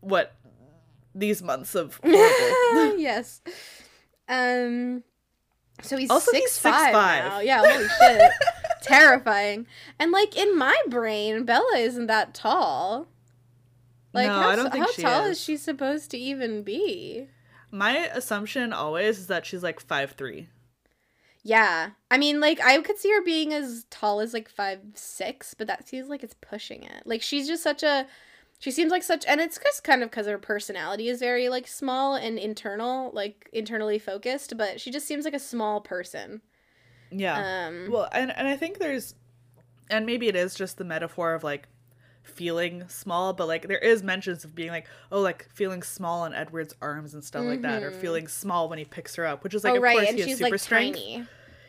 what 0.00 0.34
these 1.14 1.42
months 1.42 1.74
of 1.74 1.98
horrible. 2.04 2.98
yes 2.98 3.40
um 4.28 5.02
so 5.82 5.96
he's 5.96 6.10
Also, 6.10 6.30
six 6.30 6.52
he's 6.52 6.58
five 6.58 6.92
now 6.92 7.38
yeah 7.40 7.58
holy 7.64 7.88
shit 7.88 8.32
terrifying 8.84 9.66
and 9.98 10.12
like 10.12 10.36
in 10.36 10.56
my 10.56 10.76
brain 10.88 11.44
bella 11.44 11.76
isn't 11.76 12.06
that 12.06 12.34
tall 12.34 13.06
like 14.12 14.26
No, 14.28 14.34
how, 14.34 14.48
I 14.50 14.56
don't 14.56 14.70
think 14.70 14.84
how 14.86 14.92
she 14.92 15.02
tall 15.02 15.24
is. 15.24 15.38
is 15.38 15.44
she 15.44 15.56
supposed 15.56 16.10
to 16.12 16.18
even 16.18 16.62
be 16.62 17.28
My 17.70 17.98
assumption 18.08 18.72
always 18.72 19.18
is 19.18 19.26
that 19.28 19.44
she's 19.46 19.62
like 19.62 19.80
five 19.80 20.12
three. 20.12 20.48
Yeah. 21.46 21.90
I 22.10 22.16
mean, 22.16 22.40
like, 22.40 22.58
I 22.64 22.80
could 22.80 22.96
see 22.96 23.10
her 23.12 23.22
being 23.22 23.52
as 23.52 23.84
tall 23.90 24.20
as, 24.20 24.32
like, 24.32 24.48
five 24.48 24.80
six, 24.94 25.52
but 25.52 25.66
that 25.66 25.86
seems 25.86 26.08
like 26.08 26.22
it's 26.22 26.34
pushing 26.40 26.82
it. 26.84 27.02
Like, 27.04 27.20
she's 27.20 27.46
just 27.46 27.62
such 27.62 27.82
a. 27.82 28.06
She 28.60 28.70
seems 28.70 28.90
like 28.90 29.02
such. 29.02 29.26
And 29.26 29.42
it's 29.42 29.58
just 29.62 29.84
kind 29.84 30.02
of 30.02 30.10
because 30.10 30.26
her 30.26 30.38
personality 30.38 31.08
is 31.10 31.20
very, 31.20 31.50
like, 31.50 31.66
small 31.68 32.14
and 32.14 32.38
internal, 32.38 33.10
like, 33.12 33.50
internally 33.52 33.98
focused, 33.98 34.56
but 34.56 34.80
she 34.80 34.90
just 34.90 35.06
seems 35.06 35.26
like 35.26 35.34
a 35.34 35.38
small 35.38 35.82
person. 35.82 36.40
Yeah. 37.16 37.66
Um, 37.68 37.90
well, 37.90 38.08
and 38.12 38.36
and 38.36 38.48
I 38.48 38.56
think 38.56 38.78
there's, 38.78 39.14
and 39.90 40.04
maybe 40.06 40.28
it 40.28 40.36
is 40.36 40.54
just 40.54 40.78
the 40.78 40.84
metaphor 40.84 41.34
of 41.34 41.44
like 41.44 41.68
feeling 42.22 42.84
small, 42.88 43.32
but 43.34 43.46
like 43.46 43.68
there 43.68 43.78
is 43.78 44.02
mentions 44.02 44.44
of 44.44 44.54
being 44.54 44.70
like, 44.70 44.86
oh, 45.12 45.20
like 45.20 45.46
feeling 45.52 45.82
small 45.82 46.24
in 46.24 46.32
Edward's 46.34 46.74
arms 46.80 47.14
and 47.14 47.22
stuff 47.22 47.44
like 47.44 47.62
that, 47.62 47.82
or 47.82 47.90
Mhm. 47.90 48.00
feeling 48.00 48.28
small 48.28 48.68
when 48.68 48.78
he 48.78 48.84
picks 48.84 49.14
her 49.16 49.26
up, 49.26 49.44
which 49.44 49.54
is 49.54 49.62
like, 49.64 49.74
oh, 49.74 49.76
of 49.76 49.82
right. 49.82 49.96
course 49.96 50.08
And 50.08 50.18
he 50.18 50.28
has 50.30 50.38
super 50.38 50.50
like, 50.52 50.60
strength. 50.60 50.96
tiny. 50.96 51.26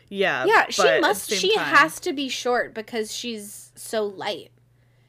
Yeah. 0.08 0.44
Yeah, 0.46 0.66
she 0.70 1.00
must. 1.00 1.30
She 1.30 1.54
time- 1.54 1.74
has 1.76 2.00
to 2.00 2.12
be 2.12 2.28
short 2.28 2.74
because 2.74 3.14
she's 3.14 3.72
so 3.74 4.04
light. 4.04 4.50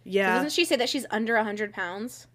Yeah. 0.04 0.36
Doesn't 0.36 0.52
she 0.52 0.66
say 0.66 0.76
that 0.76 0.90
she's 0.90 1.06
under 1.12 1.36
100 1.36 1.72
pounds? 1.74 2.28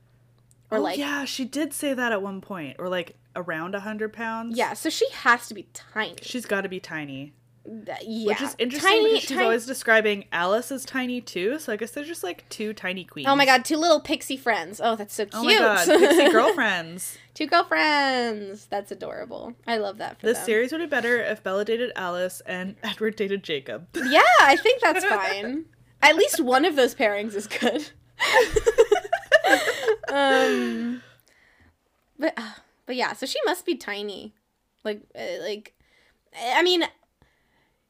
Or, 0.71 0.79
oh, 0.79 0.81
like. 0.83 0.99
yeah, 0.99 1.25
she 1.27 1.45
did 1.45 1.73
say 1.75 1.93
that 1.93 2.13
at 2.13 2.23
one 2.23 2.41
point, 2.41 2.77
or 2.79 2.89
like 2.89 3.17
around 3.37 3.75
a 3.75 3.81
hundred 3.81 4.13
pounds. 4.13 4.57
Yeah, 4.57 4.73
so 4.75 4.89
she 4.91 5.07
has 5.11 5.47
to 5.49 5.55
be 5.55 5.67
tiny. 5.75 6.15
She's 6.23 6.47
got 6.47 6.63
to 6.63 6.69
be 6.69 6.81
tiny. 6.81 7.35
Yeah. 7.65 8.27
Which 8.27 8.43
is 8.43 8.57
interesting 8.59 8.91
Tiny- 8.91 9.05
because 9.05 9.21
she's 9.21 9.29
tiny- 9.31 9.43
always 9.45 9.67
describing 9.67 10.25
Alice 10.33 10.73
as 10.73 10.85
tiny 10.85 11.21
too. 11.21 11.59
So 11.61 11.73
I 11.73 11.77
guess 11.77 11.93
they're 11.93 12.03
just 12.05 12.25
like 12.25 12.49
two 12.49 12.73
tiny 12.75 13.05
queens. 13.05 13.29
Oh 13.29 13.37
my 13.37 13.47
god, 13.47 13.65
two 13.65 13.77
little 13.77 14.01
pixie 14.01 14.37
friends. 14.37 14.81
Oh, 14.83 14.97
that's 14.97 15.15
so 15.15 15.25
cute. 15.27 15.35
Oh 15.35 15.45
my 15.45 15.57
god, 15.59 15.87
pixie 15.87 16.29
girlfriends. 16.33 17.19
two 17.35 17.47
girlfriends. 17.47 18.67
That's 18.67 18.91
adorable. 18.91 19.55
I 19.67 19.77
love 19.77 19.99
that 19.99 20.19
for 20.21 20.27
This 20.27 20.39
them. 20.39 20.47
series 20.47 20.73
would 20.73 20.79
be 20.81 20.87
better 20.87 21.23
if 21.23 21.43
Bella 21.45 21.65
dated 21.65 21.93
Alice 21.95 22.43
and 22.47 22.75
Edward 22.83 23.15
dated 23.15 23.45
Jacob. 23.45 23.87
Yeah, 23.95 24.23
I 24.41 24.57
think 24.57 24.81
that's 24.83 25.05
fine. 25.05 25.67
At 26.03 26.17
least 26.17 26.41
one 26.41 26.65
of 26.65 26.75
those 26.75 26.97
pairings 26.97 27.35
is 27.35 27.47
good. 27.47 27.91
um, 30.09 31.03
but 32.19 32.35
uh, 32.37 32.53
but 32.87 32.97
yeah, 32.97 33.13
so 33.13 33.27
she 33.27 33.39
must 33.45 33.65
be 33.67 33.77
tiny, 33.77 34.35
like 34.85 35.03
uh, 35.17 35.41
like, 35.43 35.75
I 36.41 36.63
mean, 36.63 36.85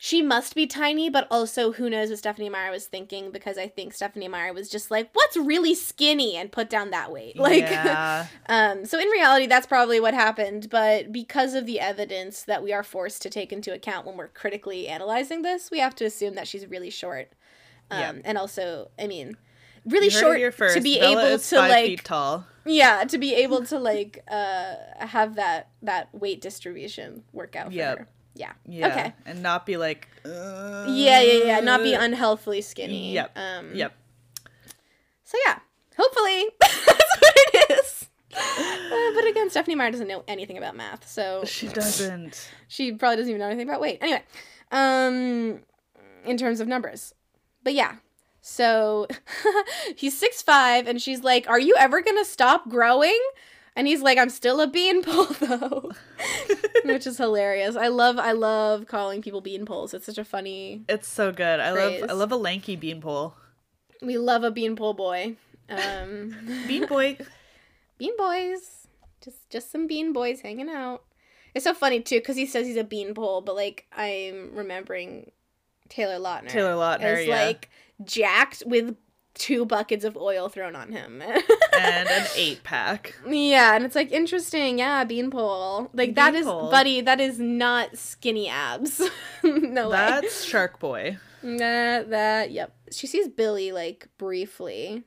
she 0.04 0.20
must 0.20 0.56
be 0.56 0.66
tiny, 0.66 1.08
but 1.08 1.28
also 1.30 1.70
who 1.70 1.88
knows 1.88 2.10
what 2.10 2.18
Stephenie 2.18 2.48
Meyer 2.48 2.72
was 2.72 2.86
thinking 2.86 3.30
because 3.30 3.56
I 3.56 3.68
think 3.68 3.94
Stephenie 3.94 4.26
Meyer 4.26 4.52
was 4.52 4.68
just 4.68 4.90
like, 4.90 5.08
what's 5.12 5.36
really 5.36 5.76
skinny 5.76 6.34
and 6.34 6.50
put 6.50 6.68
down 6.68 6.90
that 6.90 7.12
weight, 7.12 7.36
like. 7.38 7.60
yeah. 7.60 8.26
Um, 8.48 8.84
so 8.84 8.98
in 8.98 9.06
reality, 9.10 9.46
that's 9.46 9.64
probably 9.64 10.00
what 10.00 10.12
happened, 10.12 10.70
but 10.70 11.12
because 11.12 11.54
of 11.54 11.66
the 11.66 11.78
evidence 11.78 12.42
that 12.42 12.64
we 12.64 12.72
are 12.72 12.82
forced 12.82 13.22
to 13.22 13.30
take 13.30 13.52
into 13.52 13.72
account 13.72 14.04
when 14.04 14.16
we're 14.16 14.26
critically 14.26 14.88
analyzing 14.88 15.42
this, 15.42 15.70
we 15.70 15.78
have 15.78 15.94
to 15.94 16.04
assume 16.04 16.34
that 16.34 16.48
she's 16.48 16.66
really 16.66 16.90
short. 16.90 17.30
Um, 17.88 18.00
Yeah. 18.00 18.12
and 18.24 18.38
also, 18.38 18.90
I 18.98 19.06
mean, 19.06 19.36
really 19.86 20.10
short 20.10 20.40
to 20.40 20.80
be 20.80 20.98
Bella 20.98 21.26
able 21.28 21.38
to 21.38 21.58
like, 21.58 21.86
feet 21.86 22.02
tall. 22.02 22.44
yeah, 22.64 23.04
to 23.04 23.18
be 23.18 23.34
able 23.44 23.64
to 23.66 23.78
like 23.78 24.24
uh 24.28 24.74
have 24.98 25.36
that 25.36 25.68
that 25.80 26.12
weight 26.12 26.40
distribution 26.40 27.22
work 27.32 27.54
out 27.54 27.68
for 27.68 27.74
Yep. 27.74 27.98
her. 27.98 28.08
Yeah. 28.34 28.52
Yeah. 28.66 28.86
Okay. 28.88 29.12
And 29.26 29.42
not 29.42 29.66
be 29.66 29.76
like. 29.76 30.08
Uh, 30.24 30.86
Yeah, 30.88 31.20
yeah, 31.20 31.44
yeah. 31.44 31.60
Not 31.60 31.82
be 31.82 31.94
unhealthily 31.94 32.60
skinny. 32.62 33.12
Yep. 33.12 33.36
Um, 33.36 33.74
Yep. 33.74 33.92
So 35.24 35.38
yeah, 35.46 35.58
hopefully 35.96 36.46
that's 36.60 36.86
what 37.20 37.34
it 37.36 37.70
is. 37.78 38.08
Uh, 38.34 39.12
but 39.14 39.26
again, 39.26 39.50
Stephenie 39.50 39.74
Meyer 39.74 39.90
doesn't 39.90 40.08
know 40.08 40.24
anything 40.28 40.56
about 40.58 40.76
math, 40.76 41.08
so 41.08 41.42
She 41.44 41.68
doesn't. 41.68 42.50
she 42.68 42.92
probably 42.92 43.16
doesn't 43.16 43.30
even 43.30 43.40
know 43.40 43.46
anything 43.48 43.68
about 43.68 43.80
weight. 43.80 43.98
Anyway, 44.00 44.22
um, 44.70 45.60
in 46.24 46.36
terms 46.38 46.60
of 46.60 46.68
numbers, 46.68 47.14
but 47.62 47.74
yeah. 47.74 47.96
So 48.40 49.06
he's 49.96 50.18
six 50.18 50.42
five, 50.42 50.86
and 50.88 51.00
she's 51.00 51.22
like, 51.22 51.48
"Are 51.48 51.60
you 51.60 51.76
ever 51.78 52.00
gonna 52.02 52.24
stop 52.24 52.68
growing?" 52.68 53.18
And 53.74 53.86
he's 53.86 54.02
like, 54.02 54.18
"I'm 54.18 54.28
still 54.28 54.60
a 54.60 54.66
beanpole, 54.66 55.24
though," 55.40 55.92
which 56.84 57.06
is 57.06 57.16
hilarious. 57.16 57.74
I 57.74 57.88
love, 57.88 58.18
I 58.18 58.32
love 58.32 58.86
calling 58.86 59.22
people 59.22 59.42
beanpoles. 59.42 59.94
It's 59.94 60.06
such 60.06 60.18
a 60.18 60.24
funny. 60.24 60.82
It's 60.88 61.08
so 61.08 61.32
good. 61.32 61.60
I 61.60 61.70
love. 61.70 62.10
I 62.10 62.12
love 62.12 62.32
a 62.32 62.36
lanky 62.36 62.76
beanpole. 62.76 63.34
We 64.02 64.18
love 64.18 64.44
a 64.44 64.50
beanpole 64.50 64.94
boy. 64.94 65.36
Um, 65.70 66.64
Bean 66.66 66.86
boy. 66.86 67.16
bean 67.98 68.16
boys, 68.18 68.88
just 69.22 69.48
just 69.48 69.70
some 69.70 69.86
bean 69.86 70.12
boys 70.12 70.40
hanging 70.40 70.68
out. 70.68 71.04
It's 71.54 71.64
so 71.64 71.74
funny 71.74 72.00
too 72.00 72.18
because 72.18 72.36
he 72.36 72.46
says 72.46 72.66
he's 72.66 72.76
a 72.76 72.84
beanpole, 72.84 73.42
but 73.42 73.54
like 73.54 73.86
I'm 73.96 74.50
remembering 74.54 75.30
Taylor 75.88 76.18
Lautner. 76.18 76.48
Taylor 76.48 76.74
Lautner. 76.74 77.20
is 77.20 77.26
yeah. 77.26 77.44
like 77.44 77.70
jacked 78.04 78.62
with 78.66 78.96
two 79.34 79.64
buckets 79.64 80.04
of 80.04 80.16
oil 80.16 80.48
thrown 80.48 80.76
on 80.76 80.92
him. 80.92 81.22
and 81.22 82.08
an 82.08 82.26
eight 82.36 82.62
pack. 82.64 83.14
yeah, 83.26 83.74
and 83.74 83.84
it's 83.84 83.94
like 83.94 84.10
interesting. 84.12 84.78
Yeah, 84.78 85.04
beanpole. 85.04 85.90
Like 85.92 86.14
that 86.14 86.34
is, 86.34 86.46
buddy. 86.46 87.00
That 87.00 87.20
is 87.20 87.38
not 87.38 87.96
skinny 87.96 88.48
abs. 88.48 89.00
no 89.42 89.88
way. 89.88 89.96
That's 89.96 90.44
Shark 90.44 90.78
Boy. 90.78 91.18
That 91.42 92.10
that 92.10 92.50
yep. 92.50 92.74
She 92.90 93.06
sees 93.06 93.28
Billy 93.28 93.72
like 93.72 94.08
briefly, 94.18 95.04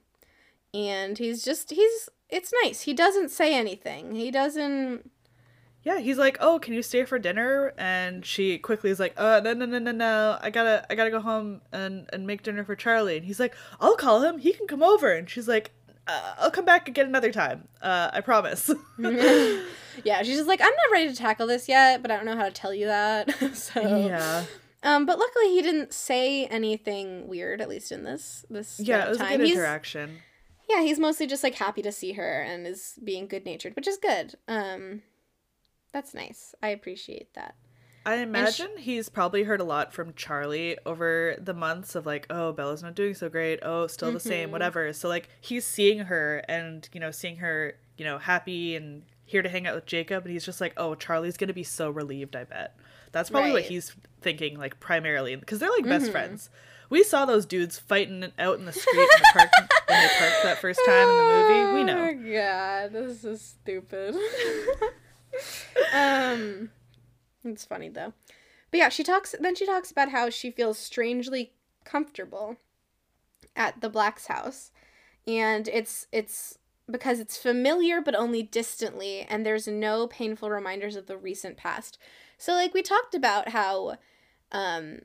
and 0.73 1.17
he's 1.17 1.43
just 1.43 1.71
he's. 1.71 2.09
It's 2.29 2.51
nice. 2.63 2.81
He 2.81 2.93
doesn't 2.93 3.29
say 3.29 3.55
anything. 3.55 4.15
He 4.15 4.31
doesn't. 4.31 5.11
Yeah, 5.85 5.99
he's 5.99 6.17
like, 6.17 6.37
"Oh, 6.41 6.59
can 6.59 6.73
you 6.73 6.81
stay 6.81 7.05
for 7.05 7.17
dinner?" 7.19 7.73
And 7.77 8.25
she 8.25 8.57
quickly 8.57 8.89
is 8.89 8.99
like, 8.99 9.13
"Uh, 9.15 9.39
no, 9.43 9.53
no, 9.53 9.65
no, 9.65 9.77
no, 9.79 9.91
no. 9.91 10.37
I 10.41 10.49
gotta, 10.49 10.85
I 10.89 10.95
gotta 10.95 11.11
go 11.11 11.21
home 11.21 11.61
and 11.71 12.09
and 12.11 12.25
make 12.27 12.41
dinner 12.43 12.65
for 12.65 12.75
Charlie." 12.75 13.17
And 13.17 13.25
he's 13.25 13.39
like, 13.39 13.55
"I'll 13.79 13.95
call 13.95 14.21
him. 14.23 14.39
He 14.39 14.51
can 14.51 14.65
come 14.67 14.81
over." 14.81 15.13
And 15.13 15.29
she's 15.29 15.47
like, 15.47 15.71
uh, 16.07 16.33
"I'll 16.39 16.51
come 16.51 16.65
back 16.65 16.87
again 16.89 17.05
another 17.05 17.31
time. 17.31 17.67
Uh, 17.81 18.09
I 18.11 18.21
promise." 18.21 18.71
yeah, 20.03 20.23
she's 20.23 20.37
just 20.37 20.47
like, 20.47 20.59
I'm 20.61 20.67
not 20.67 20.91
ready 20.91 21.09
to 21.09 21.15
tackle 21.15 21.47
this 21.47 21.69
yet, 21.69 22.01
but 22.01 22.11
I 22.11 22.15
don't 22.17 22.25
know 22.25 22.35
how 22.35 22.45
to 22.45 22.51
tell 22.51 22.73
you 22.73 22.87
that. 22.87 23.31
so 23.55 23.79
yeah, 23.81 24.45
Um, 24.83 25.05
but 25.05 25.19
luckily 25.19 25.49
he 25.49 25.61
didn't 25.61 25.93
say 25.93 26.47
anything 26.47 27.27
weird, 27.27 27.61
at 27.61 27.69
least 27.69 27.91
in 27.91 28.03
this 28.03 28.43
this 28.49 28.79
yeah, 28.79 29.05
it 29.05 29.09
was 29.09 29.21
of 29.21 29.27
a 29.27 29.37
good 29.37 29.45
He's- 29.45 29.55
interaction. 29.57 30.17
Yeah, 30.67 30.81
he's 30.81 30.97
mostly 30.97 31.27
just 31.27 31.43
like 31.43 31.53
happy 31.53 31.83
to 31.83 31.91
see 31.91 32.13
her 32.13 32.41
and 32.41 32.65
is 32.65 32.97
being 33.03 33.27
good 33.27 33.45
natured, 33.45 33.75
which 33.75 33.87
is 33.87 33.97
good. 33.97 34.33
Um, 34.47 35.03
that's 35.95 36.13
nice. 36.13 36.53
I 36.61 36.67
appreciate 36.69 37.33
that. 37.35 37.55
I 38.05 38.17
imagine 38.17 38.67
he's 38.77 39.07
probably 39.07 39.43
heard 39.43 39.61
a 39.61 39.63
lot 39.63 39.93
from 39.93 40.13
Charlie 40.13 40.77
over 40.85 41.35
the 41.39 41.53
months 41.53 41.95
of 41.95 42.05
like, 42.05 42.27
oh, 42.29 42.51
Bella's 42.51 42.83
not 42.83 42.95
doing 42.95 43.13
so 43.15 43.29
great. 43.29 43.59
Oh, 43.63 43.87
still 43.87 44.11
the 44.11 44.19
same, 44.19 44.49
Mhm. 44.49 44.51
whatever. 44.51 44.91
So 44.93 45.07
like 45.07 45.29
he's 45.39 45.65
seeing 45.65 45.99
her 45.99 46.43
and 46.49 46.87
you 46.93 46.99
know 46.99 47.11
seeing 47.11 47.37
her, 47.37 47.75
you 47.97 48.03
know, 48.03 48.17
happy 48.17 48.75
and 48.75 49.03
here 49.25 49.41
to 49.41 49.47
hang 49.49 49.65
out 49.65 49.73
with 49.73 49.85
Jacob, 49.87 50.25
and 50.25 50.33
he's 50.33 50.45
just 50.45 50.59
like, 50.61 50.73
oh, 50.77 50.93
Charlie's 50.95 51.37
gonna 51.37 51.53
be 51.53 51.63
so 51.63 51.89
relieved. 51.89 52.35
I 52.35 52.43
bet 52.43 52.75
that's 53.13 53.29
probably 53.29 53.53
what 53.53 53.63
he's 53.63 53.95
thinking, 54.21 54.59
like 54.59 54.79
primarily 54.81 55.35
because 55.37 55.59
they're 55.59 55.71
like 55.71 55.85
best 55.85 56.07
Mhm. 56.07 56.11
friends. 56.11 56.49
We 56.91 57.03
saw 57.03 57.25
those 57.25 57.47
dudes 57.47 57.79
fighting 57.79 58.31
out 58.37 58.59
in 58.59 58.65
the 58.65 58.71
street 58.73 58.99
in 59.01 59.07
the 59.21 59.29
park 59.33 59.49
when 59.87 60.01
they 60.01 60.13
parked 60.19 60.43
that 60.43 60.57
first 60.59 60.79
time 60.85 61.09
in 61.09 61.17
the 61.17 61.23
movie. 61.23 61.73
We 61.73 61.83
know. 61.89 62.09
Oh 62.09 62.13
god, 62.33 62.91
this 62.93 63.23
is 63.23 63.41
stupid. 63.41 64.15
um 65.93 66.69
it's 67.43 67.65
funny 67.65 67.89
though. 67.89 68.13
But 68.71 68.77
yeah, 68.79 68.89
she 68.89 69.03
talks 69.03 69.35
then 69.39 69.55
she 69.55 69.65
talks 69.65 69.91
about 69.91 70.09
how 70.09 70.29
she 70.29 70.51
feels 70.51 70.77
strangely 70.77 71.53
comfortable 71.83 72.57
at 73.55 73.81
the 73.81 73.89
Black's 73.89 74.27
house. 74.27 74.71
And 75.27 75.67
it's 75.67 76.07
it's 76.11 76.57
because 76.89 77.19
it's 77.19 77.37
familiar 77.37 77.99
but 78.01 78.15
only 78.15 78.43
distantly 78.43 79.21
and 79.21 79.45
there's 79.45 79.67
no 79.67 80.07
painful 80.07 80.49
reminders 80.49 80.95
of 80.95 81.07
the 81.07 81.17
recent 81.17 81.57
past. 81.57 81.97
So 82.37 82.53
like 82.53 82.73
we 82.73 82.81
talked 82.81 83.15
about 83.15 83.49
how 83.49 83.97
um 84.51 84.99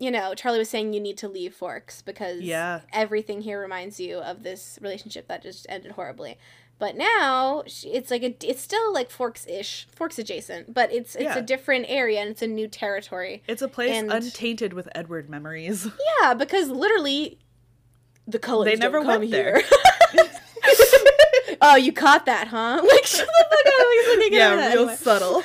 you 0.00 0.10
know, 0.10 0.34
Charlie 0.34 0.58
was 0.58 0.68
saying 0.68 0.92
you 0.92 1.00
need 1.00 1.16
to 1.18 1.28
leave 1.28 1.54
Forks 1.54 2.02
because 2.02 2.40
Yeah. 2.42 2.80
everything 2.92 3.42
here 3.42 3.60
reminds 3.60 4.00
you 4.00 4.18
of 4.18 4.42
this 4.42 4.76
relationship 4.82 5.28
that 5.28 5.42
just 5.42 5.66
ended 5.68 5.92
horribly. 5.92 6.36
But 6.78 6.96
now 6.96 7.62
it's 7.66 8.10
like 8.10 8.22
a, 8.22 8.34
it's 8.42 8.60
still 8.60 8.92
like 8.92 9.10
Forks 9.10 9.46
ish, 9.46 9.86
Forks 9.94 10.18
adjacent, 10.18 10.74
but 10.74 10.92
it's 10.92 11.14
it's 11.14 11.24
Yeah. 11.24 11.38
a 11.38 11.42
different 11.42 11.86
area 11.88 12.20
and 12.20 12.30
it's 12.30 12.42
a 12.42 12.46
new 12.46 12.66
territory. 12.68 13.42
It's 13.46 13.62
a 13.62 13.68
place 13.68 13.92
And- 13.92 14.12
untainted 14.12 14.72
with 14.72 14.88
Edward 14.94 15.30
memories. 15.30 15.86
Yeah, 16.22 16.34
because 16.34 16.68
literally, 16.68 17.38
the 18.26 18.38
colors 18.38 18.66
They 18.72 18.76
never 18.76 19.00
went 19.00 19.30
there. 19.30 19.60
here. 19.60 20.24
oh, 21.60 21.76
you 21.76 21.92
caught 21.92 22.26
that, 22.26 22.48
huh? 22.48 22.80
Like 22.90 23.06
shut 23.06 23.26
the 23.26 23.46
fuck 23.50 23.66
up! 23.66 24.32
Yeah, 24.32 24.54
real 24.54 24.80
Anyway. 24.88 24.96
subtle. 24.96 25.42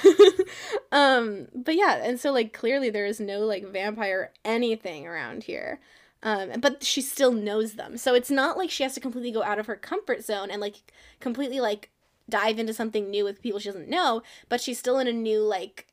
um, 0.91 1.47
but 1.53 1.75
yeah, 1.75 2.01
and 2.03 2.19
so 2.19 2.31
like 2.31 2.53
clearly 2.53 2.89
there 2.89 3.05
is 3.05 3.19
no 3.19 3.41
like 3.41 3.65
vampire 3.67 4.31
anything 4.43 5.05
around 5.07 5.43
here. 5.43 5.79
Um, 6.21 6.59
but 6.59 6.83
she 6.83 7.01
still 7.01 7.31
knows 7.31 7.73
them. 7.75 7.95
So 7.97 8.13
it's 8.13 8.29
not 8.29 8.57
like 8.57 8.69
she 8.69 8.83
has 8.83 8.93
to 8.95 8.99
completely 8.99 9.31
go 9.31 9.41
out 9.43 9.57
of 9.59 9.67
her 9.67 9.75
comfort 9.77 10.23
zone 10.25 10.51
and 10.51 10.59
like 10.59 10.75
completely 11.21 11.59
like 11.61 11.89
dive 12.29 12.59
into 12.59 12.73
something 12.73 13.09
new 13.09 13.23
with 13.23 13.41
people 13.41 13.59
she 13.59 13.69
doesn't 13.69 13.87
know, 13.89 14.21
but 14.49 14.59
she's 14.59 14.77
still 14.77 14.99
in 14.99 15.07
a 15.07 15.13
new 15.13 15.39
like 15.41 15.87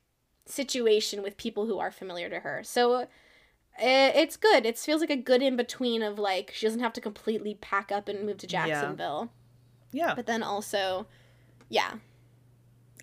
situation 0.45 1.23
with 1.23 1.37
people 1.37 1.65
who 1.65 1.79
are 1.79 1.91
familiar 1.91 2.29
to 2.29 2.41
her. 2.41 2.61
So 2.63 3.07
eh, 3.79 4.11
it's 4.15 4.35
good. 4.37 4.65
It 4.65 4.77
feels 4.77 5.01
like 5.01 5.09
a 5.09 5.15
good 5.15 5.41
in 5.41 5.55
between 5.55 6.03
of 6.03 6.19
like 6.19 6.51
she 6.53 6.65
doesn't 6.65 6.81
have 6.81 6.93
to 6.93 7.01
completely 7.01 7.55
pack 7.55 7.91
up 7.91 8.07
and 8.09 8.25
move 8.25 8.37
to 8.39 8.47
Yeah. 8.47 8.67
Jacksonville, 8.67 9.31
Yeah. 9.91 10.13
but 10.13 10.25
then 10.25 10.43
also, 10.43 11.07
yeah, 11.69 11.93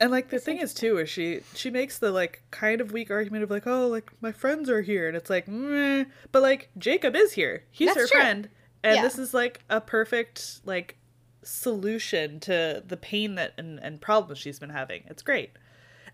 And 0.01 0.11
like 0.11 0.31
the 0.31 0.39
thing 0.41 0.59
is 0.59 0.75
too 0.75 0.99
is 0.99 1.09
she 1.09 1.41
she 1.55 1.71
makes 1.71 1.99
the 1.99 2.11
like 2.11 2.43
kind 2.51 2.81
of 2.81 2.93
weak 2.93 3.11
argument 3.11 3.45
of 3.45 3.51
like 3.51 3.67
oh 3.67 3.87
like 3.87 4.11
my 4.21 4.33
friends 4.33 4.69
are 4.69 4.83
here 4.83 5.07
and 5.07 5.17
it's 5.17 5.31
like 5.31 5.47
Meh. 5.47 6.05
but 6.33 6.43
like 6.43 6.71
Jacob 6.77 7.15
is 7.15 7.33
here 7.33 7.65
he's 7.71 7.89
That's 7.89 8.01
her 8.01 8.07
true. 8.09 8.21
friend 8.21 8.49
and 8.83 8.97
Yeah. 8.97 9.03
this 9.03 9.19
is 9.19 9.33
like 9.33 9.61
a 9.71 9.81
perfect 9.81 10.61
like 10.65 10.97
solution 11.43 12.41
to 12.41 12.83
the 12.87 12.97
pain 12.97 13.37
that 13.37 13.53
and, 13.57 13.79
and 13.81 14.01
problems 14.01 14.39
she's 14.39 14.59
been 14.59 14.71
having 14.71 15.05
it's 15.07 15.23
great 15.23 15.51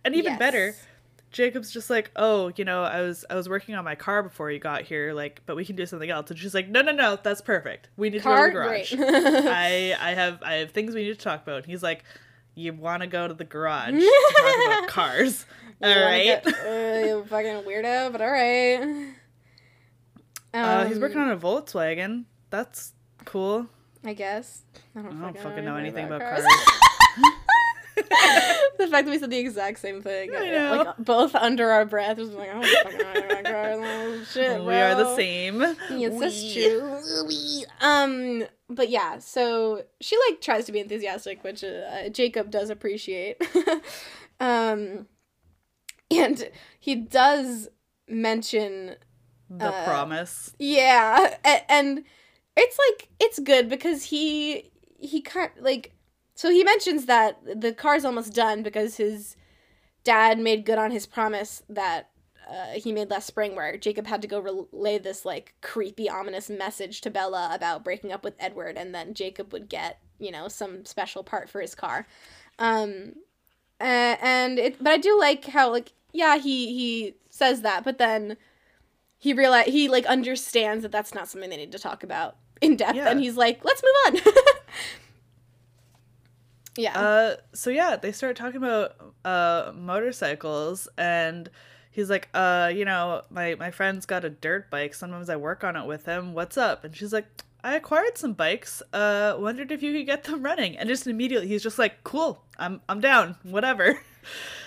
and 0.04 0.14
even 0.14 0.36
better 0.38 0.74
Jacob's 1.32 1.70
just 1.70 1.88
like 1.88 2.10
oh 2.16 2.52
you 2.56 2.64
know 2.64 2.82
I 2.82 3.00
was 3.02 3.24
I 3.30 3.34
was 3.36 3.48
working 3.48 3.74
on 3.76 3.84
my 3.84 3.94
car 3.94 4.22
before 4.22 4.50
you 4.50 4.58
got 4.58 4.82
here 4.82 5.14
like 5.14 5.40
but 5.46 5.56
we 5.56 5.64
can 5.64 5.76
do 5.76 5.86
something 5.86 6.10
else 6.10 6.28
and 6.30 6.38
she's 6.38 6.54
like 6.54 6.68
no 6.68 6.82
no 6.82 6.92
no 6.92 7.16
that's 7.22 7.40
perfect 7.40 7.88
we 7.96 8.10
need 8.10 8.22
Car, 8.22 8.48
to 8.48 8.52
go 8.52 8.62
to 8.62 8.96
the 8.96 8.96
garage. 8.98 9.44
I 9.46 9.96
I 9.98 10.14
have 10.14 10.42
I 10.42 10.54
have 10.54 10.72
things 10.72 10.94
we 10.94 11.04
need 11.04 11.16
to 11.18 11.24
talk 11.24 11.42
about. 11.42 11.58
And 11.58 11.66
he's 11.66 11.82
like, 11.82 12.04
you 12.60 12.72
want 12.72 13.02
to 13.02 13.06
go 13.08 13.26
to 13.28 13.34
the 13.34 13.44
garage 13.44 13.92
to 13.92 14.00
talk 14.36 14.66
about 14.66 14.88
cars. 14.88 15.46
All 15.82 15.88
right. 15.88 16.24
You 16.26 16.32
All 16.32 16.40
wanna 16.44 16.44
right. 16.44 16.44
get- 16.44 17.16
uh, 17.16 17.24
fucking 17.24 17.62
weirdo, 17.64 18.12
but 18.12 18.20
all 18.20 18.30
right. 18.30 19.12
uh, 20.54 20.84
he's 20.86 20.96
Um, 20.96 21.02
working 21.02 21.18
on 21.20 21.30
a 21.30 21.36
Volkswagen. 21.36 22.24
That's 22.50 22.92
cool. 23.24 23.66
I 24.04 24.14
guess. 24.14 24.62
I 24.96 25.00
I 25.00 25.02
don't, 25.02 25.20
don't 25.20 25.38
fucking, 25.38 25.64
know 25.64 25.76
anything 25.76 26.06
about 26.06 26.20
cars. 26.20 26.44
cars. 26.44 26.80
the 28.78 28.88
fact 28.88 29.06
that 29.06 29.10
we 29.10 29.18
said 29.18 29.30
the 29.30 29.38
exact 29.38 29.78
same 29.78 30.02
thing, 30.02 30.30
I 30.36 30.76
like 30.76 30.96
both 30.98 31.34
under 31.34 31.70
our 31.70 31.84
breath, 31.84 32.18
was 32.18 32.30
like, 32.30 32.50
I 32.50 32.54
don't 32.60 32.66
fucking 32.82 32.98
know 32.98 33.08
anything 33.10 33.30
about 33.40 33.44
cars. 33.44 33.78
Oh, 33.82 34.24
shit, 34.32 34.64
we 34.64 34.74
are 34.74 34.94
the 34.96 35.14
same. 35.16 35.60
Yes, 35.90 36.20
that's 36.20 36.52
true. 36.52 37.26
We- 37.28 37.64
Um, 37.80 38.44
but 38.68 38.88
yeah, 38.90 39.18
so 39.18 39.84
she 40.00 40.16
like 40.28 40.40
tries 40.40 40.66
to 40.66 40.72
be 40.72 40.80
enthusiastic, 40.80 41.42
which 41.44 41.62
uh, 41.64 42.08
Jacob 42.10 42.50
does 42.50 42.68
appreciate. 42.70 43.36
um, 44.40 45.06
and 46.10 46.50
he 46.78 46.94
does 46.96 47.68
mention, 48.08 48.96
The 49.48 49.66
Uh, 49.72 49.84
promise. 49.84 50.52
yeah, 50.58 51.36
a- 51.44 51.70
and 51.72 52.04
it's 52.56 52.78
like 52.90 53.08
it's 53.20 53.38
good 53.38 53.68
because 53.68 54.04
he 54.04 54.70
he 54.98 55.20
kind 55.22 55.50
like 55.60 55.92
so 56.40 56.50
he 56.50 56.64
mentions 56.64 57.04
that 57.04 57.38
the 57.60 57.70
car's 57.74 58.02
almost 58.02 58.32
done 58.32 58.62
because 58.62 58.96
his 58.96 59.36
dad 60.04 60.38
made 60.38 60.64
good 60.64 60.78
on 60.78 60.90
his 60.90 61.04
promise 61.04 61.62
that 61.68 62.08
uh, 62.50 62.72
he 62.72 62.92
made 62.92 63.10
last 63.10 63.26
spring 63.26 63.54
where 63.54 63.76
Jacob 63.76 64.06
had 64.06 64.22
to 64.22 64.26
go 64.28 64.40
relay 64.40 64.96
this 64.98 65.26
like 65.26 65.52
creepy 65.60 66.08
ominous 66.08 66.48
message 66.48 67.02
to 67.02 67.10
Bella 67.10 67.50
about 67.52 67.84
breaking 67.84 68.10
up 68.10 68.24
with 68.24 68.32
Edward 68.38 68.78
and 68.78 68.94
then 68.94 69.12
Jacob 69.12 69.52
would 69.52 69.68
get 69.68 69.98
you 70.18 70.30
know 70.30 70.48
some 70.48 70.86
special 70.86 71.22
part 71.22 71.50
for 71.50 71.60
his 71.60 71.74
car 71.74 72.06
um 72.58 73.12
uh, 73.78 74.16
and 74.22 74.58
it 74.58 74.82
but 74.82 74.92
I 74.94 74.96
do 74.96 75.18
like 75.18 75.44
how 75.44 75.70
like 75.70 75.92
yeah 76.12 76.38
he 76.38 76.72
he 76.72 77.16
says 77.28 77.60
that 77.60 77.84
but 77.84 77.98
then 77.98 78.38
he 79.18 79.34
realize 79.34 79.66
he 79.66 79.88
like 79.90 80.06
understands 80.06 80.82
that 80.84 80.90
that's 80.92 81.14
not 81.14 81.28
something 81.28 81.50
they 81.50 81.58
need 81.58 81.72
to 81.72 81.78
talk 81.78 82.02
about 82.02 82.36
in 82.62 82.76
depth 82.76 82.96
Yeah. 82.96 83.10
and 83.10 83.20
he's 83.20 83.36
like 83.36 83.62
let's 83.62 83.82
move 83.82 84.24
on 84.24 84.32
yeah 86.80 86.98
Uh, 86.98 87.36
so 87.52 87.70
yeah, 87.70 87.96
they 87.96 88.12
start 88.12 88.36
talking 88.36 88.56
about 88.56 88.96
uh 89.24 89.72
motorcycles, 89.74 90.88
and 90.98 91.50
he's 91.90 92.10
like, 92.10 92.28
uh, 92.34 92.70
you 92.74 92.84
know, 92.84 93.22
my 93.30 93.54
my 93.54 93.70
friend's 93.70 94.06
got 94.06 94.24
a 94.24 94.30
dirt 94.30 94.70
bike. 94.70 94.94
Sometimes 94.94 95.28
I 95.30 95.36
work 95.36 95.64
on 95.64 95.76
it 95.76 95.86
with 95.86 96.04
him. 96.06 96.34
What's 96.34 96.56
up? 96.56 96.84
And 96.84 96.94
she's 96.96 97.12
like, 97.12 97.26
I 97.62 97.76
acquired 97.76 98.16
some 98.18 98.32
bikes. 98.32 98.82
Uh, 98.92 99.36
wondered 99.38 99.70
if 99.72 99.82
you 99.82 99.92
could 99.92 100.06
get 100.06 100.24
them 100.24 100.42
running. 100.42 100.76
And 100.78 100.88
just 100.88 101.06
immediately, 101.06 101.48
he's 101.48 101.62
just 101.62 101.78
like, 101.78 102.02
cool, 102.04 102.42
I'm 102.58 102.80
I'm 102.88 103.00
down. 103.00 103.36
Whatever. 103.42 104.00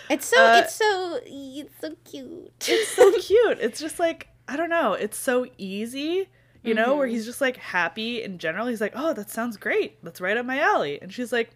it's 0.09 0.25
so 0.27 0.43
uh, 0.43 0.61
it's 0.63 0.75
so 0.75 1.19
it's 1.25 1.79
so 1.79 1.95
cute 2.09 2.51
It's 2.67 2.89
so 2.95 3.11
cute. 3.19 3.57
It's 3.59 3.79
just 3.79 3.99
like 3.99 4.27
I 4.47 4.57
don't 4.57 4.69
know. 4.69 4.93
It's 4.93 5.17
so 5.17 5.47
easy. 5.57 6.27
You 6.65 6.73
know, 6.73 6.95
where 6.95 7.07
Mhm. 7.07 7.11
he's 7.11 7.25
just 7.25 7.41
like 7.41 7.57
happy 7.57 8.23
in 8.23 8.37
general. 8.37 8.67
He's 8.67 8.79
like, 8.79 8.93
"Oh, 8.95 9.11
that 9.13 9.29
sounds 9.29 9.57
great. 9.57 10.01
That's 10.01 10.21
right 10.21 10.37
up 10.37 10.45
my 10.45 10.59
alley." 10.59 10.97
And 11.01 11.11
she's 11.11 11.33
like, 11.33 11.49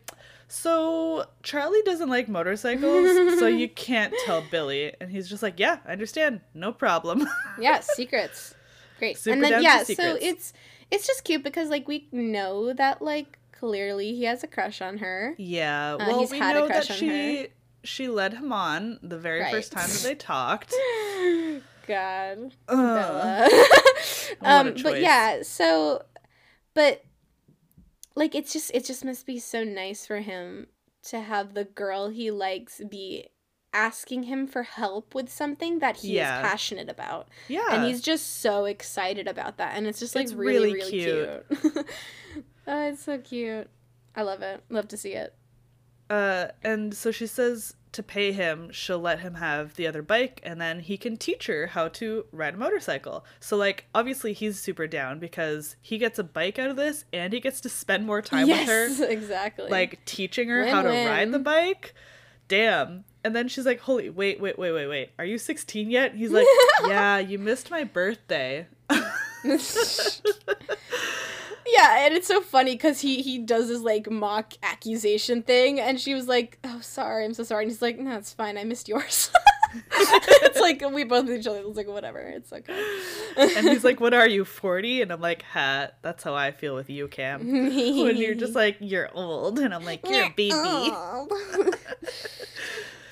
"So 0.47 1.25
Charlie 1.43 1.81
doesn't 1.83 2.09
like 2.09 2.27
motorcycles, 2.27 3.39
so 3.39 3.47
you 3.47 3.67
can't 3.87 4.13
tell 4.25 4.43
Billy." 4.49 4.93
And 5.01 5.11
he's 5.11 5.27
just 5.29 5.43
like, 5.43 5.59
"Yeah, 5.59 5.79
I 5.85 5.91
understand. 5.91 6.41
No 6.53 6.71
problem." 6.71 7.27
yeah 7.59 7.79
secrets 7.81 8.53
great 8.99 9.17
Super 9.17 9.33
and 9.35 9.43
then 9.43 9.61
yeah 9.61 9.83
so 9.83 10.17
it's 10.21 10.53
it's 10.89 11.05
just 11.05 11.23
cute 11.23 11.43
because 11.43 11.69
like 11.69 11.87
we 11.87 12.07
know 12.11 12.73
that 12.73 13.01
like 13.01 13.37
clearly 13.51 14.15
he 14.15 14.23
has 14.23 14.43
a 14.43 14.47
crush 14.47 14.81
on 14.81 14.97
her 14.99 15.35
yeah. 15.37 15.93
Uh, 15.93 15.97
well, 15.99 16.19
he's 16.19 16.31
we 16.31 16.39
had 16.39 16.55
a 16.55 16.59
know 16.61 16.67
that 16.67 16.73
crush 16.85 16.91
on 16.91 16.97
she 16.97 17.47
she 17.83 18.07
led 18.07 18.33
him 18.33 18.51
on 18.51 18.99
the 19.03 19.17
very 19.17 19.41
Right. 19.41 19.51
first 19.51 19.71
time 19.71 19.87
that 19.87 20.01
they 20.03 20.15
talked. 20.15 20.73
god 21.87 22.53
Ugh. 22.67 22.77
Bella. 22.77 23.47
What 24.39 24.49
a 24.49 24.49
um 24.49 24.75
but 24.83 24.99
yeah 25.01 25.41
so 25.43 26.03
but 26.73 27.03
like 28.17 28.33
it's 28.35 28.51
just 28.51 28.71
it 28.73 28.83
just 28.83 29.05
must 29.05 29.25
be 29.25 29.39
so 29.39 29.63
nice 29.63 30.05
for 30.05 30.17
him 30.19 30.67
to 31.03 31.21
have 31.21 31.53
the 31.53 31.63
girl 31.63 32.09
he 32.09 32.31
likes 32.31 32.81
be 32.89 33.27
asking 33.73 34.23
him 34.23 34.47
for 34.47 34.63
help 34.63 35.13
with 35.13 35.29
something 35.29 35.79
that 35.79 35.97
he 35.97 36.15
Yeah. 36.15 36.39
is 36.41 36.47
passionate 36.49 36.89
about. 36.89 37.27
Yeah. 37.47 37.67
and 37.71 37.85
he's 37.85 38.01
just 38.01 38.41
so 38.41 38.65
excited 38.65 39.27
about 39.27 39.57
that 39.57 39.75
and 39.77 39.85
it's 39.87 39.99
just 39.99 40.15
like 40.15 40.23
It's 40.23 40.33
really 40.33 40.73
really 40.73 40.73
really 40.73 40.91
cute, 40.91 41.85
oh 42.67 42.87
it's 42.89 43.03
so 43.03 43.17
cute. 43.19 43.69
I 44.15 44.23
love 44.23 44.41
it. 44.41 44.63
Love 44.69 44.87
to 44.89 44.97
see 44.97 45.13
it 45.13 45.33
Uh, 46.09 46.47
and 46.63 46.93
so 46.93 47.11
she 47.11 47.27
says 47.27 47.75
to 47.93 48.03
pay 48.03 48.31
him, 48.31 48.71
she'll 48.71 48.99
let 48.99 49.19
him 49.21 49.35
have 49.35 49.75
the 49.75 49.87
other 49.87 50.01
bike, 50.01 50.39
and 50.43 50.61
then 50.61 50.79
he 50.79 50.97
can 50.97 51.17
teach 51.17 51.47
her 51.47 51.67
how 51.67 51.87
to 51.87 52.25
ride 52.31 52.53
a 52.53 52.57
motorcycle. 52.57 53.25
So, 53.39 53.57
like, 53.57 53.85
obviously, 53.95 54.33
he's 54.33 54.59
super 54.59 54.85
down 54.87 55.19
because 55.19 55.75
he 55.81 55.97
gets 55.97 56.19
a 56.19 56.23
bike 56.23 56.59
out 56.59 56.69
of 56.69 56.75
this, 56.75 57.05
and 57.11 57.33
he 57.33 57.39
gets 57.39 57.59
to 57.61 57.69
spend 57.69 58.05
more 58.05 58.21
time 58.21 58.47
with 58.47 58.67
her, 58.67 58.87
yes 58.87 58.99
exactly 59.17 59.69
like 59.69 60.03
teaching 60.05 60.49
her 60.49 60.67
how 60.67 60.83
to 60.83 60.89
ride 60.89 61.31
the 61.31 61.39
bike. 61.39 61.93
Damn. 62.47 63.03
And 63.23 63.35
then 63.35 63.47
she's 63.47 63.65
like, 63.65 63.81
"Holy, 63.81 64.09
wait, 64.09 64.39
wait, 64.39 64.57
wait, 64.57 64.71
wait, 64.71 64.87
wait. 64.87 65.09
Are 65.19 65.25
you 65.25 65.37
16 65.37 65.89
yet?" 65.89 66.15
He's 66.15 66.31
like, 66.31 66.45
"Yeah, 66.87 67.17
you 67.17 67.39
missed 67.39 67.69
my 67.71 67.83
birthday." 67.83 68.67
yeah 71.67 72.05
and 72.05 72.15
it's 72.15 72.27
so 72.27 72.41
funny 72.41 72.73
because 72.73 73.01
he 73.01 73.21
he 73.21 73.37
does 73.37 73.67
this 73.67 73.81
like 73.81 74.09
mock 74.09 74.53
accusation 74.63 75.41
thing 75.41 75.79
and 75.79 75.99
she 75.99 76.13
was 76.13 76.27
like 76.27 76.57
oh 76.63 76.79
sorry 76.81 77.25
i'm 77.25 77.33
so 77.33 77.43
sorry 77.43 77.63
and 77.63 77.71
he's 77.71 77.81
like 77.81 77.97
no 77.99 78.15
it's 78.17 78.33
fine 78.33 78.57
i 78.57 78.63
missed 78.63 78.87
yours 78.87 79.31
it's 79.91 80.59
like 80.59 80.81
we 80.93 81.03
both 81.03 81.29
each 81.29 81.45
other 81.47 81.61
it's 81.65 81.77
like 81.77 81.87
whatever 81.87 82.19
it's 82.19 82.53
okay 82.53 82.73
and 83.37 83.67
he's 83.67 83.83
like, 83.83 83.99
"What 83.99 84.13
are 84.13 84.27
you, 84.27 84.45
40?" 84.45 85.01
And 85.01 85.11
I'm 85.11 85.21
like, 85.21 85.43
"Ha, 85.43 85.89
that's 86.01 86.23
how 86.23 86.33
I 86.35 86.51
feel 86.51 86.75
with 86.75 86.89
you, 86.89 87.07
Cam." 87.07 87.47
when 87.47 88.17
you're 88.17 88.35
just 88.35 88.55
like, 88.55 88.77
"You're 88.79 89.09
old," 89.13 89.59
and 89.59 89.73
I'm 89.73 89.85
like, 89.85 90.07
"You're 90.07 90.25
a 90.25 90.29
baby." 90.29 90.53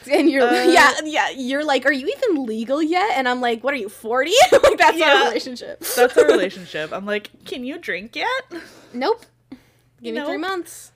and 0.11 0.29
you're 0.29 0.43
Uh, 0.43 0.63
yeah 0.65 0.91
yeah 1.03 1.29
you're 1.29 1.63
like 1.65 1.85
are 1.85 1.91
you 1.93 2.07
even 2.07 2.45
legal 2.45 2.81
yet 2.81 3.11
and 3.17 3.27
i'm 3.27 3.41
like 3.41 3.63
what 3.63 3.73
are 3.73 3.77
you 3.77 3.89
40 3.89 4.31
like 4.51 4.77
that's 4.77 4.97
Yeah. 4.97 5.05
our 5.19 5.25
relationship 5.27 5.79
That's 5.95 6.17
our 6.17 6.25
relationship. 6.35 6.91
I'm 6.93 7.05
like, 7.05 7.29
"Can 7.45 7.63
you 7.63 7.77
drink 7.77 8.15
yet?" 8.15 8.43
nope 8.93 9.25
give 10.01 10.15
me 10.15 10.23
three 10.25 10.37
months 10.37 10.91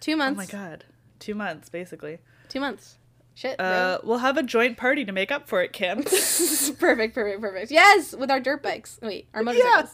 two 0.00 0.16
months 0.16 0.36
oh 0.38 0.42
my 0.42 0.46
god. 0.46 0.84
2 1.20 1.34
months 1.34 1.68
basically. 1.68 2.18
two 2.48 2.60
months 2.60 2.96
shit 3.34 3.58
Uh 3.60 3.98
we'll 4.04 4.18
have 4.18 4.36
a 4.36 4.42
joint 4.42 4.76
party 4.76 5.04
to 5.04 5.12
make 5.12 5.30
up 5.32 5.48
for 5.48 5.62
it, 5.62 5.72
Cam. 5.72 6.02
perfect 6.02 7.14
perfect 7.14 7.40
perfect 7.40 7.70
yes 7.70 8.14
with 8.14 8.30
our 8.30 8.40
dirt 8.40 8.62
bikes 8.62 8.98
wait 9.02 9.26
our 9.34 9.42
motorcycles 9.42 9.90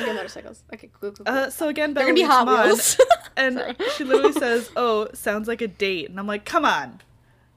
okay 0.00 0.12
motorcycles 0.12 0.62
okay 0.72 0.88
cool 1.00 1.10
cool, 1.12 1.24
cool. 1.24 1.34
Uh 1.34 1.50
so 1.50 1.68
again, 1.68 1.94
they're 1.94 2.04
gonna 2.04 2.14
be 2.14 2.22
hot 2.22 2.46
wheels 2.46 2.96
and 3.36 3.56
Sorry. 3.58 3.74
she 3.96 4.04
literally 4.04 4.32
says, 4.32 4.70
"Oh, 4.76 5.08
sounds 5.12 5.46
like 5.48 5.60
a 5.60 5.68
date." 5.68 6.08
And 6.08 6.18
I'm 6.18 6.26
like, 6.26 6.44
"Come 6.46 6.64
on. 6.64 7.00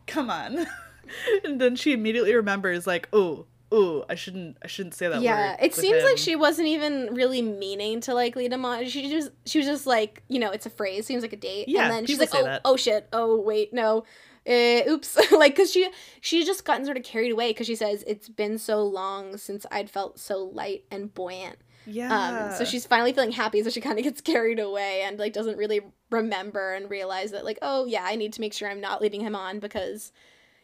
Come 0.09 0.29
on." 0.29 0.67
and 1.43 1.59
then 1.61 1.75
she 1.75 1.93
immediately 1.93 2.33
remembers 2.33 2.85
like, 2.85 3.07
"Oh, 3.13 3.45
oh, 3.71 4.05
I 4.09 4.15
shouldn't 4.15 4.57
I 4.63 4.67
shouldn't 4.67 4.95
say 4.95 5.07
that 5.07 5.21
yeah 5.21 5.51
word." 5.51 5.59
it 5.61 5.75
seems 5.75 6.03
like 6.03 6.17
she 6.17 6.35
wasn't 6.35 6.67
even 6.67 7.13
really 7.13 7.41
meaning 7.41 8.01
to 8.01 8.13
like 8.13 8.35
lead 8.35 8.51
him 8.51 8.65
on 8.65 8.85
she 8.87 9.09
just 9.09 9.31
she 9.45 9.59
was 9.59 9.67
just 9.67 9.85
like 9.85 10.23
you 10.27 10.39
know 10.39 10.51
it's 10.51 10.65
a 10.65 10.69
phrase 10.69 11.05
seems 11.05 11.21
like 11.21 11.33
a 11.33 11.37
date 11.37 11.67
Yeah, 11.67 11.83
and 11.83 11.91
then 11.93 12.05
she's 12.05 12.19
like 12.19 12.33
oh 12.33 12.43
that. 12.43 12.61
oh 12.65 12.75
shit 12.77 13.07
oh 13.13 13.39
wait 13.39 13.73
no 13.73 14.05
uh, 14.47 14.81
oops 14.89 15.17
like 15.31 15.55
because 15.55 15.71
she 15.71 15.89
she 16.21 16.45
just 16.45 16.65
gotten 16.65 16.85
sort 16.85 16.97
of 16.97 17.03
carried 17.03 17.31
away 17.31 17.51
because 17.51 17.67
she 17.67 17.75
says 17.75 18.03
it's 18.07 18.29
been 18.29 18.57
so 18.57 18.83
long 18.83 19.37
since 19.37 19.65
i'd 19.71 19.89
felt 19.89 20.19
so 20.19 20.43
light 20.43 20.85
and 20.89 21.13
buoyant 21.13 21.57
Yeah. 21.89 22.49
um 22.49 22.51
so 22.57 22.63
she's 22.65 22.85
finally 22.85 23.13
feeling 23.13 23.31
happy 23.31 23.63
so 23.63 23.69
she 23.69 23.81
kind 23.81 23.97
of 23.97 24.03
gets 24.03 24.21
carried 24.33 24.59
away 24.59 25.01
and 25.03 25.17
like 25.19 25.33
doesn't 25.33 25.57
really 25.57 25.81
remember 26.09 26.73
and 26.73 26.89
realize 26.89 27.31
that 27.31 27.43
like 27.45 27.59
oh 27.61 27.85
yeah 27.85 28.03
i 28.05 28.15
need 28.15 28.33
to 28.33 28.41
make 28.41 28.53
sure 28.53 28.69
i'm 28.69 28.81
not 28.81 29.01
leading 29.01 29.21
him 29.21 29.35
on 29.35 29.59
because 29.59 30.11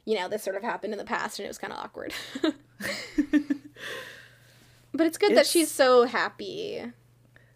you 0.06 0.16
know 0.18 0.28
this 0.30 0.44
sort 0.44 0.56
of 0.56 0.64
happened 0.64 0.94
in 0.94 1.00
the 1.00 1.06
past 1.06 1.40
and 1.40 1.46
it 1.46 1.50
was 1.50 1.58
kind 1.58 1.74
of 1.74 1.80
awkward 1.80 2.14
but 4.94 5.08
it's 5.08 5.18
good 5.18 5.36
that 5.36 5.46
she's 5.48 5.72
so 5.72 6.06
happy 6.06 6.84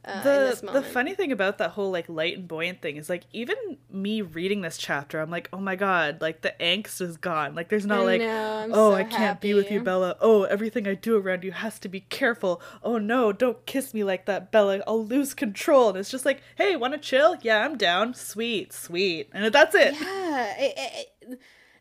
uh, 0.05 0.23
the 0.23 0.71
the 0.73 0.81
funny 0.81 1.13
thing 1.13 1.31
about 1.31 1.57
that 1.57 1.71
whole 1.71 1.91
like 1.91 2.07
light 2.07 2.37
and 2.37 2.47
buoyant 2.47 2.81
thing 2.81 2.95
is 2.95 3.09
like 3.09 3.23
even 3.33 3.55
me 3.91 4.21
reading 4.21 4.61
this 4.61 4.77
chapter 4.77 5.19
i'm 5.19 5.29
like 5.29 5.49
oh 5.51 5.59
my 5.59 5.75
god 5.75 6.21
like 6.21 6.41
the 6.41 6.53
angst 6.59 7.01
is 7.01 7.17
gone. 7.17 7.53
Like 7.53 7.69
there's 7.69 7.85
not 7.85 7.99
I 7.99 8.03
like 8.03 8.21
know, 8.21 8.67
oh 8.71 8.91
so 8.91 8.95
i 8.95 9.03
can't 9.03 9.41
be 9.41 9.53
with 9.53 9.69
you 9.71 9.81
bella. 9.81 10.15
Oh 10.21 10.43
everything 10.43 10.87
i 10.87 10.93
do 10.93 11.17
around 11.17 11.43
you 11.43 11.51
has 11.51 11.79
to 11.79 11.89
be 11.89 12.01
careful. 12.01 12.61
Oh 12.81 12.97
no 12.97 13.31
don't 13.31 13.65
kiss 13.65 13.93
me 13.93 14.03
like 14.03 14.25
that 14.25 14.51
bella. 14.51 14.81
I'll 14.87 15.05
lose 15.05 15.33
control. 15.33 15.89
And 15.89 15.97
it's 15.97 16.09
just 16.09 16.25
like 16.25 16.41
hey 16.55 16.75
want 16.75 16.93
to 16.93 16.99
chill? 16.99 17.35
Yeah 17.41 17.65
i'm 17.65 17.77
down. 17.77 18.13
Sweet 18.13 18.71
sweet. 18.71 19.29
And 19.33 19.53
that's 19.53 19.75
it. 19.75 19.95
Yeah 19.99 20.55
it, 20.57 20.73
it, 20.77 21.39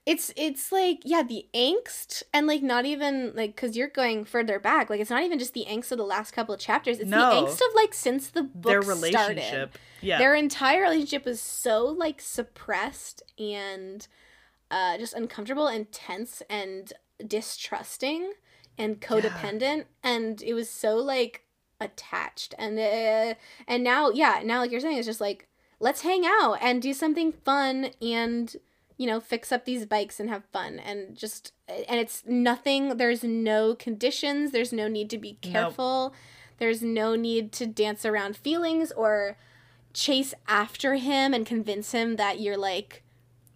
it's 0.08 0.32
it's 0.36 0.72
like 0.72 1.00
yeah 1.04 1.22
the 1.22 1.46
angst 1.54 2.22
and 2.32 2.46
like 2.46 2.62
not 2.62 2.86
even 2.86 3.32
like 3.36 3.54
because 3.54 3.76
you're 3.76 3.88
going 4.02 4.24
further 4.24 4.58
back 4.58 4.88
like 4.88 5.00
it's 5.00 5.10
not 5.10 5.22
even 5.22 5.38
just 5.38 5.52
the 5.52 5.66
angst 5.68 5.92
of 5.92 5.98
the 5.98 6.04
last 6.04 6.30
couple 6.32 6.54
of 6.54 6.60
chapters 6.60 6.98
it's 6.98 7.10
No. 7.10 7.18
the 7.18 7.36
angst 7.46 7.56
of 7.56 7.74
like 7.74 7.92
since 7.92 8.28
the 8.30 8.42
book 8.42 8.70
Their 8.72 8.82
started 8.82 9.36
relationship. 9.36 9.78
Yeah. 10.00 10.16
their 10.18 10.34
entire 10.34 10.80
relationship 10.82 11.26
was 11.26 11.40
so 11.42 11.84
like 11.84 12.20
suppressed 12.22 13.22
and 13.38 14.06
uh 14.70 14.96
just 14.96 15.12
uncomfortable 15.12 15.66
and 15.68 15.92
tense 15.92 16.42
and 16.48 16.92
distrusting 17.26 18.32
and 18.78 19.00
codependent 19.00 19.84
and 20.02 20.40
it 20.42 20.54
was 20.54 20.70
so 20.70 20.96
like 20.96 21.42
attached 21.80 22.54
and 22.58 22.78
uh, 22.78 23.34
and 23.66 23.84
now 23.84 24.10
yeah 24.10 24.40
now 24.44 24.60
like 24.60 24.70
you're 24.70 24.80
saying 24.80 24.96
it's 24.98 25.06
just 25.06 25.20
like 25.20 25.48
let's 25.80 26.00
hang 26.02 26.24
out 26.24 26.54
and 26.60 26.80
do 26.80 26.92
something 26.94 27.30
fun 27.44 27.90
and 28.00 28.56
you 28.98 29.06
know 29.06 29.20
fix 29.20 29.50
up 29.52 29.64
these 29.64 29.86
bikes 29.86 30.20
and 30.20 30.28
have 30.28 30.44
fun 30.52 30.78
and 30.78 31.16
just 31.16 31.52
and 31.68 31.98
it's 31.98 32.22
nothing 32.26 32.96
there's 32.98 33.24
no 33.24 33.74
conditions 33.74 34.50
there's 34.50 34.72
no 34.72 34.86
need 34.88 35.08
to 35.08 35.16
be 35.18 35.38
Nope. 35.44 35.52
careful 35.52 36.14
there's 36.58 36.82
no 36.82 37.14
need 37.14 37.52
to 37.52 37.66
dance 37.66 38.04
around 38.04 38.36
feelings 38.36 38.92
or 38.92 39.36
chase 39.94 40.34
after 40.48 40.96
him 40.96 41.32
and 41.32 41.46
convince 41.46 41.92
him 41.92 42.16
that 42.16 42.40
you're 42.40 42.58
like 42.58 43.02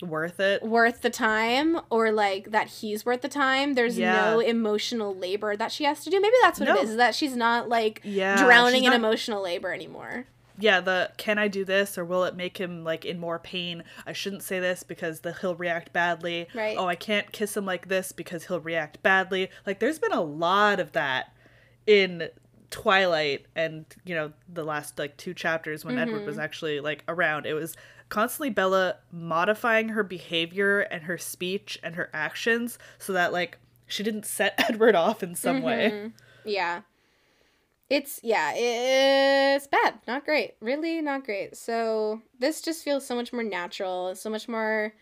Worth 0.01 0.41
it. 0.41 0.65
worth 0.65 1.03
the 1.03 1.11
time 1.11 1.79
or 1.89 2.11
like 2.11 2.51
that 2.51 2.67
he's 2.69 3.05
worth 3.07 3.21
the 3.23 3.29
time 3.29 3.75
there's 3.75 3.97
no 3.99 4.41
emotional 4.41 5.15
labor 5.15 5.57
that 5.57 5.71
she 5.71 5.85
has 5.85 6.03
to 6.05 6.11
do 6.11 6.21
maybe 6.21 6.35
that's 6.43 6.59
what 6.59 6.69
No. 6.69 6.77
it 6.77 6.83
is 6.85 6.91
is 6.91 6.97
that 6.97 7.15
she's 7.15 7.37
not 7.37 7.69
like 7.69 8.01
Yeah. 8.05 8.37
drowning 8.43 8.83
in 8.83 8.91
not- 8.91 8.97
emotional 8.97 9.43
labor 9.43 9.73
anymore 9.73 10.27
yeah 10.59 10.81
the 10.81 11.11
can 11.17 11.39
i 11.39 11.49
do 11.49 11.65
this 11.65 11.97
or 11.97 12.05
will 12.05 12.25
it 12.25 12.37
make 12.37 12.59
him 12.59 12.85
like 12.85 13.05
in 13.05 13.19
more 13.19 13.39
pain 13.39 13.83
i 14.07 14.13
shouldn't 14.13 14.43
say 14.43 14.59
this 14.61 14.83
because 14.83 15.21
the, 15.21 15.33
he'll 15.41 15.55
react 15.57 15.93
badly 15.93 16.47
Right. 16.55 16.77
oh 16.77 16.87
i 16.87 16.95
can't 16.95 17.31
kiss 17.33 17.57
him 17.57 17.65
like 17.67 17.89
this 17.89 18.13
because 18.13 18.47
he'll 18.47 18.61
react 18.61 19.03
badly 19.03 19.49
like 19.67 19.79
there's 19.81 19.99
been 19.99 20.13
a 20.13 20.21
lot 20.23 20.79
of 20.81 20.93
that 20.93 21.33
in 21.87 22.29
twilight 22.71 23.45
and 23.55 23.85
you 24.05 24.15
know 24.15 24.33
the 24.53 24.65
last 24.65 24.99
like 24.99 25.17
two 25.17 25.35
chapters 25.35 25.85
when 25.85 25.99
edward 25.99 26.19
Mm-hmm. 26.19 26.27
was 26.27 26.39
actually 26.39 26.81
like 26.81 27.05
around 27.07 27.45
it 27.47 27.53
was 27.55 27.77
constantly 28.09 28.51
bella 28.51 28.97
modifying 29.11 29.91
her 29.91 30.03
behavior 30.03 30.81
and 30.81 31.05
her 31.05 31.19
speech 31.19 31.79
and 31.83 31.95
her 31.97 32.09
actions 32.15 32.79
so 32.99 33.13
that 33.13 33.33
like 33.33 33.59
she 33.87 34.03
didn't 34.03 34.25
set 34.27 34.55
edward 34.71 34.95
off 34.95 35.23
in 35.23 35.35
some 35.35 35.61
way 35.63 35.91
Mm-hmm. 35.93 36.09
yeah 36.49 36.81
it's 37.93 38.19
yeah 38.23 38.53
it's 38.57 39.67
bad 39.67 39.95
not 40.09 40.25
great 40.25 40.55
really 40.61 41.03
not 41.03 41.25
great 41.25 41.55
so 41.57 42.23
this 42.39 42.63
just 42.63 42.83
feels 42.83 43.07
so 43.07 43.15
much 43.15 43.33
more 43.35 43.43
natural 43.43 44.15
so 44.15 44.31
much 44.31 44.49
more 44.49 44.95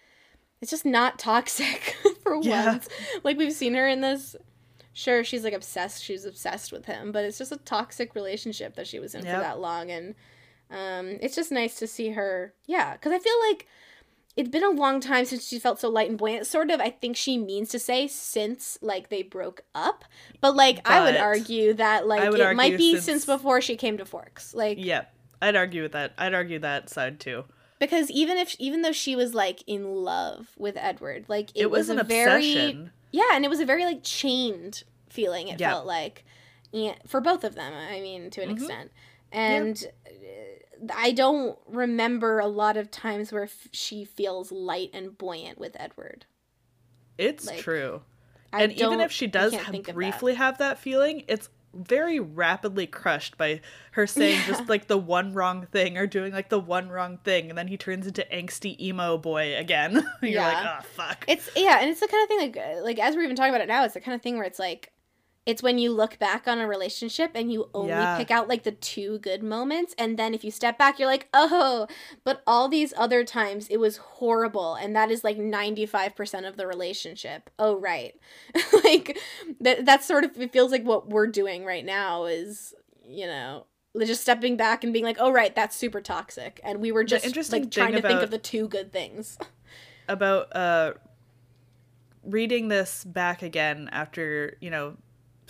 it's 0.60 0.70
just 0.72 0.84
not 0.84 1.16
toxic 1.18 1.96
for 2.22 2.40
Yeah. 2.42 2.66
once 2.66 2.88
like 3.22 3.38
we've 3.38 3.52
seen 3.52 3.74
her 3.74 3.86
in 3.86 4.00
this 4.00 4.34
sure 4.92 5.22
she's 5.22 5.44
like 5.44 5.52
obsessed 5.52 6.02
she's 6.02 6.24
obsessed 6.24 6.72
with 6.72 6.86
him 6.86 7.12
but 7.12 7.24
it's 7.24 7.38
just 7.38 7.52
a 7.52 7.56
toxic 7.58 8.16
relationship 8.16 8.74
that 8.74 8.88
she 8.88 8.98
was 8.98 9.14
in 9.14 9.24
Yep. 9.24 9.34
for 9.36 9.40
that 9.40 9.60
long 9.60 9.90
and 9.92 10.14
um 10.70 11.16
it's 11.22 11.36
just 11.36 11.52
nice 11.52 11.78
to 11.78 11.86
see 11.86 12.10
her 12.10 12.52
yeah 12.66 12.94
because 12.94 13.12
i 13.12 13.18
feel 13.20 13.40
like 13.50 13.68
it's 14.40 14.48
been 14.48 14.64
a 14.64 14.70
long 14.70 15.00
time 15.00 15.24
since 15.24 15.46
she 15.46 15.58
felt 15.58 15.78
so 15.78 15.88
light 15.88 16.08
and 16.08 16.18
buoyant. 16.18 16.46
Sort 16.46 16.70
of 16.70 16.80
i 16.80 16.90
think 16.90 17.16
she 17.16 17.36
means 17.38 17.68
to 17.70 17.78
say 17.78 18.06
since 18.08 18.78
like 18.80 19.08
they 19.10 19.22
broke 19.22 19.62
up. 19.74 20.04
But 20.40 20.56
like 20.56 20.80
i 20.88 21.02
would 21.04 21.16
argue 21.16 21.74
that 21.74 22.06
like 22.06 22.22
it 22.34 22.56
might 22.56 22.76
be 22.76 22.92
since- 22.94 23.04
since 23.04 23.24
before 23.26 23.60
she 23.60 23.76
came 23.76 23.98
to 23.98 24.04
forks. 24.04 24.54
Like 24.54 24.78
yeah 24.80 25.04
i'd 25.42 25.56
argue 25.56 25.82
with 25.82 25.92
that. 25.92 26.12
I'd 26.18 26.34
argue 26.34 26.58
that 26.60 26.88
side 26.90 27.20
too. 27.20 27.44
Because 27.78 28.10
even 28.10 28.36
if 28.38 28.56
even 28.58 28.82
though 28.82 28.92
she 28.92 29.16
was 29.16 29.34
like 29.34 29.62
in 29.66 29.84
love 29.94 30.48
with 30.58 30.76
edward 30.76 31.26
like 31.28 31.50
it, 31.54 31.62
it, 31.62 31.70
was, 31.70 31.88
a 31.88 31.96
an 31.98 32.06
very 32.06 32.50
obsession. 32.52 32.90
Yeah 33.10 33.30
and 33.34 33.44
it 33.44 33.48
was 33.48 33.60
a 33.60 33.64
very 33.66 33.84
like 33.84 34.02
chained 34.02 34.84
feeling 35.08 35.48
it 35.48 35.58
Yeah. 35.60 35.70
felt 35.70 35.86
like 35.86 36.24
and 36.72 36.96
for 37.06 37.20
both 37.20 37.42
of 37.44 37.54
them 37.54 37.72
i 37.74 38.00
mean 38.00 38.30
to 38.30 38.42
an 38.42 38.50
Mhm. 38.50 38.52
extent. 38.54 38.90
And 39.32 39.82
i 40.94 41.12
don't 41.12 41.58
remember 41.68 42.38
a 42.38 42.46
lot 42.46 42.76
of 42.76 42.90
times 42.90 43.32
where 43.32 43.44
f- 43.44 43.68
she 43.72 44.04
feels 44.04 44.50
light 44.52 44.90
and 44.94 45.16
buoyant 45.18 45.58
with 45.58 45.76
edward 45.78 46.24
It's 47.18 47.46
Like, 47.46 47.58
true. 47.60 48.02
I 48.52 48.62
and 48.62 48.72
even 48.72 49.00
if 49.00 49.12
she 49.12 49.26
does 49.26 49.54
think 49.54 49.86
that. 49.86 49.94
briefly 49.94 50.34
have 50.34 50.58
that 50.58 50.78
feeling, 50.78 51.22
it's 51.28 51.48
very 51.72 52.18
rapidly 52.18 52.84
crushed 52.86 53.38
by 53.38 53.60
her 53.92 54.06
saying 54.06 54.40
Yeah. 54.40 54.46
just 54.48 54.68
like 54.68 54.88
the 54.88 54.98
one 54.98 55.34
wrong 55.34 55.66
thing 55.70 55.96
or 55.98 56.06
doing 56.08 56.32
like 56.32 56.48
the 56.48 56.58
one 56.58 56.88
wrong 56.88 57.18
thing 57.18 57.48
and 57.48 57.56
then 57.56 57.68
he 57.68 57.76
turns 57.76 58.08
into 58.08 58.26
angsty 58.32 58.80
emo 58.80 59.18
boy 59.18 59.56
again. 59.56 59.92
You're 60.22 60.42
like, 60.42 60.56
Yeah. 60.64 60.80
"Oh, 60.80 60.84
fuck." 60.96 61.24
It's 61.28 61.48
yeah, 61.54 61.78
and 61.80 61.88
it's 61.90 62.00
the 62.00 62.08
kind 62.08 62.22
of 62.24 62.28
thing 62.28 62.40
like 62.40 62.82
like 62.82 62.98
as 62.98 63.14
we're 63.14 63.22
even 63.22 63.36
talking 63.36 63.50
about 63.54 63.60
it 63.60 63.68
now, 63.68 63.84
it's 63.84 63.94
the 63.94 64.00
kind 64.00 64.16
of 64.16 64.22
thing 64.22 64.36
where 64.36 64.46
it's 64.46 64.58
like 64.58 64.90
it's 65.50 65.62
when 65.62 65.78
you 65.78 65.90
look 65.92 66.18
back 66.18 66.46
on 66.46 66.58
a 66.58 66.66
relationship 66.66 67.32
and 67.34 67.52
you 67.52 67.68
only 67.74 67.88
Yeah. 67.90 68.16
pick 68.16 68.30
out 68.30 68.48
like 68.48 68.62
the 68.62 68.72
two 68.72 69.18
good 69.18 69.42
moments 69.42 69.94
and 69.98 70.16
then 70.18 70.32
if 70.34 70.44
you 70.44 70.50
step 70.50 70.78
back 70.78 70.98
you're 70.98 71.08
like, 71.08 71.28
"Oh, 71.34 71.86
but 72.24 72.42
all 72.46 72.68
these 72.68 72.94
other 72.96 73.24
times 73.24 73.66
it 73.68 73.78
was 73.78 73.96
horrible." 73.96 74.74
And 74.74 74.94
that 74.96 75.10
is 75.10 75.24
like 75.24 75.36
95% 75.36 76.46
of 76.46 76.56
the 76.56 76.66
relationship. 76.66 77.50
Oh, 77.58 77.74
right. 77.76 78.14
like 78.84 79.18
that 79.60 79.84
that's 79.84 80.06
sort 80.06 80.24
of 80.24 80.38
it 80.40 80.52
feels 80.52 80.70
like 80.70 80.84
what 80.84 81.08
we're 81.08 81.26
doing 81.26 81.64
right 81.64 81.84
now 81.84 82.24
is, 82.26 82.74
you 83.04 83.26
know, 83.26 83.66
just 83.98 84.22
stepping 84.22 84.56
back 84.56 84.84
and 84.84 84.92
being 84.92 85.04
like, 85.04 85.16
"Oh, 85.18 85.30
right, 85.32 85.54
that's 85.54 85.74
super 85.76 86.00
toxic." 86.00 86.60
And 86.62 86.80
we 86.80 86.92
were 86.92 87.02
just 87.04 87.52
like 87.52 87.70
trying 87.70 87.92
to 87.94 88.02
think 88.02 88.22
of 88.22 88.30
the 88.30 88.38
two 88.38 88.68
good 88.68 88.92
things. 88.92 89.36
about 90.08 90.54
uh 90.56 90.92
reading 92.24 92.68
this 92.68 93.04
back 93.04 93.42
again 93.42 93.88
after, 93.92 94.56
you 94.60 94.70
know, 94.70 94.96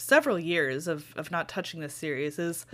several 0.00 0.38
years 0.38 0.88
of 0.88 1.14
of 1.16 1.30
not 1.30 1.48
touching 1.48 1.80
this 1.80 1.94
series 1.94 2.38
is 2.38 2.66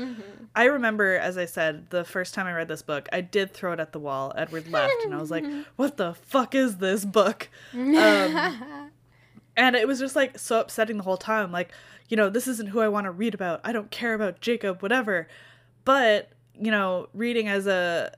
I 0.54 0.64
remember, 0.64 1.16
as 1.16 1.36
I 1.36 1.44
said, 1.46 1.90
the 1.90 2.04
first 2.04 2.34
time 2.34 2.46
I 2.46 2.52
read 2.52 2.68
this 2.68 2.82
book, 2.82 3.08
I 3.12 3.20
did 3.20 3.52
throw 3.52 3.72
it 3.72 3.80
at 3.80 3.92
the 3.92 3.98
wall. 3.98 4.32
Edward 4.36 4.68
left, 4.70 4.94
and 5.04 5.12
I 5.14 5.18
was 5.20 5.30
like, 5.30 5.44
"What 5.76 5.96
the 5.96 6.14
fuck 6.14 6.54
is 6.54 6.76
this 6.78 7.04
book?" 7.04 7.48
Um, 7.74 7.90
and 9.56 9.76
it 9.76 9.86
was 9.88 9.98
just 9.98 10.16
like 10.16 10.38
so 10.38 10.60
upsetting 10.60 10.96
the 10.98 11.02
whole 11.02 11.16
time. 11.16 11.50
Like, 11.52 11.72
you 12.08 12.16
know, 12.16 12.30
this 12.30 12.46
isn't 12.46 12.68
who 12.68 12.80
I 12.80 12.88
want 12.88 13.04
to 13.06 13.10
read 13.10 13.34
about. 13.34 13.60
I 13.64 13.72
don't 13.72 13.90
care 13.90 14.14
about 14.14 14.40
Jacob, 14.40 14.82
whatever. 14.82 15.28
But 15.84 16.30
you 16.58 16.70
know, 16.70 17.08
reading 17.12 17.48
as 17.48 17.66
a 17.66 18.12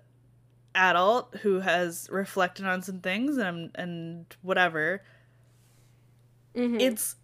adult 0.75 1.35
who 1.43 1.61
has 1.61 2.09
reflected 2.11 2.65
on 2.67 2.83
some 2.83 3.01
things 3.01 3.37
and 3.39 3.71
and 3.75 4.27
whatever, 4.43 5.03
Mhm. 6.55 6.81
it's 6.81 7.17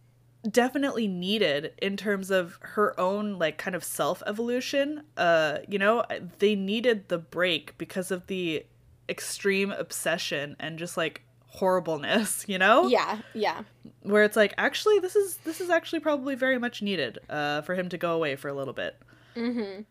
definitely 0.51 1.09
needed 1.09 1.73
in 1.81 1.97
terms 1.97 2.31
of 2.31 2.59
her 2.61 2.99
own 3.01 3.39
like 3.39 3.57
kind 3.57 3.75
of 3.75 3.83
self 3.83 4.23
evolution 4.27 5.03
uh 5.17 5.59
you 5.69 5.79
know 5.79 6.05
they 6.39 6.55
needed 6.55 7.09
the 7.09 7.17
break 7.17 7.77
because 7.79 8.11
of 8.11 8.27
the 8.27 8.65
extreme 9.09 9.71
obsession 9.73 10.55
and 10.61 10.79
just 10.79 10.97
like 10.97 11.23
horribleness 11.47 12.45
you 12.49 12.59
know 12.59 12.89
yeah, 12.89 13.19
yeah. 13.33 13.63
where 14.03 14.25
it's 14.25 14.37
like 14.37 14.53
actually 14.59 14.99
this 14.99 15.17
is 15.17 15.39
this 15.45 15.61
is 15.61 15.71
actually 15.71 16.01
probably 16.01 16.35
very 16.35 16.59
much 16.59 16.83
needed 16.83 17.19
uh 17.31 17.63
for 17.63 17.75
him 17.75 17.89
to 17.89 17.97
go 17.97 18.13
away 18.13 18.37
for 18.37 18.49
a 18.49 18.55
little 18.55 18.75
bit 18.75 18.97
Mm-hmm. 19.37 19.83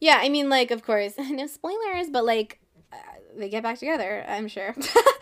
Yeah, 0.00 0.18
I 0.20 0.28
mean, 0.28 0.48
like, 0.48 0.70
of 0.70 0.84
course, 0.84 1.14
no 1.18 1.46
spoilers, 1.46 2.10
but 2.10 2.24
like, 2.24 2.60
they 3.36 3.48
get 3.48 3.62
back 3.62 3.78
together. 3.78 4.24
I'm 4.28 4.48
sure. 4.48 4.74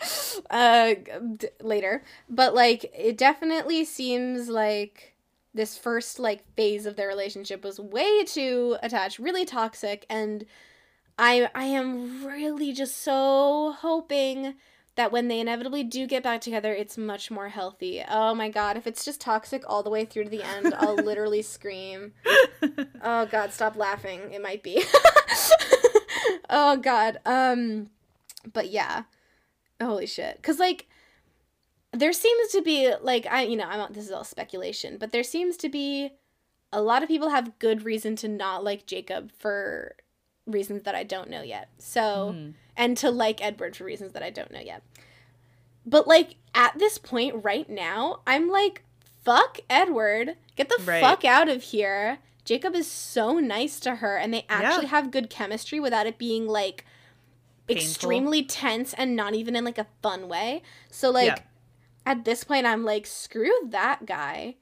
uh, 0.49 0.93
d- 1.37 1.47
later, 1.61 2.03
but 2.29 2.53
like, 2.53 2.91
it 2.97 3.17
definitely 3.17 3.85
seems 3.85 4.49
like 4.49 5.13
this 5.53 5.77
first 5.77 6.17
like 6.19 6.43
phase 6.55 6.85
of 6.85 6.95
their 6.95 7.07
relationship 7.07 7.63
was 7.63 7.79
way 7.79 8.23
too 8.23 8.77
attached, 8.81 9.19
really 9.19 9.45
toxic, 9.45 10.05
and 10.09 10.45
I 11.17 11.49
I 11.53 11.65
am 11.65 12.25
really 12.25 12.73
just 12.73 12.97
so 12.97 13.75
hoping 13.79 14.55
that 14.95 15.11
when 15.11 15.27
they 15.27 15.39
inevitably 15.39 15.83
do 15.83 16.05
get 16.05 16.23
back 16.23 16.41
together, 16.41 16.73
it's 16.73 16.97
much 16.97 17.31
more 17.31 17.49
healthy. 17.49 18.03
Oh 18.07 18.35
my 18.35 18.49
god, 18.49 18.77
if 18.77 18.85
it's 18.85 19.03
just 19.03 19.21
toxic 19.21 19.63
all 19.67 19.83
the 19.83 19.89
way 19.89 20.05
through 20.05 20.25
to 20.25 20.29
the 20.29 20.43
end, 20.43 20.73
I'll 20.77 20.95
literally 20.95 21.41
scream. 21.43 22.13
Oh 23.01 23.25
god, 23.25 23.51
stop 23.51 23.75
laughing. 23.75 24.19
It 24.31 24.41
might 24.41 24.63
be. 24.63 24.83
oh 26.49 26.77
god. 26.77 27.19
Um 27.25 27.89
but 28.51 28.69
yeah. 28.69 29.03
Holy 29.81 30.05
shit. 30.05 30.41
Cuz 30.43 30.59
like 30.59 30.87
there 31.91 32.13
seems 32.13 32.49
to 32.51 32.61
be 32.61 32.93
like 33.01 33.25
I 33.27 33.43
you 33.43 33.55
know, 33.55 33.65
I'm 33.65 33.77
not- 33.77 33.93
this 33.93 34.05
is 34.05 34.11
all 34.11 34.23
speculation, 34.23 34.97
but 34.97 35.11
there 35.11 35.23
seems 35.23 35.57
to 35.57 35.69
be 35.69 36.11
a 36.71 36.81
lot 36.81 37.03
of 37.03 37.07
people 37.09 37.29
have 37.29 37.59
good 37.59 37.83
reason 37.85 38.15
to 38.17 38.27
not 38.27 38.63
like 38.63 38.85
Jacob 38.87 39.31
for 39.37 39.95
reasons 40.47 40.83
that 40.83 40.95
I 40.95 41.03
don't 41.03 41.29
know 41.29 41.41
yet. 41.43 41.69
So 41.77 42.33
Mhm. 42.35 42.53
and 42.75 42.97
to 42.97 43.11
like 43.11 43.43
Edward 43.43 43.75
for 43.77 43.83
reasons 43.83 44.13
that 44.13 44.23
I 44.23 44.29
don't 44.31 44.51
know 44.51 44.59
yet. 44.59 44.81
But 45.85 46.07
like 46.07 46.35
at 46.55 46.77
this 46.79 46.97
point 46.97 47.43
right 47.43 47.69
now, 47.69 48.21
I'm 48.25 48.49
like, 48.49 48.83
fuck 49.23 49.59
Edward. 49.69 50.35
Get 50.55 50.69
the 50.69 50.81
Right. 50.83 51.01
fuck 51.01 51.23
out 51.25 51.47
of 51.49 51.63
here. 51.63 52.19
Jacob 52.45 52.75
is 52.75 52.87
so 52.89 53.39
nice 53.39 53.79
to 53.81 53.95
her 53.95 54.17
and 54.17 54.33
they 54.33 54.45
actually 54.49 54.83
Yeah. 54.85 54.89
have 54.89 55.11
good 55.11 55.29
chemistry 55.29 55.79
without 55.79 56.07
it 56.07 56.17
being 56.17 56.47
like 56.47 56.85
Painful. 57.67 57.83
extremely 57.85 58.43
tense 58.43 58.93
and 58.93 59.15
not 59.15 59.33
even 59.35 59.55
in 59.55 59.63
like 59.63 59.77
a 59.77 59.87
fun 60.01 60.27
way. 60.27 60.61
So 60.91 61.09
like 61.11 61.27
Yeah. 61.27 61.39
at 62.05 62.25
this 62.25 62.43
point 62.43 62.65
I'm 62.65 62.83
like, 62.83 63.05
screw 63.05 63.51
that 63.69 64.05
guy. 64.05 64.55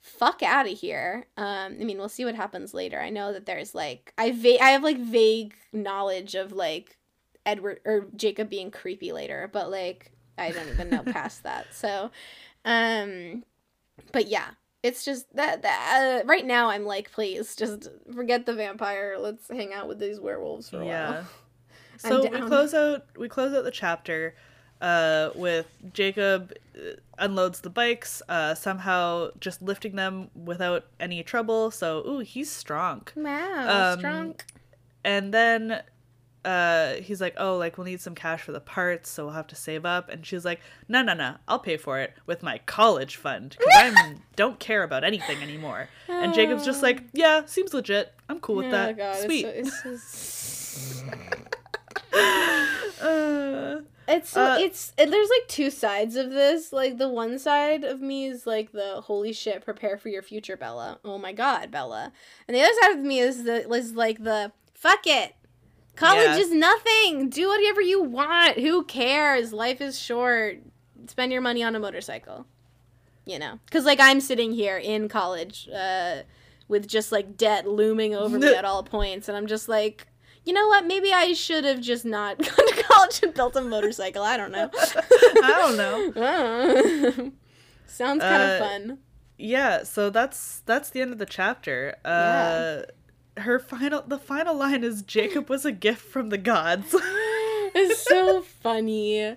Fuck 0.00 0.42
out 0.42 0.66
of 0.66 0.76
here. 0.76 1.26
Um, 1.36 1.76
I 1.80 1.84
mean, 1.84 1.96
we'll 1.96 2.08
see 2.08 2.24
what 2.24 2.34
happens 2.34 2.74
later. 2.74 3.00
I 3.00 3.08
know 3.10 3.32
that 3.32 3.46
there's 3.46 3.72
like 3.74 4.12
I 4.18 4.32
va- 4.32 4.62
I 4.62 4.70
have 4.70 4.82
like 4.82 4.98
vague 4.98 5.54
knowledge 5.72 6.34
of 6.34 6.52
like 6.52 6.98
Edward 7.46 7.80
or 7.84 8.08
Jacob 8.16 8.50
being 8.50 8.70
creepy 8.72 9.12
later, 9.12 9.48
but 9.52 9.70
like 9.70 10.10
I 10.36 10.50
don't 10.50 10.68
even 10.68 10.90
know 10.90 11.02
past 11.04 11.42
that. 11.44 11.72
So, 11.72 12.10
um, 12.64 13.44
but 14.10 14.26
yeah, 14.28 14.48
it's 14.82 15.04
just 15.04 15.32
that 15.36 15.62
that 15.62 16.22
uh, 16.24 16.26
right 16.26 16.44
now 16.44 16.70
I'm 16.70 16.84
like, 16.84 17.12
please 17.12 17.54
just 17.54 17.88
forget 18.12 18.44
the 18.46 18.54
vampire. 18.54 19.16
Let's 19.20 19.48
hang 19.48 19.72
out 19.72 19.86
with 19.88 19.98
these 20.00 20.18
werewolves 20.20 20.68
for 20.70 20.80
a 20.82 20.86
Yeah. 20.86 21.10
while. 21.12 21.24
So 22.08 22.22
we 22.30 22.40
close 22.48 22.74
out 22.74 23.06
we 23.16 23.28
close 23.28 23.54
out 23.54 23.64
the 23.64 23.70
chapter 23.70 24.34
uh, 24.80 25.30
with 25.34 25.66
Jacob 25.92 26.52
uh, 26.76 26.94
unloads 27.18 27.60
the 27.60 27.70
bikes, 27.70 28.20
uh, 28.28 28.54
somehow 28.54 29.30
just 29.38 29.62
lifting 29.62 29.94
them 29.96 30.28
without 30.34 30.86
any 30.98 31.22
trouble. 31.22 31.70
So 31.70 32.02
ooh, 32.06 32.18
he's 32.20 32.50
strong. 32.50 33.06
Wow, 33.14 33.92
Um, 33.92 33.98
strong. 34.00 34.34
And 35.04 35.32
then 35.32 35.82
uh, 36.44 36.94
he's 36.94 37.20
like, 37.20 37.34
oh, 37.38 37.56
like 37.56 37.78
we'll 37.78 37.84
need 37.84 38.00
some 38.00 38.16
cash 38.16 38.42
for 38.42 38.50
the 38.50 38.60
parts, 38.60 39.08
so 39.08 39.26
we'll 39.26 39.34
have 39.34 39.46
to 39.48 39.54
save 39.54 39.84
up. 39.84 40.08
And 40.08 40.26
she's 40.26 40.44
like, 40.44 40.58
no, 40.88 41.00
no, 41.02 41.14
no, 41.14 41.36
I'll 41.46 41.60
pay 41.60 41.76
for 41.76 42.00
it 42.00 42.14
with 42.26 42.42
my 42.42 42.58
college 42.66 43.14
fund 43.14 43.54
because 43.56 43.72
I 43.76 44.14
don't 44.36 44.58
care 44.58 44.82
about 44.82 45.04
anything 45.04 45.40
anymore. 45.40 45.88
And 46.08 46.34
Jacob's 46.34 46.64
just 46.64 46.82
like, 46.82 47.04
yeah, 47.12 47.44
seems 47.46 47.72
legit. 47.72 48.12
I'm 48.28 48.40
cool 48.40 48.56
with 48.56 48.70
that. 48.72 48.90
Oh 48.90 48.94
god, 48.94 49.16
Sweet. 49.18 49.44
It's, 49.46 49.82
so, 49.82 49.90
it's, 49.92 50.02
so- 50.18 50.51
Uh, 52.12 53.80
it's 54.08 54.36
Uh, 54.36 54.56
it's 54.60 54.92
it, 54.98 55.10
there's 55.10 55.28
like 55.28 55.48
two 55.48 55.70
sides 55.70 56.16
of 56.16 56.30
this. 56.30 56.72
Like 56.72 56.98
the 56.98 57.08
one 57.08 57.38
side 57.38 57.84
of 57.84 58.00
me 58.00 58.26
is 58.26 58.46
like 58.46 58.72
the 58.72 59.00
holy 59.02 59.32
shit, 59.32 59.64
prepare 59.64 59.98
for 59.98 60.08
your 60.08 60.22
future, 60.22 60.56
Bella. 60.56 60.98
Oh 61.04 61.18
my 61.18 61.32
god, 61.32 61.70
Bella. 61.70 62.12
And 62.48 62.56
the 62.56 62.60
other 62.62 62.72
side 62.80 62.92
of 62.98 63.04
me 63.04 63.18
is 63.18 63.44
the 63.44 63.68
is 63.72 63.92
like 63.94 64.22
the 64.22 64.52
fuck 64.74 65.06
it. 65.06 65.34
College 65.94 66.24
Yeah. 66.24 66.36
is 66.38 66.50
nothing. 66.50 67.28
Do 67.28 67.48
whatever 67.48 67.80
you 67.82 68.02
want. 68.02 68.58
Who 68.58 68.84
cares? 68.84 69.52
Life 69.52 69.80
is 69.80 69.98
short. 69.98 70.58
Spend 71.06 71.32
your 71.32 71.42
money 71.42 71.62
on 71.62 71.76
a 71.76 71.80
motorcycle. 71.80 72.46
You 73.24 73.38
know, 73.38 73.60
because 73.66 73.84
like 73.84 74.00
I'm 74.00 74.20
sitting 74.20 74.52
here 74.52 74.76
in 74.78 75.08
college, 75.08 75.68
uh, 75.68 76.22
with 76.66 76.88
just 76.88 77.12
like 77.12 77.36
debt 77.36 77.68
looming 77.68 78.16
over 78.16 78.36
me 78.36 78.52
at 78.52 78.64
all 78.64 78.82
points, 78.82 79.28
and 79.28 79.36
I'm 79.36 79.46
just 79.46 79.68
like, 79.68 80.08
you 80.44 80.52
know 80.52 80.66
what? 80.68 80.86
Maybe 80.86 81.12
I 81.12 81.32
should 81.34 81.64
have 81.64 81.80
just 81.80 82.04
not 82.04 82.38
gone 82.38 82.66
to 82.68 82.82
college 82.82 83.22
and 83.22 83.34
built 83.34 83.56
a 83.56 83.60
motorcycle. 83.60 84.22
I 84.22 84.36
don't 84.36 84.52
know. 84.52 84.70
I 85.42 85.54
don't 85.60 85.76
know. 85.76 86.12
know. 86.16 87.32
Sounds 87.86 88.20
kind 88.22 88.42
of 88.42 88.50
Uh, 88.50 88.58
fun. 88.68 88.98
yeah 89.36 89.82
so 89.82 90.08
that's 90.10 90.60
that's 90.66 90.88
the 90.90 91.00
end 91.02 91.12
of 91.12 91.18
the 91.18 91.26
chapter 91.26 91.94
uh 92.04 92.82
her 93.40 93.58
final 93.58 94.02
the 94.06 94.18
final 94.18 94.54
line 94.54 94.82
is 94.84 95.02
jacob 95.02 95.50
was 95.50 95.64
a 95.66 95.72
gift 95.72 96.00
from 96.02 96.28
the 96.30 96.38
gods 96.38 96.94
It's 97.74 98.02
so 98.02 98.42
funny. 98.42 99.36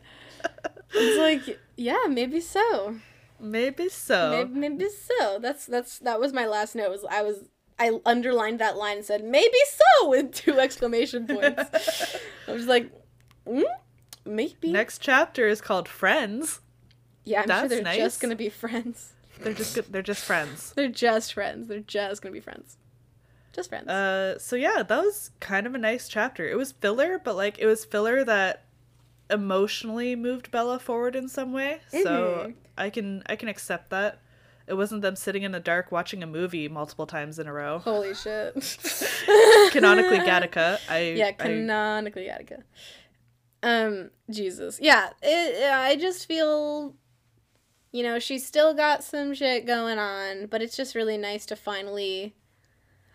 It's 0.94 1.18
like, 1.20 1.60
yeah, 1.78 2.06
maybe 2.10 2.40
so. 2.42 2.96
maybe 3.40 3.90
so 3.90 4.46
Maybe, 4.46 4.60
maybe 4.60 4.88
so. 4.90 5.40
That's 5.40 5.66
that's 5.66 6.00
that 6.00 6.20
was 6.20 6.32
my 6.34 6.46
last 6.46 6.76
note. 6.76 6.92
Was 6.92 7.06
I 7.10 7.22
was 7.22 7.46
I 7.78 8.00
underlined 8.06 8.60
that 8.60 8.78
line 8.78 8.98
and 8.98 9.06
said 9.06 9.24
maybe 9.24 9.58
so 10.00 10.10
with 10.10 10.32
two 10.34 10.60
exclamation 10.60 11.28
points. 11.28 11.62
I 12.48 12.52
was 12.52 12.68
like, 12.68 12.90
mm, 13.48 13.64
maybe. 14.26 14.72
next 14.72 15.00
chapter 15.00 15.48
is 15.48 15.62
called 15.62 15.88
friends 15.88 16.62
yeah, 17.28 17.42
I'm 17.42 17.50
sure 17.62 17.68
they're 17.70 17.82
nice. 17.82 17.98
just 17.98 18.22
gonna 18.22 18.36
be 18.36 18.50
friends. 18.50 19.14
they're 19.42 19.54
just 19.54 19.74
good 19.76 19.86
they're 19.90 20.02
just 20.04 20.24
friends 20.24 20.74
They're 20.76 20.88
just 20.90 21.34
friends. 21.34 21.68
They're 21.68 21.80
just 21.80 22.22
gonna 22.22 22.34
be 22.34 22.40
friends. 22.40 22.78
Just 23.52 23.70
friends. 23.70 23.88
uh 23.90 24.38
so 24.38 24.56
yeah 24.56 24.84
that 24.84 25.04
was 25.04 25.32
kind 25.40 25.66
of 25.66 25.74
a 25.76 25.78
nice 25.78 26.08
chapter 26.08 26.48
it 26.48 26.56
was 26.58 26.72
filler 26.74 27.20
but 27.24 27.36
like 27.36 27.58
it 27.58 27.66
was 27.66 27.84
filler 27.86 28.24
that 28.26 28.64
emotionally 29.30 30.16
moved 30.16 30.52
bella 30.52 30.78
forward 30.78 31.16
in 31.16 31.28
some 31.28 31.52
way 31.52 31.80
so 31.90 32.46
Mhm. 32.50 32.54
i 32.78 32.90
can 32.90 33.24
i 33.28 33.36
can 33.36 33.48
accept 33.50 33.90
that 33.90 34.20
it 34.68 34.74
wasn't 34.74 35.02
them 35.02 35.16
sitting 35.16 35.44
in 35.44 35.52
the 35.52 35.60
dark 35.60 35.92
watching 35.92 36.24
a 36.24 36.28
movie 36.28 36.68
multiple 36.68 37.06
times 37.06 37.38
in 37.40 37.48
a 37.48 37.54
row 37.54 37.80
Holy 37.80 38.14
shit. 38.16 38.54
canonically 39.72 40.18
gattaca 40.20 40.80
i 40.90 41.00
Yeah, 41.16 41.28
I- 41.28 41.32
canonically 41.34 42.26
Gattaca. 42.28 42.64
Um, 43.64 44.12
Jesus. 44.30 44.78
Yeah, 44.80 45.10
it, 45.24 45.72
I 45.72 45.96
just 45.96 46.28
feel, 46.28 46.94
you 47.92 48.04
know, 48.04 48.20
she's 48.20 48.46
still 48.46 48.76
got 48.76 49.04
some 49.04 49.34
shit 49.34 49.66
going 49.66 49.98
on, 49.98 50.46
but 50.46 50.62
it's 50.62 50.78
just 50.78 50.94
really 50.94 51.18
nice 51.18 51.48
to 51.48 51.56
finally. 51.56 52.36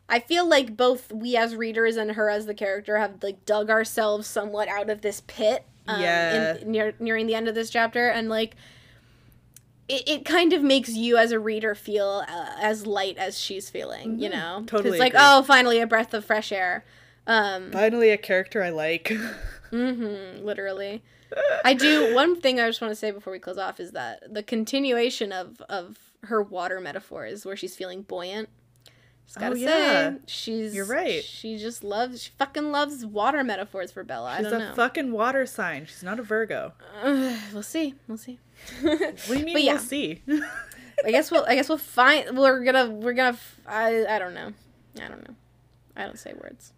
I 0.08 0.18
feel 0.18 0.48
like 0.48 0.76
both 0.76 1.12
we 1.12 1.36
as 1.36 1.54
readers 1.54 1.96
and 1.96 2.10
her 2.12 2.28
as 2.30 2.46
the 2.46 2.54
character 2.54 2.98
have 2.98 3.22
like 3.22 3.44
dug 3.44 3.70
ourselves 3.70 4.26
somewhat 4.26 4.66
out 4.66 4.90
of 4.90 5.02
this 5.02 5.20
pit. 5.28 5.64
Um, 5.86 6.00
Yeah. 6.02 6.56
In, 6.56 6.70
near 6.72 6.94
nearing 6.98 7.28
the 7.28 7.36
end 7.36 7.46
of 7.46 7.54
this 7.54 7.70
chapter, 7.70 8.08
and 8.08 8.28
like. 8.28 8.56
It, 9.90 10.08
it 10.08 10.24
kind 10.24 10.52
of 10.52 10.62
makes 10.62 10.90
you 10.90 11.16
as 11.16 11.32
a 11.32 11.38
reader 11.40 11.74
feel 11.74 12.24
uh, 12.28 12.46
as 12.60 12.86
light 12.86 13.18
as 13.18 13.38
she's 13.38 13.68
feeling, 13.70 14.18
you 14.20 14.28
know? 14.28 14.56
Mm-hmm. 14.58 14.66
totally 14.66 14.90
It's 14.90 15.00
like, 15.00 15.12
agree. 15.14 15.22
oh, 15.24 15.42
finally 15.42 15.80
a 15.80 15.86
breath 15.86 16.14
of 16.14 16.24
fresh 16.24 16.52
air. 16.52 16.84
Um, 17.26 17.70
Finally, 17.72 18.10
a 18.10 18.16
character 18.16 18.62
I 18.62 18.70
like. 18.70 19.12
Mm-hmm, 19.72 20.44
literally. 20.44 21.02
I 21.64 21.74
do 21.74 22.12
one 22.12 22.40
thing 22.40 22.58
I 22.58 22.66
just 22.68 22.80
want 22.80 22.90
to 22.90 22.96
say 22.96 23.12
before 23.12 23.32
we 23.32 23.38
close 23.38 23.56
off 23.56 23.78
is 23.78 23.92
that 23.92 24.34
the 24.34 24.42
continuation 24.42 25.30
of 25.32 25.62
of 25.68 25.96
her 26.24 26.42
water 26.42 26.80
metaphors 26.80 27.46
where 27.46 27.56
she's 27.56 27.76
feeling 27.76 28.02
buoyant. 28.02 28.48
Just 29.26 29.38
gotta 29.38 29.52
Oh, 29.54 29.58
say, 29.58 29.64
yeah. 29.64 30.14
she's 30.26 30.74
You're 30.74 30.86
right. 30.86 31.22
She 31.22 31.56
just 31.56 31.84
loves, 31.84 32.24
she 32.24 32.30
fucking 32.36 32.72
loves 32.72 33.06
water 33.06 33.44
metaphors 33.44 33.92
for 33.92 34.02
Bella. 34.02 34.38
She's 34.38 34.46
I 34.48 34.50
don't 34.50 34.60
a 34.60 34.68
know. 34.70 34.74
fucking 34.74 35.12
water 35.12 35.46
sign. 35.46 35.86
She's 35.86 36.02
not 36.02 36.18
a 36.18 36.22
Virgo. 36.24 36.72
we'll 37.04 37.62
see. 37.62 37.94
We'll 38.08 38.18
see. 38.18 38.40
What 38.82 39.26
do 39.28 39.38
you 39.38 39.44
mean 39.44 39.54
But 39.54 39.62
yeah. 39.64 39.72
we'll 39.74 39.82
see? 39.82 40.22
I 41.04 41.10
guess 41.10 41.30
we'll. 41.30 41.44
I 41.46 41.54
guess 41.54 41.68
we'll 41.68 41.78
find. 41.78 42.36
We're 42.36 42.62
gonna. 42.64 42.90
We're 42.90 43.14
gonna. 43.14 43.30
f- 43.30 43.60
I. 43.66 44.04
I 44.06 44.18
don't 44.18 44.34
know. 44.34 44.52
I 45.00 45.08
don't 45.08 45.26
know. 45.26 45.34
I 45.96 46.04
don't 46.04 46.18
say 46.18 46.34
words. 46.34 46.72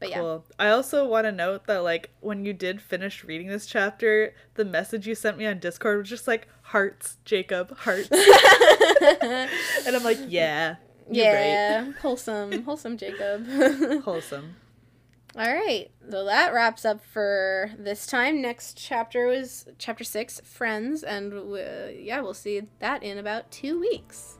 But 0.00 0.10
yeah. 0.10 0.20
Cool. 0.20 0.44
I 0.58 0.68
also 0.68 1.06
want 1.06 1.26
to 1.26 1.32
note 1.32 1.66
that 1.66 1.78
like 1.78 2.10
when 2.20 2.44
you 2.44 2.52
did 2.52 2.80
finish 2.80 3.24
reading 3.24 3.48
this 3.48 3.66
chapter, 3.66 4.34
the 4.54 4.64
message 4.64 5.06
you 5.06 5.14
sent 5.14 5.38
me 5.38 5.46
on 5.46 5.58
Discord 5.58 5.98
was 5.98 6.08
just 6.08 6.26
like 6.26 6.48
hearts, 6.62 7.18
Jacob, 7.24 7.76
hearts. 7.78 8.08
and 8.12 9.96
I'm 9.96 10.04
like, 10.04 10.18
yeah. 10.28 10.76
You're 11.10 11.24
yeah. 11.24 11.92
Wholesome. 12.00 12.62
Wholesome, 12.64 12.96
Jacob. 12.96 13.46
Wholesome. 14.02 14.56
All 15.36 15.52
right. 15.52 15.90
So 16.10 16.24
that 16.26 16.52
wraps 16.54 16.84
up 16.84 17.00
for 17.04 17.70
this 17.78 18.06
time. 18.06 18.40
Next 18.40 18.76
chapter 18.76 19.26
was 19.26 19.66
chapter 19.78 20.04
six, 20.04 20.40
Friends, 20.44 21.02
and 21.02 21.32
uh, 21.32 21.88
yeah, 21.92 22.20
we'll 22.20 22.34
see 22.34 22.62
that 22.78 23.02
in 23.02 23.18
about 23.18 23.50
two 23.50 23.80
weeks. 23.80 24.38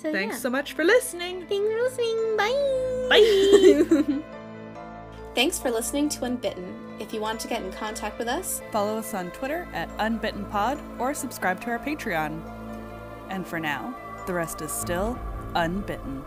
So, 0.00 0.12
Thanks 0.12 0.36
yeah. 0.36 0.40
so 0.40 0.50
much 0.50 0.72
for 0.72 0.84
listening. 0.84 1.46
Thanks 1.46 1.68
for 1.68 1.82
listening. 1.82 2.36
Bye. 2.36 3.06
Bye. 3.10 4.22
Thanks 5.34 5.58
for 5.58 5.70
listening 5.70 6.08
to 6.10 6.20
Unbitten. 6.20 7.00
If 7.00 7.12
you 7.12 7.20
want 7.20 7.40
to 7.40 7.48
get 7.48 7.60
in 7.62 7.72
contact 7.72 8.18
with 8.18 8.28
us, 8.28 8.62
Follow 8.70 8.98
us 8.98 9.14
on 9.14 9.32
Twitter 9.32 9.66
at 9.72 9.88
UnbittenPod 9.98 11.00
or 11.00 11.12
subscribe 11.12 11.60
to 11.62 11.70
our 11.70 11.78
Patreon. 11.80 12.40
And 13.30 13.44
for 13.44 13.58
now, 13.58 13.96
the 14.28 14.32
rest 14.32 14.62
is 14.62 14.70
still 14.70 15.18
unbitten. 15.54 16.22